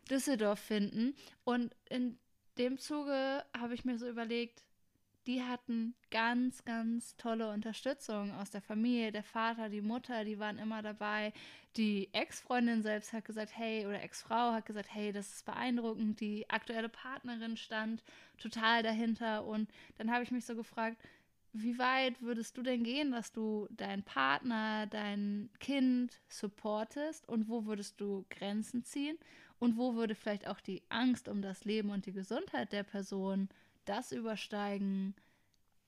Düsseldorf 0.09 0.59
finden. 0.59 1.15
Und 1.45 1.73
in 1.89 2.17
dem 2.57 2.77
Zuge 2.77 3.43
habe 3.57 3.73
ich 3.73 3.85
mir 3.85 3.97
so 3.97 4.07
überlegt, 4.07 4.63
die 5.25 5.41
hatten 5.41 5.95
ganz, 6.11 6.65
ganz 6.65 7.15
tolle 7.15 7.49
Unterstützung 7.49 8.33
aus 8.33 8.51
der 8.51 8.61
Familie, 8.61 9.11
der 9.11 9.23
Vater, 9.23 9.69
die 9.69 9.81
Mutter, 9.81 10.25
die 10.25 10.37
waren 10.37 10.57
immer 10.57 10.81
dabei. 10.81 11.31
Die 11.77 12.09
Ex-Freundin 12.13 12.83
selbst 12.83 13.13
hat 13.13 13.23
gesagt, 13.25 13.51
hey, 13.55 13.85
oder 13.85 14.03
Ex-Frau 14.03 14.51
hat 14.51 14.65
gesagt, 14.65 14.89
hey, 14.93 15.13
das 15.13 15.33
ist 15.33 15.45
beeindruckend. 15.45 16.19
Die 16.19 16.49
aktuelle 16.49 16.89
Partnerin 16.89 17.55
stand 17.55 18.03
total 18.37 18.83
dahinter. 18.83 19.45
Und 19.45 19.69
dann 19.97 20.11
habe 20.11 20.23
ich 20.23 20.31
mich 20.31 20.45
so 20.45 20.55
gefragt, 20.55 20.97
wie 21.53 21.77
weit 21.77 22.21
würdest 22.21 22.57
du 22.57 22.63
denn 22.63 22.83
gehen, 22.83 23.11
dass 23.11 23.31
du 23.31 23.67
deinen 23.71 24.03
Partner, 24.03 24.87
dein 24.87 25.49
Kind 25.59 26.19
supportest 26.27 27.29
und 27.29 27.47
wo 27.47 27.65
würdest 27.65 28.01
du 28.01 28.25
Grenzen 28.29 28.83
ziehen 28.83 29.17
und 29.63 29.77
wo 29.77 29.95
würde 29.95 30.13
vielleicht 30.13 30.45
auch 30.45 30.59
die 30.59 30.83
Angst 30.89 31.29
um 31.29 31.41
das 31.41 31.63
Leben 31.63 31.89
und 31.89 32.05
die 32.05 32.11
Gesundheit 32.11 32.73
der 32.73 32.83
Person 32.83 33.47
das 33.85 34.11
übersteigen, 34.11 35.15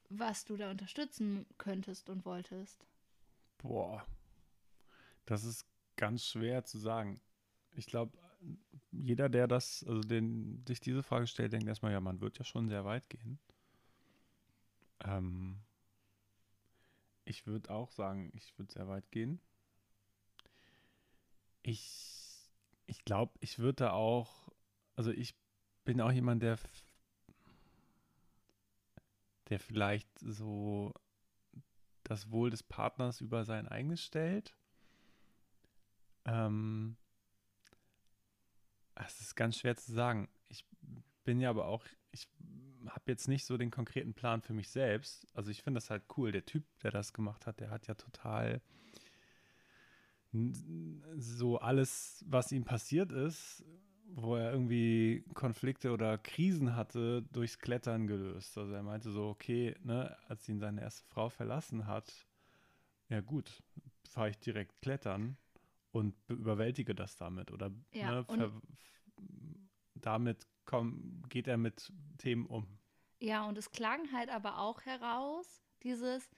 was 0.08 0.46
du 0.46 0.56
da 0.56 0.72
unterstützen 0.72 1.46
könntest 1.58 2.10
und 2.10 2.24
wolltest? 2.24 2.86
Boah, 3.58 4.06
das 5.26 5.44
ist 5.44 5.66
ganz 5.98 6.26
schwer 6.26 6.64
zu 6.64 6.78
sagen. 6.78 7.20
Ich 7.72 7.86
glaube, 7.86 8.18
jeder, 8.92 9.28
der 9.28 9.46
das, 9.46 9.84
also 9.86 10.00
den, 10.00 10.64
sich 10.66 10.80
diese 10.80 11.04
Frage 11.04 11.28
stellt, 11.28 11.52
denkt 11.52 11.68
erstmal, 11.68 11.92
ja, 11.92 12.00
man 12.00 12.22
wird 12.22 12.38
ja 12.38 12.46
schon 12.46 12.70
sehr 12.70 12.86
weit 12.86 13.10
gehen. 13.10 13.40
Ähm, 15.04 15.60
ich 17.26 17.46
würde 17.46 17.72
auch 17.72 17.92
sagen, 17.92 18.32
ich 18.36 18.58
würde 18.58 18.72
sehr 18.72 18.88
weit 18.88 19.12
gehen. 19.12 19.42
Ich, 21.62 22.25
ich 22.88 23.04
glaube, 23.06 23.34
ich 23.40 23.60
würde 23.60 23.86
da 23.86 23.92
auch, 23.92 24.50
also 24.96 25.12
ich 25.12 25.36
bin 25.84 26.02
auch 26.02 26.12
jemand, 26.12 26.44
der, 26.44 26.58
der 29.50 29.60
vielleicht 29.60 30.08
so 30.20 30.94
das 32.04 32.32
Wohl 32.32 32.50
des 32.50 32.64
Partners 32.64 33.22
über 33.22 33.46
sein 33.46 33.68
eigenes 33.68 34.04
stellt. 34.04 34.56
Ähm, 36.26 36.98
es 38.96 39.22
ist 39.22 39.36
ganz 39.36 39.58
schwer 39.58 39.76
zu 39.76 39.92
sagen. 39.92 40.30
Ich 40.48 40.66
bin 41.24 41.40
ja 41.40 41.50
aber 41.50 41.68
auch, 41.68 41.84
ich 42.12 42.28
habe 42.88 43.04
jetzt 43.08 43.28
nicht 43.28 43.46
so 43.46 43.58
den 43.58 43.72
konkreten 43.72 44.14
Plan 44.14 44.42
für 44.42 44.54
mich 44.54 44.70
selbst. 44.70 45.28
Also 45.34 45.52
ich 45.52 45.64
finde 45.64 45.80
das 45.80 45.90
halt 45.90 46.04
cool. 46.18 46.32
Der 46.32 46.46
Typ, 46.46 46.64
der 46.82 46.92
das 46.92 47.14
gemacht 47.14 47.48
hat, 47.48 47.60
der 47.60 47.72
hat 47.72 47.88
ja 47.88 47.96
total 47.96 48.62
so 51.18 51.58
alles, 51.60 52.24
was 52.28 52.52
ihm 52.52 52.64
passiert 52.64 53.12
ist, 53.12 53.64
wo 54.16 54.36
er 54.36 54.52
irgendwie 54.52 55.26
Konflikte 55.34 55.92
oder 55.92 56.18
Krisen 56.18 56.76
hatte, 56.76 57.24
durchs 57.34 57.60
Klettern 57.60 58.08
gelöst. 58.08 58.58
Also 58.58 58.74
er 58.74 58.84
meinte 58.84 59.12
so, 59.12 59.28
okay, 59.30 59.76
ne, 59.84 60.16
als 60.28 60.48
ihn 60.50 60.60
seine 60.60 60.82
erste 60.82 61.06
Frau 61.08 61.30
verlassen 61.30 61.88
hat, 61.88 62.26
ja 63.10 63.22
gut, 63.22 63.64
fahre 64.10 64.30
ich 64.30 64.40
direkt 64.40 64.82
klettern 64.82 65.38
und 65.92 66.16
be- 66.28 66.36
überwältige 66.36 66.96
das 66.96 67.18
damit. 67.18 67.52
Oder 67.52 67.72
Ja, 67.94 68.12
ne, 68.36 68.52
damit 69.96 70.48
komm, 70.66 71.24
geht 71.30 71.48
er 71.48 71.58
mit 71.58 71.92
Themen 72.18 72.46
um. 72.46 72.68
Ja, 73.20 73.46
und 73.46 73.58
es 73.58 73.72
klang 73.72 74.12
halt 74.14 74.30
aber 74.30 74.60
auch 74.60 74.82
heraus, 74.86 75.62
dieses, 75.84 76.30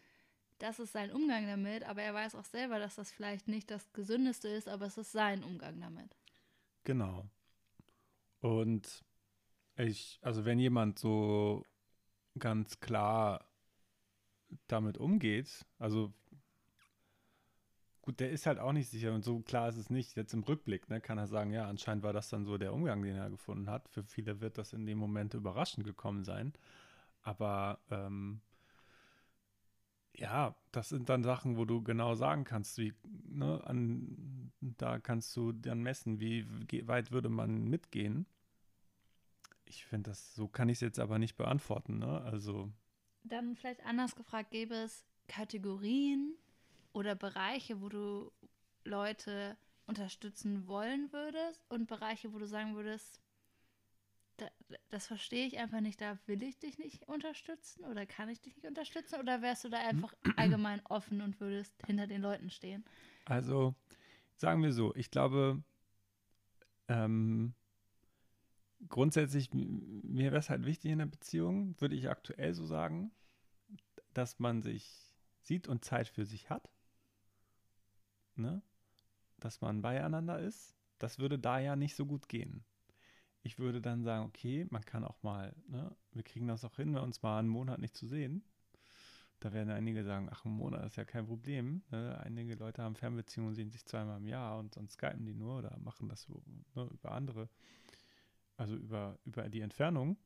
das 0.59 0.79
ist 0.79 0.93
sein 0.93 1.11
Umgang 1.11 1.45
damit, 1.47 1.83
aber 1.83 2.01
er 2.01 2.13
weiß 2.13 2.35
auch 2.35 2.45
selber, 2.45 2.79
dass 2.79 2.95
das 2.95 3.11
vielleicht 3.11 3.47
nicht 3.47 3.69
das 3.69 3.91
Gesündeste 3.93 4.47
ist, 4.47 4.67
aber 4.67 4.85
es 4.85 4.97
ist 4.97 5.11
sein 5.11 5.43
Umgang 5.43 5.79
damit. 5.79 6.15
Genau. 6.83 7.29
Und 8.39 9.03
ich, 9.75 10.19
also 10.21 10.45
wenn 10.45 10.59
jemand 10.59 10.99
so 10.99 11.65
ganz 12.39 12.79
klar 12.79 13.45
damit 14.67 14.97
umgeht, 14.97 15.65
also 15.77 16.13
gut, 18.01 18.19
der 18.21 18.31
ist 18.31 18.45
halt 18.45 18.57
auch 18.57 18.71
nicht 18.71 18.89
sicher 18.89 19.13
und 19.13 19.25
so 19.25 19.41
klar 19.41 19.67
ist 19.69 19.77
es 19.77 19.89
nicht. 19.89 20.15
Jetzt 20.15 20.33
im 20.33 20.43
Rückblick, 20.43 20.89
ne, 20.89 21.01
kann 21.01 21.17
er 21.17 21.27
sagen, 21.27 21.51
ja, 21.51 21.67
anscheinend 21.67 22.03
war 22.03 22.13
das 22.13 22.29
dann 22.29 22.45
so 22.45 22.57
der 22.57 22.73
Umgang, 22.73 23.01
den 23.03 23.17
er 23.17 23.29
gefunden 23.29 23.69
hat. 23.69 23.89
Für 23.89 24.03
viele 24.03 24.39
wird 24.39 24.57
das 24.57 24.73
in 24.73 24.85
dem 24.85 24.97
Moment 24.97 25.33
überraschend 25.33 25.85
gekommen 25.85 26.23
sein. 26.23 26.53
Aber 27.21 27.81
ähm, 27.91 28.39
ja, 30.19 30.55
das 30.71 30.89
sind 30.89 31.09
dann 31.09 31.23
Sachen, 31.23 31.57
wo 31.57 31.65
du 31.65 31.83
genau 31.83 32.15
sagen 32.15 32.43
kannst, 32.43 32.77
wie, 32.77 32.93
ne, 33.29 33.61
an, 33.65 34.51
da 34.61 34.99
kannst 34.99 35.35
du 35.35 35.51
dann 35.51 35.81
messen, 35.81 36.19
wie 36.19 36.45
weit 36.87 37.11
würde 37.11 37.29
man 37.29 37.65
mitgehen. 37.65 38.25
Ich 39.65 39.85
finde 39.85 40.11
das, 40.11 40.33
so 40.33 40.47
kann 40.47 40.69
ich 40.69 40.77
es 40.77 40.81
jetzt 40.81 40.99
aber 40.99 41.19
nicht 41.19 41.35
beantworten, 41.35 41.99
ne? 41.99 42.21
Also. 42.21 42.71
Dann 43.23 43.55
vielleicht 43.55 43.85
anders 43.85 44.15
gefragt, 44.15 44.51
gäbe 44.51 44.75
es 44.75 45.05
Kategorien 45.27 46.35
oder 46.93 47.15
Bereiche, 47.15 47.81
wo 47.81 47.89
du 47.89 48.31
Leute 48.85 49.57
unterstützen 49.85 50.67
wollen 50.67 51.11
würdest 51.11 51.65
und 51.69 51.87
Bereiche, 51.87 52.33
wo 52.33 52.39
du 52.39 52.47
sagen 52.47 52.75
würdest, 52.75 53.21
das 54.89 55.07
verstehe 55.07 55.47
ich 55.47 55.57
einfach 55.57 55.81
nicht, 55.81 56.01
da 56.01 56.17
will 56.25 56.43
ich 56.43 56.59
dich 56.59 56.77
nicht 56.77 57.07
unterstützen 57.07 57.85
oder 57.85 58.05
kann 58.05 58.29
ich 58.29 58.41
dich 58.41 58.55
nicht 58.55 58.67
unterstützen 58.67 59.19
oder 59.19 59.41
wärst 59.41 59.63
du 59.63 59.69
da 59.69 59.77
einfach 59.77 60.13
allgemein 60.35 60.81
offen 60.85 61.21
und 61.21 61.39
würdest 61.39 61.73
hinter 61.85 62.07
den 62.07 62.21
Leuten 62.21 62.49
stehen? 62.49 62.85
Also, 63.25 63.75
sagen 64.35 64.63
wir 64.63 64.71
so, 64.71 64.95
ich 64.95 65.11
glaube, 65.11 65.61
ähm, 66.87 67.53
grundsätzlich, 68.89 69.53
mir 69.53 70.31
wäre 70.31 70.39
es 70.39 70.49
halt 70.49 70.65
wichtig 70.65 70.91
in 70.91 70.99
der 70.99 71.05
Beziehung, 71.05 71.79
würde 71.79 71.95
ich 71.95 72.09
aktuell 72.09 72.53
so 72.53 72.65
sagen, 72.65 73.11
dass 74.13 74.39
man 74.39 74.61
sich 74.61 75.13
sieht 75.41 75.67
und 75.67 75.85
Zeit 75.85 76.07
für 76.07 76.25
sich 76.25 76.49
hat. 76.49 76.69
Ne? 78.35 78.61
Dass 79.39 79.61
man 79.61 79.81
beieinander 79.81 80.39
ist. 80.39 80.75
Das 80.99 81.19
würde 81.19 81.37
da 81.37 81.59
ja 81.59 81.75
nicht 81.75 81.95
so 81.95 82.05
gut 82.05 82.27
gehen. 82.27 82.65
Ich 83.47 83.59
würde 83.59 83.79
dann 83.79 84.03
sagen, 84.03 84.25
okay, 84.25 84.67
man 84.71 84.83
kann 84.83 85.05
auch 85.05 85.23
mal, 85.23 85.55
ne, 85.69 85.95
wir 86.11 86.23
kriegen 86.23 86.49
das 86.49 86.65
auch 86.65 86.75
hin, 86.75 86.93
wir 86.93 87.01
uns 87.01 87.21
mal 87.21 87.39
einen 87.39 87.47
Monat 87.47 87.79
nicht 87.79 87.95
zu 87.95 88.05
sehen. 88.05 88.43
Da 89.39 89.53
werden 89.53 89.69
einige 89.69 90.03
sagen, 90.03 90.27
ach, 90.29 90.43
ein 90.43 90.51
Monat 90.51 90.85
ist 90.85 90.97
ja 90.97 91.05
kein 91.05 91.27
Problem. 91.27 91.81
Ne? 91.89 92.19
Einige 92.25 92.55
Leute 92.55 92.83
haben 92.83 92.95
Fernbeziehungen, 92.95 93.55
sehen 93.55 93.71
sich 93.71 93.85
zweimal 93.85 94.17
im 94.17 94.27
Jahr 94.27 94.59
und 94.59 94.73
sonst 94.73 94.95
skypen 94.95 95.25
die 95.25 95.33
nur 95.33 95.59
oder 95.59 95.77
machen 95.79 96.09
das 96.09 96.23
so, 96.23 96.43
ne, 96.75 96.89
über 96.91 97.13
andere, 97.13 97.47
also 98.57 98.75
über, 98.75 99.17
über 99.23 99.47
die 99.47 99.61
Entfernung. 99.61 100.17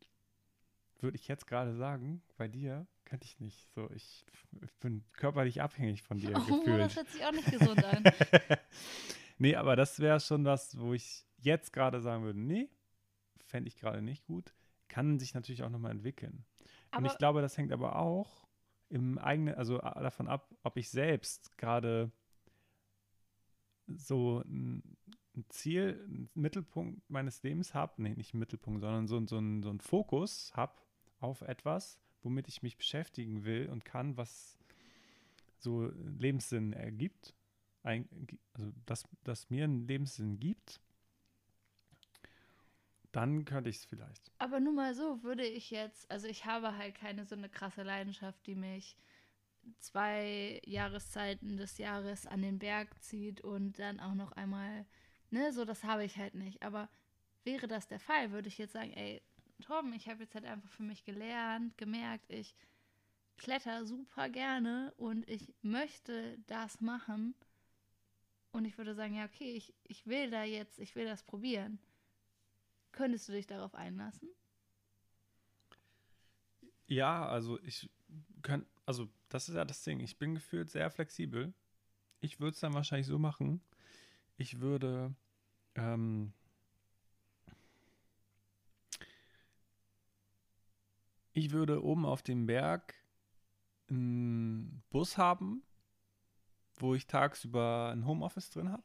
Würde 0.99 1.17
ich 1.17 1.27
jetzt 1.27 1.45
gerade 1.45 1.75
sagen, 1.75 2.23
bei 2.37 2.47
dir 2.47 2.87
könnte 3.05 3.25
ich 3.25 3.39
nicht. 3.39 3.71
So, 3.75 3.87
ich, 3.91 4.25
ich, 4.63 4.73
bin 4.79 5.03
körperlich 5.13 5.61
abhängig 5.61 6.01
von 6.01 6.17
dir. 6.17 6.33
Oh, 6.49 6.57
gefühlt. 6.57 6.79
das 6.79 6.95
hört 6.95 7.09
sich 7.09 7.23
auch 7.23 7.31
nicht 7.33 7.51
gesund 7.51 7.85
an. 7.85 8.03
nee, 9.37 9.55
aber 9.55 9.75
das 9.75 9.99
wäre 9.99 10.19
schon 10.19 10.43
was, 10.43 10.75
wo 10.79 10.95
ich 10.95 11.27
jetzt 11.37 11.71
gerade 11.71 12.01
sagen 12.01 12.23
würde, 12.23 12.39
nee, 12.39 12.67
fände 13.51 13.67
ich 13.67 13.75
gerade 13.75 14.01
nicht 14.01 14.25
gut. 14.25 14.53
Kann 14.87 15.19
sich 15.19 15.33
natürlich 15.33 15.63
auch 15.63 15.69
nochmal 15.69 15.91
entwickeln. 15.91 16.45
Aber 16.89 17.05
und 17.05 17.05
ich 17.11 17.17
glaube, 17.17 17.41
das 17.41 17.57
hängt 17.57 17.71
aber 17.71 17.97
auch 17.97 18.47
im 18.89 19.17
eigenen, 19.17 19.55
also 19.55 19.77
davon 19.77 20.27
ab, 20.27 20.53
ob 20.63 20.77
ich 20.77 20.89
selbst 20.89 21.57
gerade 21.57 22.11
so 23.87 24.41
ein 24.45 24.97
Ziel, 25.49 26.03
einen 26.03 26.29
Mittelpunkt 26.33 27.09
meines 27.09 27.41
Lebens 27.43 27.73
habe, 27.73 28.01
nee, 28.01 28.15
nicht 28.15 28.33
einen 28.33 28.39
Mittelpunkt, 28.39 28.81
sondern 28.81 29.07
so, 29.07 29.25
so, 29.27 29.37
ein, 29.37 29.63
so 29.63 29.69
einen 29.69 29.79
Fokus 29.79 30.51
habe 30.53 30.73
auf 31.19 31.41
etwas, 31.41 31.99
womit 32.21 32.47
ich 32.47 32.63
mich 32.63 32.77
beschäftigen 32.77 33.45
will 33.45 33.69
und 33.69 33.85
kann, 33.85 34.17
was 34.17 34.57
so 35.57 35.89
Lebenssinn 36.17 36.73
ergibt, 36.73 37.33
also 37.83 38.71
dass 38.85 39.03
das 39.23 39.49
mir 39.49 39.63
einen 39.63 39.87
Lebenssinn 39.87 40.39
gibt 40.39 40.81
dann 43.11 43.45
könnte 43.45 43.69
ich 43.69 43.77
es 43.77 43.85
vielleicht. 43.85 44.31
Aber 44.37 44.59
nur 44.59 44.73
mal 44.73 44.93
so 44.93 45.23
würde 45.23 45.45
ich 45.45 45.71
jetzt, 45.71 46.09
also 46.09 46.27
ich 46.27 46.45
habe 46.45 46.77
halt 46.77 46.95
keine 46.95 47.25
so 47.25 47.35
eine 47.35 47.49
krasse 47.49 47.83
Leidenschaft, 47.83 48.45
die 48.47 48.55
mich 48.55 48.97
zwei 49.79 50.61
Jahreszeiten 50.65 51.57
des 51.57 51.77
Jahres 51.77 52.25
an 52.25 52.41
den 52.41 52.59
Berg 52.59 53.01
zieht 53.03 53.41
und 53.41 53.79
dann 53.79 53.99
auch 53.99 54.15
noch 54.15 54.31
einmal, 54.31 54.85
ne, 55.29 55.51
so 55.53 55.65
das 55.65 55.83
habe 55.83 56.03
ich 56.03 56.17
halt 56.17 56.35
nicht. 56.35 56.63
Aber 56.63 56.89
wäre 57.43 57.67
das 57.67 57.87
der 57.87 57.99
Fall, 57.99 58.31
würde 58.31 58.47
ich 58.47 58.57
jetzt 58.57 58.73
sagen, 58.73 58.93
ey, 58.93 59.21
Tom, 59.61 59.93
ich 59.93 60.07
habe 60.09 60.23
jetzt 60.23 60.33
halt 60.33 60.45
einfach 60.45 60.69
für 60.69 60.83
mich 60.83 61.03
gelernt, 61.03 61.77
gemerkt, 61.77 62.29
ich 62.29 62.55
kletter 63.37 63.85
super 63.85 64.29
gerne 64.29 64.93
und 64.97 65.27
ich 65.29 65.53
möchte 65.61 66.39
das 66.47 66.81
machen. 66.81 67.35
Und 68.51 68.65
ich 68.65 68.77
würde 68.77 68.95
sagen, 68.95 69.15
ja, 69.15 69.25
okay, 69.25 69.53
ich, 69.53 69.73
ich 69.83 70.05
will 70.07 70.29
da 70.29 70.43
jetzt, 70.43 70.79
ich 70.79 70.95
will 70.95 71.05
das 71.05 71.23
probieren. 71.23 71.79
Könntest 72.91 73.27
du 73.27 73.33
dich 73.33 73.47
darauf 73.47 73.73
einlassen? 73.75 74.29
Ja, 76.87 77.25
also 77.27 77.59
ich 77.63 77.89
kann, 78.41 78.65
also 78.85 79.07
das 79.29 79.47
ist 79.47 79.55
ja 79.55 79.63
das 79.63 79.83
Ding. 79.83 80.01
Ich 80.01 80.17
bin 80.17 80.35
gefühlt 80.35 80.69
sehr 80.69 80.91
flexibel. 80.91 81.53
Ich 82.19 82.39
würde 82.39 82.53
es 82.53 82.59
dann 82.59 82.73
wahrscheinlich 82.73 83.07
so 83.07 83.17
machen. 83.17 83.61
Ich 84.37 84.59
würde 84.59 85.15
ähm, 85.75 86.33
ich 91.33 91.51
würde 91.51 91.83
oben 91.83 92.05
auf 92.05 92.23
dem 92.23 92.45
Berg 92.45 92.95
einen 93.89 94.83
Bus 94.89 95.17
haben, 95.17 95.63
wo 96.75 96.93
ich 96.93 97.07
tagsüber 97.07 97.91
ein 97.93 98.05
Homeoffice 98.05 98.49
drin 98.49 98.71
habe. 98.71 98.83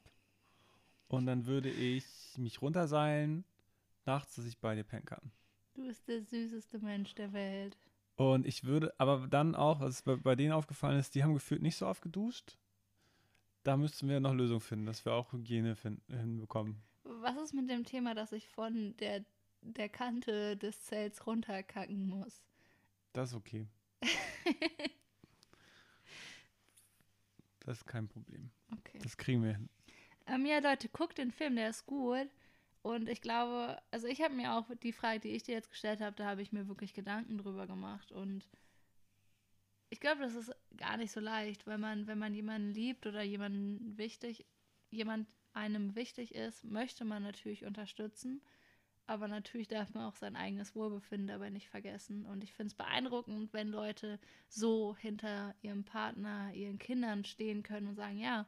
Und 1.09 1.27
dann 1.27 1.47
würde 1.47 1.71
ich 1.71 2.05
mich 2.37 2.63
runterseilen 2.63 3.45
nachts, 4.07 4.37
dass 4.37 4.45
ich 4.47 4.59
bei 4.59 4.75
dir 4.75 4.85
pennen 4.85 5.05
kann. 5.05 5.33
Du 5.75 5.87
bist 5.87 6.09
der 6.09 6.23
süßeste 6.23 6.79
Mensch 6.79 7.15
der 7.15 7.33
Welt. 7.33 7.77
Und 8.17 8.47
ich 8.47 8.65
würde, 8.65 8.95
aber 8.99 9.27
dann 9.29 9.55
auch, 9.55 9.81
was 9.81 10.03
bei, 10.03 10.17
bei 10.17 10.35
denen 10.35 10.53
aufgefallen 10.53 10.99
ist, 10.99 11.15
die 11.15 11.23
haben 11.23 11.35
gefühlt 11.35 11.61
nicht 11.61 11.77
so 11.77 11.87
oft 11.87 12.03
geduscht. 12.03 12.57
Da 13.63 13.77
müssten 13.77 14.09
wir 14.09 14.21
noch 14.21 14.33
Lösungen 14.33 14.61
finden, 14.61 14.87
dass 14.87 15.05
wir 15.05 15.13
auch 15.13 15.33
Hygiene 15.33 15.77
finden, 15.77 16.17
hinbekommen. 16.17 16.81
Was 17.05 17.37
ist 17.37 17.53
mit 17.53 17.69
dem 17.69 17.85
Thema, 17.85 18.15
dass 18.15 18.33
ich 18.33 18.49
von 18.49 18.97
der, 18.97 19.25
der 19.61 19.89
Kante 19.89 20.57
des 20.57 20.83
Zelts 20.83 21.27
runterkacken 21.27 22.07
muss? 22.07 22.43
Das 23.13 23.31
ist 23.31 23.37
okay. 23.37 23.67
das 27.61 27.79
ist 27.79 27.87
kein 27.87 28.09
Problem. 28.09 28.51
Okay. 28.73 28.99
Das 29.03 29.17
kriegen 29.17 29.43
wir 29.43 29.55
hin. 29.55 29.69
Ähm, 30.27 30.47
ja, 30.47 30.59
Leute, 30.59 30.89
guckt 30.89 31.19
den 31.19 31.33
Film, 31.33 31.57
der 31.57 31.71
ist 31.71 31.87
gut. 31.87 32.29
Und 32.87 33.09
ich 33.09 33.21
glaube, 33.21 33.83
also 33.91 34.07
ich 34.07 34.23
habe 34.23 34.33
mir 34.33 34.53
auch 34.53 34.71
die 34.81 34.93
Frage, 34.93 35.19
die 35.19 35.31
ich 35.31 35.43
dir 35.43 35.55
jetzt 35.55 35.71
gestellt 35.71 36.01
habe, 36.01 36.15
da 36.15 36.27
habe 36.27 36.41
ich 36.41 36.53
mir 36.53 36.69
wirklich 36.69 36.95
Gedanken 36.95 37.37
drüber 37.37 37.67
gemacht. 37.67 38.13
Und 38.13 38.49
ich 39.91 39.99
glaube, 39.99 40.21
das 40.21 40.37
ist 40.37 40.53
gar 40.77 40.97
nicht 40.97 41.11
so 41.11 41.19
leicht, 41.19 41.67
wenn 41.67 41.81
man, 41.81 42.07
wenn 42.07 42.21
man 42.21 42.33
jemanden 42.33 42.71
liebt 42.71 43.05
oder 43.05 43.23
jemanden 43.23 43.99
wichtig, 43.99 44.47
jemand 44.91 45.27
einem 45.53 45.97
wichtig 45.97 46.37
ist, 46.37 46.63
möchte 46.63 47.05
man 47.05 47.25
natürlich 47.25 47.65
unterstützen. 47.65 48.41
Aber 49.09 49.27
natürlich 49.27 49.67
darf 49.67 49.93
man 49.95 50.05
auch 50.05 50.15
sein 50.15 50.37
eigenes 50.37 50.77
Wohlbefinden 50.77 51.27
dabei 51.27 51.51
nicht 51.51 51.69
vergessen. 51.69 52.25
Und 52.25 52.45
ich 52.45 52.53
finde 52.53 52.69
es 52.69 52.75
beeindruckend, 52.75 53.53
wenn 53.53 53.71
Leute 53.71 54.21
so 54.49 54.95
hinter 54.97 55.57
ihrem 55.61 55.83
Partner, 55.83 56.53
ihren 56.55 56.79
Kindern 56.79 57.25
stehen 57.25 57.65
können 57.65 57.89
und 57.89 57.97
sagen, 57.97 58.19
ja, 58.19 58.47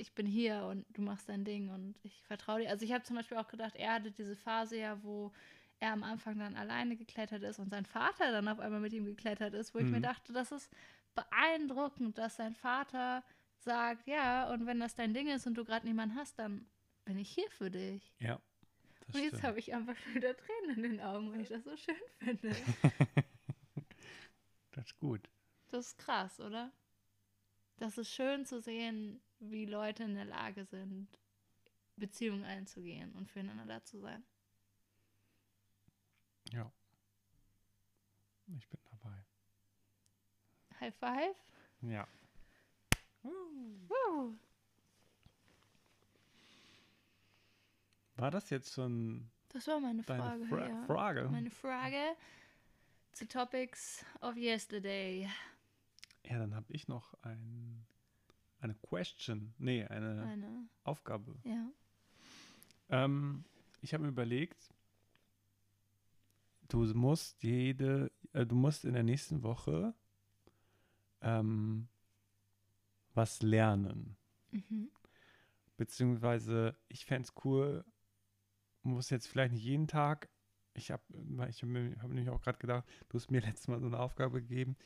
ich 0.00 0.14
bin 0.14 0.26
hier 0.26 0.64
und 0.64 0.86
du 0.96 1.02
machst 1.02 1.28
dein 1.28 1.44
Ding 1.44 1.68
und 1.70 1.94
ich 2.02 2.22
vertraue 2.24 2.60
dir. 2.60 2.70
Also 2.70 2.84
ich 2.84 2.92
habe 2.92 3.04
zum 3.04 3.16
Beispiel 3.16 3.36
auch 3.36 3.48
gedacht, 3.48 3.76
er 3.76 3.94
hatte 3.94 4.10
diese 4.10 4.34
Phase 4.34 4.78
ja, 4.78 5.02
wo 5.02 5.32
er 5.78 5.92
am 5.92 6.02
Anfang 6.02 6.38
dann 6.38 6.56
alleine 6.56 6.96
geklettert 6.96 7.42
ist 7.42 7.58
und 7.58 7.70
sein 7.70 7.86
Vater 7.86 8.32
dann 8.32 8.48
auf 8.48 8.60
einmal 8.60 8.80
mit 8.80 8.92
ihm 8.92 9.04
geklettert 9.04 9.54
ist, 9.54 9.74
wo 9.74 9.78
mhm. 9.78 9.86
ich 9.86 9.90
mir 9.90 9.98
mhm. 9.98 10.04
dachte, 10.04 10.32
das 10.32 10.52
ist 10.52 10.70
beeindruckend, 11.14 12.18
dass 12.18 12.36
sein 12.36 12.54
Vater 12.54 13.24
sagt, 13.58 14.06
ja, 14.06 14.50
und 14.52 14.66
wenn 14.66 14.80
das 14.80 14.94
dein 14.94 15.14
Ding 15.14 15.28
ist 15.28 15.46
und 15.46 15.54
du 15.54 15.64
gerade 15.64 15.86
niemanden 15.86 16.16
hast, 16.16 16.38
dann 16.38 16.66
bin 17.04 17.18
ich 17.18 17.30
hier 17.30 17.50
für 17.50 17.70
dich. 17.70 18.12
Ja. 18.18 18.40
und 19.12 19.22
jetzt 19.22 19.42
habe 19.42 19.58
ich 19.58 19.74
einfach 19.74 19.96
wieder 20.14 20.36
Tränen 20.36 20.76
in 20.76 20.82
den 20.82 21.00
Augen, 21.00 21.32
weil 21.32 21.40
ich 21.40 21.48
das 21.48 21.64
so 21.64 21.76
schön 21.76 21.96
finde. 22.18 22.50
das 24.72 24.86
ist 24.86 24.98
gut. 24.98 25.28
Das 25.68 25.86
ist 25.86 25.98
krass, 25.98 26.40
oder? 26.40 26.72
Das 27.78 27.96
ist 27.96 28.10
schön 28.10 28.44
zu 28.44 28.60
sehen, 28.60 29.20
wie 29.40 29.66
Leute 29.66 30.04
in 30.04 30.14
der 30.14 30.24
Lage 30.24 30.64
sind, 30.64 31.08
Beziehungen 31.96 32.44
einzugehen 32.44 33.12
und 33.12 33.28
füreinander 33.28 33.66
da 33.66 33.84
zu 33.84 33.98
sein. 34.00 34.24
Ja. 36.52 36.70
Ich 38.56 38.68
bin 38.68 38.80
dabei. 38.90 39.24
High 40.80 40.94
five? 40.94 41.36
Ja. 41.82 42.06
Uh. 43.22 44.34
War 48.16 48.30
das 48.30 48.50
jetzt 48.50 48.74
schon. 48.74 49.30
Das 49.48 49.66
war 49.66 49.80
meine 49.80 50.02
Frage. 50.02 50.44
Fra 50.46 50.68
ja. 50.68 50.84
Frage. 50.84 51.28
Meine 51.30 51.50
Frage 51.50 52.16
zu 53.12 53.26
Topics 53.26 54.04
of 54.20 54.36
Yesterday. 54.36 55.28
Ja, 56.24 56.38
dann 56.38 56.54
habe 56.54 56.72
ich 56.72 56.86
noch 56.86 57.14
ein 57.22 57.86
eine 58.60 58.74
Question. 58.74 59.54
Nee, 59.58 59.84
eine, 59.84 60.22
eine. 60.22 60.68
Aufgabe. 60.84 61.36
Ja. 61.44 61.70
Ähm, 62.88 63.44
ich 63.80 63.94
habe 63.94 64.04
mir 64.04 64.10
überlegt, 64.10 64.72
du 66.68 66.84
musst 66.94 67.42
jede, 67.42 68.10
äh, 68.32 68.46
du 68.46 68.54
musst 68.54 68.84
in 68.84 68.94
der 68.94 69.02
nächsten 69.02 69.42
Woche 69.42 69.94
ähm, 71.20 71.88
was 73.14 73.42
lernen. 73.42 74.16
Mhm. 74.50 74.90
Beziehungsweise, 75.76 76.76
ich 76.88 77.04
fände 77.04 77.28
es 77.28 77.44
cool, 77.44 77.84
muss 78.82 79.10
jetzt 79.10 79.28
vielleicht 79.28 79.52
nicht 79.52 79.64
jeden 79.64 79.88
Tag 79.88 80.28
ich 80.74 80.90
habe 80.90 81.02
ich 81.48 81.62
hab, 81.62 81.68
hab 81.68 82.08
nämlich 82.08 82.30
auch 82.30 82.40
gerade 82.40 82.58
gedacht, 82.58 82.84
du 83.08 83.16
hast 83.16 83.30
mir 83.30 83.40
letztes 83.46 83.68
Mal 83.68 83.80
so 83.80 83.86
eine 83.86 83.98
Aufgabe 83.98 84.40
gegeben, 84.40 84.76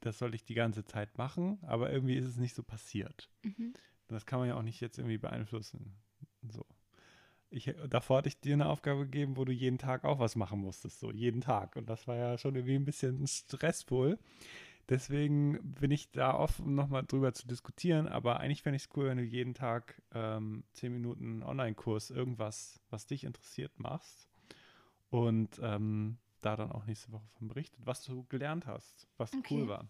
das 0.00 0.18
sollte 0.18 0.36
ich 0.36 0.44
die 0.44 0.54
ganze 0.54 0.84
Zeit 0.84 1.18
machen, 1.18 1.58
aber 1.62 1.92
irgendwie 1.92 2.16
ist 2.16 2.26
es 2.26 2.36
nicht 2.36 2.54
so 2.54 2.62
passiert. 2.62 3.30
Mhm. 3.42 3.74
Das 4.08 4.26
kann 4.26 4.40
man 4.40 4.48
ja 4.48 4.56
auch 4.56 4.62
nicht 4.62 4.80
jetzt 4.80 4.98
irgendwie 4.98 5.18
beeinflussen. 5.18 5.94
So. 6.48 6.64
Ich, 7.50 7.72
davor 7.88 8.18
hatte 8.18 8.28
ich 8.28 8.40
dir 8.40 8.54
eine 8.54 8.68
Aufgabe 8.68 9.04
gegeben, 9.04 9.36
wo 9.36 9.44
du 9.44 9.52
jeden 9.52 9.78
Tag 9.78 10.04
auch 10.04 10.18
was 10.18 10.36
machen 10.36 10.60
musstest, 10.60 11.00
so 11.00 11.10
jeden 11.10 11.40
Tag. 11.40 11.76
Und 11.76 11.90
das 11.90 12.06
war 12.06 12.16
ja 12.16 12.38
schon 12.38 12.54
irgendwie 12.54 12.76
ein 12.76 12.84
bisschen 12.84 13.26
stressvoll. 13.26 14.18
Deswegen 14.88 15.58
bin 15.74 15.90
ich 15.90 16.10
da 16.10 16.34
offen, 16.34 16.74
nochmal 16.74 17.04
drüber 17.04 17.32
zu 17.32 17.46
diskutieren. 17.46 18.08
Aber 18.08 18.40
eigentlich 18.40 18.62
fände 18.62 18.76
ich 18.76 18.84
es 18.84 18.88
cool, 18.96 19.06
wenn 19.06 19.18
du 19.18 19.24
jeden 19.24 19.54
Tag 19.54 20.02
ähm, 20.12 20.64
10 20.72 20.92
Minuten 20.92 21.42
Online-Kurs 21.42 22.10
irgendwas, 22.10 22.80
was 22.90 23.06
dich 23.06 23.24
interessiert, 23.24 23.78
machst. 23.78 24.28
Und 25.10 25.60
ähm, 25.62 26.18
da 26.40 26.56
dann 26.56 26.72
auch 26.72 26.84
nächste 26.86 27.12
Woche 27.12 27.28
von 27.38 27.48
berichtet, 27.48 27.84
was 27.86 28.02
du 28.04 28.24
gelernt 28.24 28.66
hast, 28.66 29.08
was 29.16 29.38
Okay. 29.38 29.40
cool 29.50 29.68
war. 29.68 29.88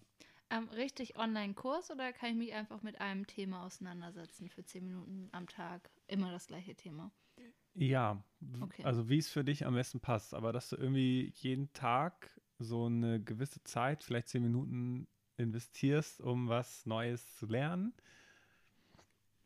Ähm, 0.50 0.68
richtig 0.70 1.16
Online-Kurs 1.18 1.90
oder 1.90 2.12
kann 2.12 2.30
ich 2.30 2.36
mich 2.36 2.54
einfach 2.54 2.82
mit 2.82 3.00
einem 3.00 3.26
Thema 3.26 3.64
auseinandersetzen 3.66 4.48
für 4.50 4.64
zehn 4.64 4.84
Minuten 4.84 5.28
am 5.32 5.48
Tag? 5.48 5.90
Immer 6.08 6.32
das 6.32 6.46
gleiche 6.48 6.74
Thema. 6.76 7.12
Ja, 7.74 8.22
Okay. 8.60 8.84
also 8.84 9.08
wie 9.08 9.18
es 9.18 9.28
für 9.30 9.44
dich 9.44 9.64
am 9.66 9.74
besten 9.74 10.00
passt, 10.00 10.34
aber 10.34 10.52
dass 10.52 10.68
du 10.70 10.76
irgendwie 10.76 11.32
jeden 11.36 11.72
Tag 11.72 12.40
so 12.58 12.86
eine 12.86 13.22
gewisse 13.22 13.62
Zeit, 13.64 14.04
vielleicht 14.04 14.28
zehn 14.28 14.42
Minuten 14.42 15.08
investierst, 15.36 16.20
um 16.20 16.48
was 16.48 16.84
Neues 16.86 17.34
zu 17.36 17.46
lernen. 17.46 17.94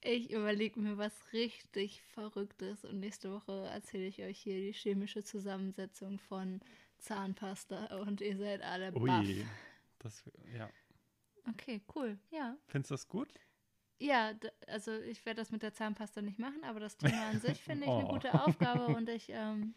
Ich 0.03 0.31
überlege 0.31 0.79
mir 0.79 0.99
was 0.99 1.33
richtig 1.33 2.01
Verrücktes 2.03 2.85
und 2.85 3.01
nächste 3.01 3.33
Woche 3.33 3.67
erzähle 3.73 4.07
ich 4.07 4.23
euch 4.23 4.39
hier 4.39 4.61
die 4.61 4.73
chemische 4.73 5.25
Zusammensetzung 5.25 6.19
von 6.21 6.61
Zahnpasta 7.05 7.97
und 7.99 8.21
ihr 8.21 8.37
seid 8.37 8.63
alle 8.63 8.93
baff. 8.93 9.03
Ui, 9.03 9.47
das, 9.99 10.25
ja. 10.57 10.69
Okay, 11.51 11.81
cool. 11.95 12.19
Ja. 12.31 12.57
Findest 12.67 12.91
du 12.91 12.95
das 12.95 13.09
gut? 13.09 13.29
Ja, 13.99 14.33
also 14.67 14.93
ich 14.93 15.25
werde 15.25 15.41
das 15.41 15.51
mit 15.51 15.63
der 15.63 15.73
Zahnpasta 15.73 16.21
nicht 16.23 16.39
machen, 16.39 16.65
aber 16.65 16.81
das 16.81 16.97
Thema 16.97 17.29
an 17.31 17.41
sich 17.41 17.59
finde 17.63 17.85
ich 17.85 17.91
eine 17.91 18.07
Oh. 18.07 18.13
gute 18.15 18.35
Aufgabe 18.35 18.87
und 18.97 19.09
ich, 19.09 19.29
ähm, 19.29 19.75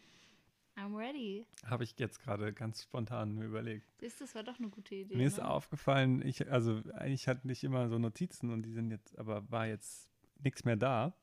I'm 0.76 0.96
ready. 0.96 1.46
Habe 1.66 1.84
ich 1.84 1.98
jetzt 2.00 2.20
gerade 2.22 2.54
ganz 2.54 2.84
spontan 2.84 3.34
mir 3.36 3.46
überlegt. 3.46 3.86
Du, 4.00 4.08
das 4.20 4.36
war 4.36 4.44
doch 4.44 4.60
eine 4.60 4.70
gute 4.70 4.96
Idee. 4.96 5.16
Mir 5.16 5.28
ist 5.28 5.38
ne? 5.38 5.48
aufgefallen, 5.50 6.26
ich, 6.26 6.50
also 6.52 6.82
eigentlich 6.94 7.28
hatte 7.28 7.52
ich 7.52 7.64
immer 7.64 7.90
so 7.90 7.98
Notizen 8.00 8.52
und 8.52 8.64
die 8.64 8.72
sind 8.72 8.92
jetzt, 8.92 9.18
aber 9.18 9.50
war 9.52 9.68
jetzt 9.68 10.10
nichts 10.40 10.66
mehr 10.66 10.78
da. 10.78 11.14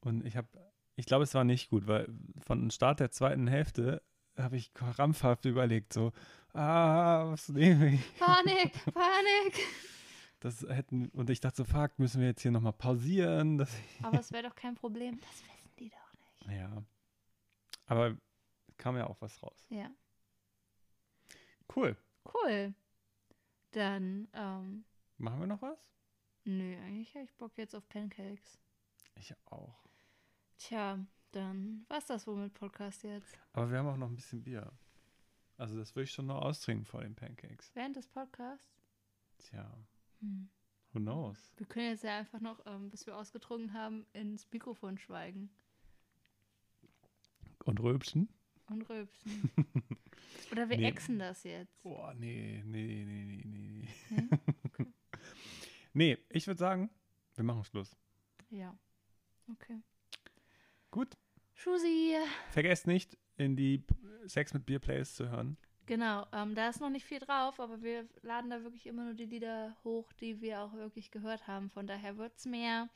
Und 0.00 0.24
ich 0.24 0.36
habe, 0.36 0.48
ich 0.94 1.06
glaube, 1.06 1.24
es 1.24 1.34
war 1.34 1.44
nicht 1.44 1.70
gut, 1.70 1.86
weil 1.86 2.08
von 2.38 2.70
Start 2.70 3.00
der 3.00 3.10
zweiten 3.10 3.46
Hälfte 3.48 4.02
habe 4.38 4.56
ich 4.56 4.72
krampfhaft 4.74 5.44
überlegt, 5.44 5.92
so, 5.92 6.12
ah, 6.52 7.30
was 7.30 7.48
nehme 7.48 7.94
ich? 7.94 8.18
Panik, 8.18 8.72
Panik. 8.94 9.58
Das 10.40 10.62
hätten, 10.62 11.08
und 11.10 11.30
ich 11.30 11.40
dachte 11.40 11.56
so, 11.58 11.64
fuck, 11.64 11.98
müssen 11.98 12.20
wir 12.20 12.28
jetzt 12.28 12.42
hier 12.42 12.50
nochmal 12.50 12.72
pausieren? 12.74 13.66
Aber 14.02 14.20
es 14.20 14.30
wäre 14.32 14.48
doch 14.48 14.54
kein 14.54 14.74
Problem. 14.74 15.18
Das 15.20 15.42
wissen 15.42 15.70
die 15.78 15.90
doch 15.90 16.46
nicht. 16.46 16.58
ja. 16.58 16.82
Aber 17.86 18.16
kam 18.76 18.96
ja 18.96 19.06
auch 19.06 19.20
was 19.20 19.42
raus. 19.42 19.66
Ja, 19.70 19.90
Cool. 21.74 21.96
cool. 22.34 22.74
Dann, 23.72 24.28
ähm, 24.32 24.84
Machen 25.18 25.40
wir 25.40 25.46
noch 25.46 25.62
was? 25.62 25.78
nö, 26.44 26.76
eigentlich 26.84 27.12
habe 27.14 27.24
ich 27.24 27.34
Bock 27.34 27.56
jetzt 27.58 27.74
auf 27.74 27.88
Pancakes. 27.88 28.58
Ich 29.16 29.34
auch. 29.46 29.74
Tja, 30.58 30.98
dann 31.32 31.84
war's 31.88 32.06
das 32.06 32.26
wohl 32.26 32.36
mit 32.36 32.54
Podcast 32.54 33.02
jetzt. 33.02 33.36
Aber 33.52 33.70
wir 33.70 33.78
haben 33.78 33.88
auch 33.88 33.96
noch 33.96 34.08
ein 34.08 34.16
bisschen 34.16 34.42
Bier. 34.42 34.72
Also 35.58 35.76
das 35.76 35.94
würde 35.94 36.04
ich 36.04 36.12
schon 36.12 36.26
noch 36.26 36.42
austrinken 36.42 36.84
vor 36.84 37.02
den 37.02 37.14
Pancakes. 37.14 37.70
Während 37.74 37.96
des 37.96 38.06
Podcasts? 38.08 38.66
Tja, 39.38 39.70
Hm. 40.20 40.48
who 40.92 40.98
knows? 41.00 41.52
Wir 41.56 41.66
können 41.66 41.90
jetzt 41.90 42.04
ja 42.04 42.18
einfach 42.18 42.40
noch, 42.40 42.60
ähm, 42.66 42.90
bis 42.90 43.06
wir 43.06 43.16
ausgetrunken 43.16 43.72
haben, 43.74 44.06
ins 44.12 44.50
Mikrofon 44.50 44.98
schweigen 44.98 45.50
Und 47.64 47.80
Röbchen? 47.80 48.28
und 48.68 48.82
rülpsen. 48.88 49.50
Oder 50.52 50.68
wir 50.68 50.76
Nee. 50.76 50.88
exen 50.88 51.18
das 51.20 51.44
jetzt. 51.44 51.80
Boah, 51.82 52.12
nee, 52.14 52.62
nee, 52.66 53.04
nee, 53.04 53.04
nee, 53.04 53.42
nee. 53.44 53.88
Nee? 54.10 54.28
Nee, 54.28 54.86
nee 55.92 56.18
ich 56.30 56.46
würde 56.48 56.58
sagen, 56.58 56.90
wir 57.36 57.44
machen 57.44 57.62
Schluss. 57.64 57.96
Ja. 58.50 58.76
Okay. 59.52 59.80
Gut. 60.90 61.16
Schusi. 61.54 62.16
Vergesst 62.50 62.86
nicht, 62.86 63.16
in 63.36 63.56
die 63.56 63.82
Sex 64.26 64.52
mit 64.54 64.66
Bier 64.66 64.78
Playlist 64.78 65.16
zu 65.16 65.28
hören. 65.30 65.56
Genau, 65.86 66.26
ähm, 66.32 66.54
da 66.54 66.68
ist 66.68 66.80
noch 66.80 66.90
nicht 66.90 67.06
viel 67.06 67.20
drauf, 67.20 67.60
aber 67.60 67.80
wir 67.80 68.08
laden 68.22 68.50
da 68.50 68.62
wirklich 68.62 68.86
immer 68.86 69.04
nur 69.04 69.14
die 69.14 69.24
Lieder 69.24 69.76
hoch, 69.84 70.12
die 70.14 70.40
wir 70.40 70.60
auch 70.60 70.72
wirklich 70.72 71.12
gehört 71.12 71.46
haben. 71.46 71.70
Von 71.70 71.86
daher 71.86 72.18
wird's 72.18 72.44
mehr. 72.44 72.88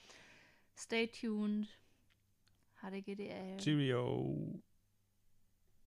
Stay 0.77 1.07
tuned. 1.07 1.69
HDGDL. 2.83 3.59
Cheerio. 3.59 4.61